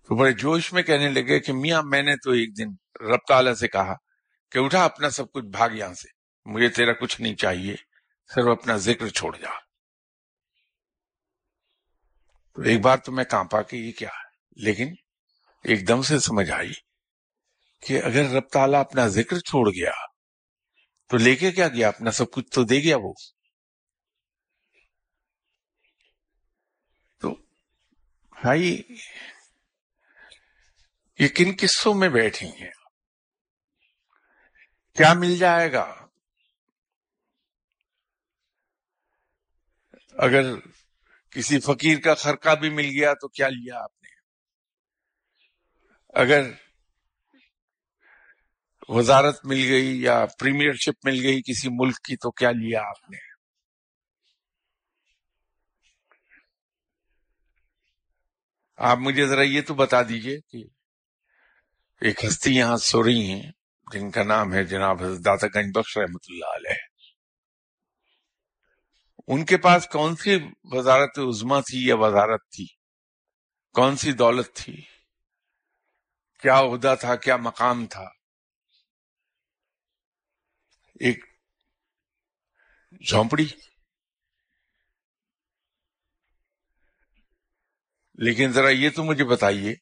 تو 0.03 0.17
بڑے 0.17 0.33
جوش 0.33 0.73
میں 0.73 0.83
کہنے 0.83 1.09
لگے 1.09 1.41
کہ 1.41 1.53
میاں، 1.53 1.83
میں 1.83 2.03
نے 2.03 2.17
تو 2.17 2.31
ایک 2.31 2.59
دن 2.59 2.67
رب 3.07 3.21
تعالیٰ 3.29 3.55
سے 3.55 3.69
کہا 3.69 3.95
کہ 4.51 4.59
اٹھا 4.59 4.85
اپنا 4.85 5.11
سب 5.11 5.33
کچھ 5.33 5.45
بھاگ 5.45 5.71
یہاں 5.71 5.95
سے۔ 5.95 6.16
مجھے 6.47 6.69
تیرا 6.69 6.93
کچھ 6.93 7.21
نہیں 7.21 7.35
چاہیے، 7.35 7.75
صرف 8.35 8.45
اپنا 8.47 8.77
ذکر 8.77 9.09
چھوڑ 9.09 9.37
جا۔ 9.37 9.51
تو 12.53 12.63
ایک 12.63 12.81
بار 12.81 12.97
تو 12.97 13.13
میں 13.13 13.25
کانپا 13.25 13.63
کہ 13.63 13.77
یہ 13.77 13.93
کیا 13.93 14.09
ہے، 14.09 14.29
لیکن 14.57 14.95
ایک 15.65 15.89
دم 15.89 16.03
سے 16.03 16.19
سمجھ 16.19 16.51
آئی 16.51 16.73
کہ 17.81 18.03
اگر 18.03 18.31
رب 18.31 18.49
تعالیٰ 18.53 18.81
اپنا 18.81 19.07
ذکر 19.07 19.39
چھوڑ 19.39 19.71
گیا، 19.71 19.93
تو 21.09 21.17
لے 21.17 21.37
کے 21.37 21.53
کیا 21.53 21.69
گیا؟ 21.69 21.89
اپنا 21.89 22.11
سب 22.11 22.31
کچھ 22.33 22.51
تو 22.51 22.65
دے 22.65 22.79
گیا 22.79 22.97
وہ۔ 23.01 23.13
تو 27.21 27.31
بھائی، 28.43 28.83
یہ 31.19 31.29
کن 31.29 31.53
قصوں 31.61 31.95
میں 31.95 32.09
بیٹھی 32.09 32.47
ہیں؟ 32.47 32.71
کیا 34.97 35.15
مل 35.15 35.39
جائے 35.39 35.73
گا؟ 35.73 36.06
اگر 40.19 40.55
کسی 41.31 41.61
فقیر 41.61 41.99
کا 42.01 42.15
خرقہ 42.15 42.55
بھی 42.55 42.71
مل 42.71 42.85
گیا 42.85 43.15
تو 43.15 43.29
کیا 43.29 43.49
لیا 43.49 43.79
آپ 43.79 43.91
نے؟ 44.03 44.09
اگر 46.15 46.51
وزارت 48.89 49.45
مل 49.45 49.59
گئی 49.69 50.03
یا 50.03 50.27
پریمیئر 50.39 50.73
شپ 50.73 51.07
مل 51.07 51.21
گئی 51.23 51.43
کسی 51.43 51.69
ملک 51.73 51.97
کی 52.05 52.17
تو 52.17 52.31
کیا 52.31 52.51
لیا 52.51 52.83
آپ 52.83 53.11
نے؟ 53.11 53.19
آپ 58.77 58.99
مجھے 58.99 59.27
ذرا 59.27 59.43
یہ 59.43 59.63
تو 59.63 59.75
بتا 59.75 60.03
دیجیے 60.03 60.41
کہ 60.41 60.65
ایک 62.01 62.25
ہستی 62.25 62.57
یہاں 62.57 62.77
سو 62.77 63.05
رہی 63.05 63.31
ہیں، 63.31 63.53
جن 63.93 64.11
کا 64.11 64.23
نام 64.23 64.55
ہے 64.55 64.65
جناب 64.65 65.03
حضرت 65.03 65.25
داتا 65.25 65.47
گنج 65.55 65.79
بخش 65.79 65.99
رحمت 65.99 66.25
اللہ 66.29 66.45
علیہ۔ 66.45 66.66
ان 69.29 69.45
کے 69.45 69.57
پاس 69.57 69.89
کون 69.93 70.17
سی 70.17 70.39
وزارت 70.65 71.19
عظما 71.19 71.61
تھی 71.61 71.89
یا 71.89 71.97
وزارت 71.97 72.41
تھی؟ 72.51 72.67
کون 73.73 73.97
سی 73.97 74.13
دولت 74.13 74.55
تھی؟ 74.55 74.83
کیا 76.39 76.59
عہدہ 76.59 76.95
تھا؟ 77.01 77.17
کیا 77.17 77.37
مقام 77.37 77.87
تھا؟ 77.87 78.05
ایک 81.01 81.25
جھونپڑی۔ 83.09 83.47
لیکن 88.15 88.53
ذرا 88.53 88.69
یہ 88.69 88.91
تو 88.91 89.05
مجھے 89.05 89.25
بتائیے 89.25 89.75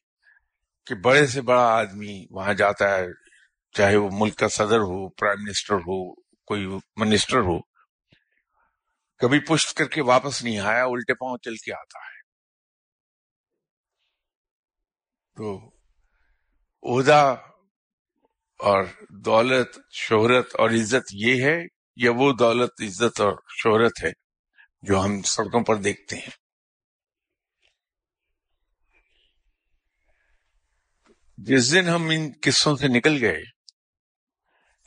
کہ 0.87 0.95
بڑے 0.95 1.27
سے 1.27 1.41
بڑا 1.41 1.61
آدمی 1.61 2.25
وہاں 2.29 2.53
جاتا 2.53 2.97
ہے، 2.97 3.07
چاہے 3.71 3.95
وہ 3.95 4.09
ملک 4.13 4.35
کا 4.35 4.47
صدر 4.49 4.79
ہو 4.79 5.09
پرائم 5.09 5.43
منسٹر 5.43 5.75
ہو، 5.75 6.15
کوئی 6.21 6.67
منسٹر 6.95 7.37
ہو 7.37 7.74
کبھی 9.17 9.39
پشت 9.39 9.77
کر 9.77 9.85
کے 9.85 10.01
واپس 10.01 10.43
نہیں 10.43 10.59
آیا، 10.59 10.85
الٹے 10.85 11.13
پاؤں 11.13 11.37
چل 11.37 11.55
کے 11.55 11.73
آتا 11.73 11.99
ہے۔ 11.99 12.15
تو 15.35 15.67
عہدہ 16.83 17.35
اور 18.59 18.83
دولت، 19.09 19.79
شہرت 19.91 20.55
اور 20.55 20.69
عزت 20.69 21.09
یہ 21.11 21.43
ہے، 21.43 21.59
یا 21.95 22.11
وہ 22.11 22.33
دولت، 22.33 22.71
عزت 22.79 23.21
اور 23.21 23.33
شہرت 23.63 24.03
ہے 24.03 24.11
جو 24.81 25.05
ہم 25.05 25.21
سڑکوں 25.21 25.63
پر 25.63 25.75
دیکھتے 25.75 26.15
ہیں۔ 26.15 26.45
جس 31.37 31.73
دن 31.73 31.87
ہم 31.87 32.09
ان 32.09 32.31
قصوں 32.41 32.75
سے 32.75 32.87
نکل 32.87 33.17
گئے 33.21 33.43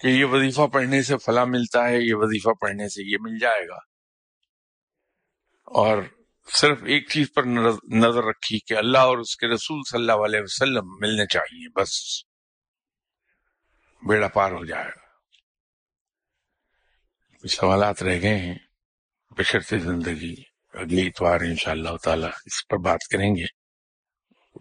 کہ 0.01 0.07
یہ 0.07 0.25
وظیفہ 0.25 0.67
پڑھنے 0.73 1.03
سے 1.03 1.19
فلاں 1.19 1.47
ملتا 1.47 1.89
ہے، 1.89 1.97
یہ 1.99 2.15
وظیفہ 2.15 2.55
پڑھنے 2.61 2.89
سے 2.89 3.11
یہ 3.13 3.17
مل 3.21 3.39
جائے 3.39 3.69
گا۔ 3.69 3.98
اور 5.75 6.03
صرف 6.53 6.79
ایک 6.83 7.11
چیز 7.11 7.27
پر 7.35 7.43
نظر 7.93 8.25
رکھی 8.25 8.59
کہ 8.59 8.75
اللہ 8.75 8.99
اور 8.99 9.19
اس 9.19 9.37
کے 9.37 9.47
رسول 9.47 9.81
صلی 9.91 10.01
اللہ 10.01 10.13
علیہ 10.13 10.41
وسلم 10.41 10.97
ملنے 11.01 11.27
چاہیے، 11.27 11.69
بس 11.69 12.23
بیڑا 14.03 14.29
پار 14.29 14.53
ہو 14.53 14.65
جائے۔ 14.65 14.85
گا 14.85 15.09
کچھ 17.43 17.57
سوالات 17.57 18.03
رہ 18.03 18.21
گئے 18.23 18.39
ہیں 18.39 18.59
بشرط 19.31 19.75
زندگی، 19.83 20.35
اگلی 20.75 21.07
اتوار 21.07 21.41
ان 21.41 21.57
شاء 21.57 21.71
اللہ 21.71 21.97
تعالی 22.03 22.27
اس 22.45 22.69
پر 22.69 22.77
بات 22.77 23.01
کریں 23.13 23.37
گے۔ 23.37 23.47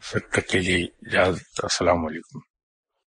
پھر 0.02 0.20
تک 0.20 0.48
کے 0.48 0.60
لیے 0.60 0.84
اجازت، 0.84 1.60
السلام 1.64 2.06
علیکم۔ 2.06 2.57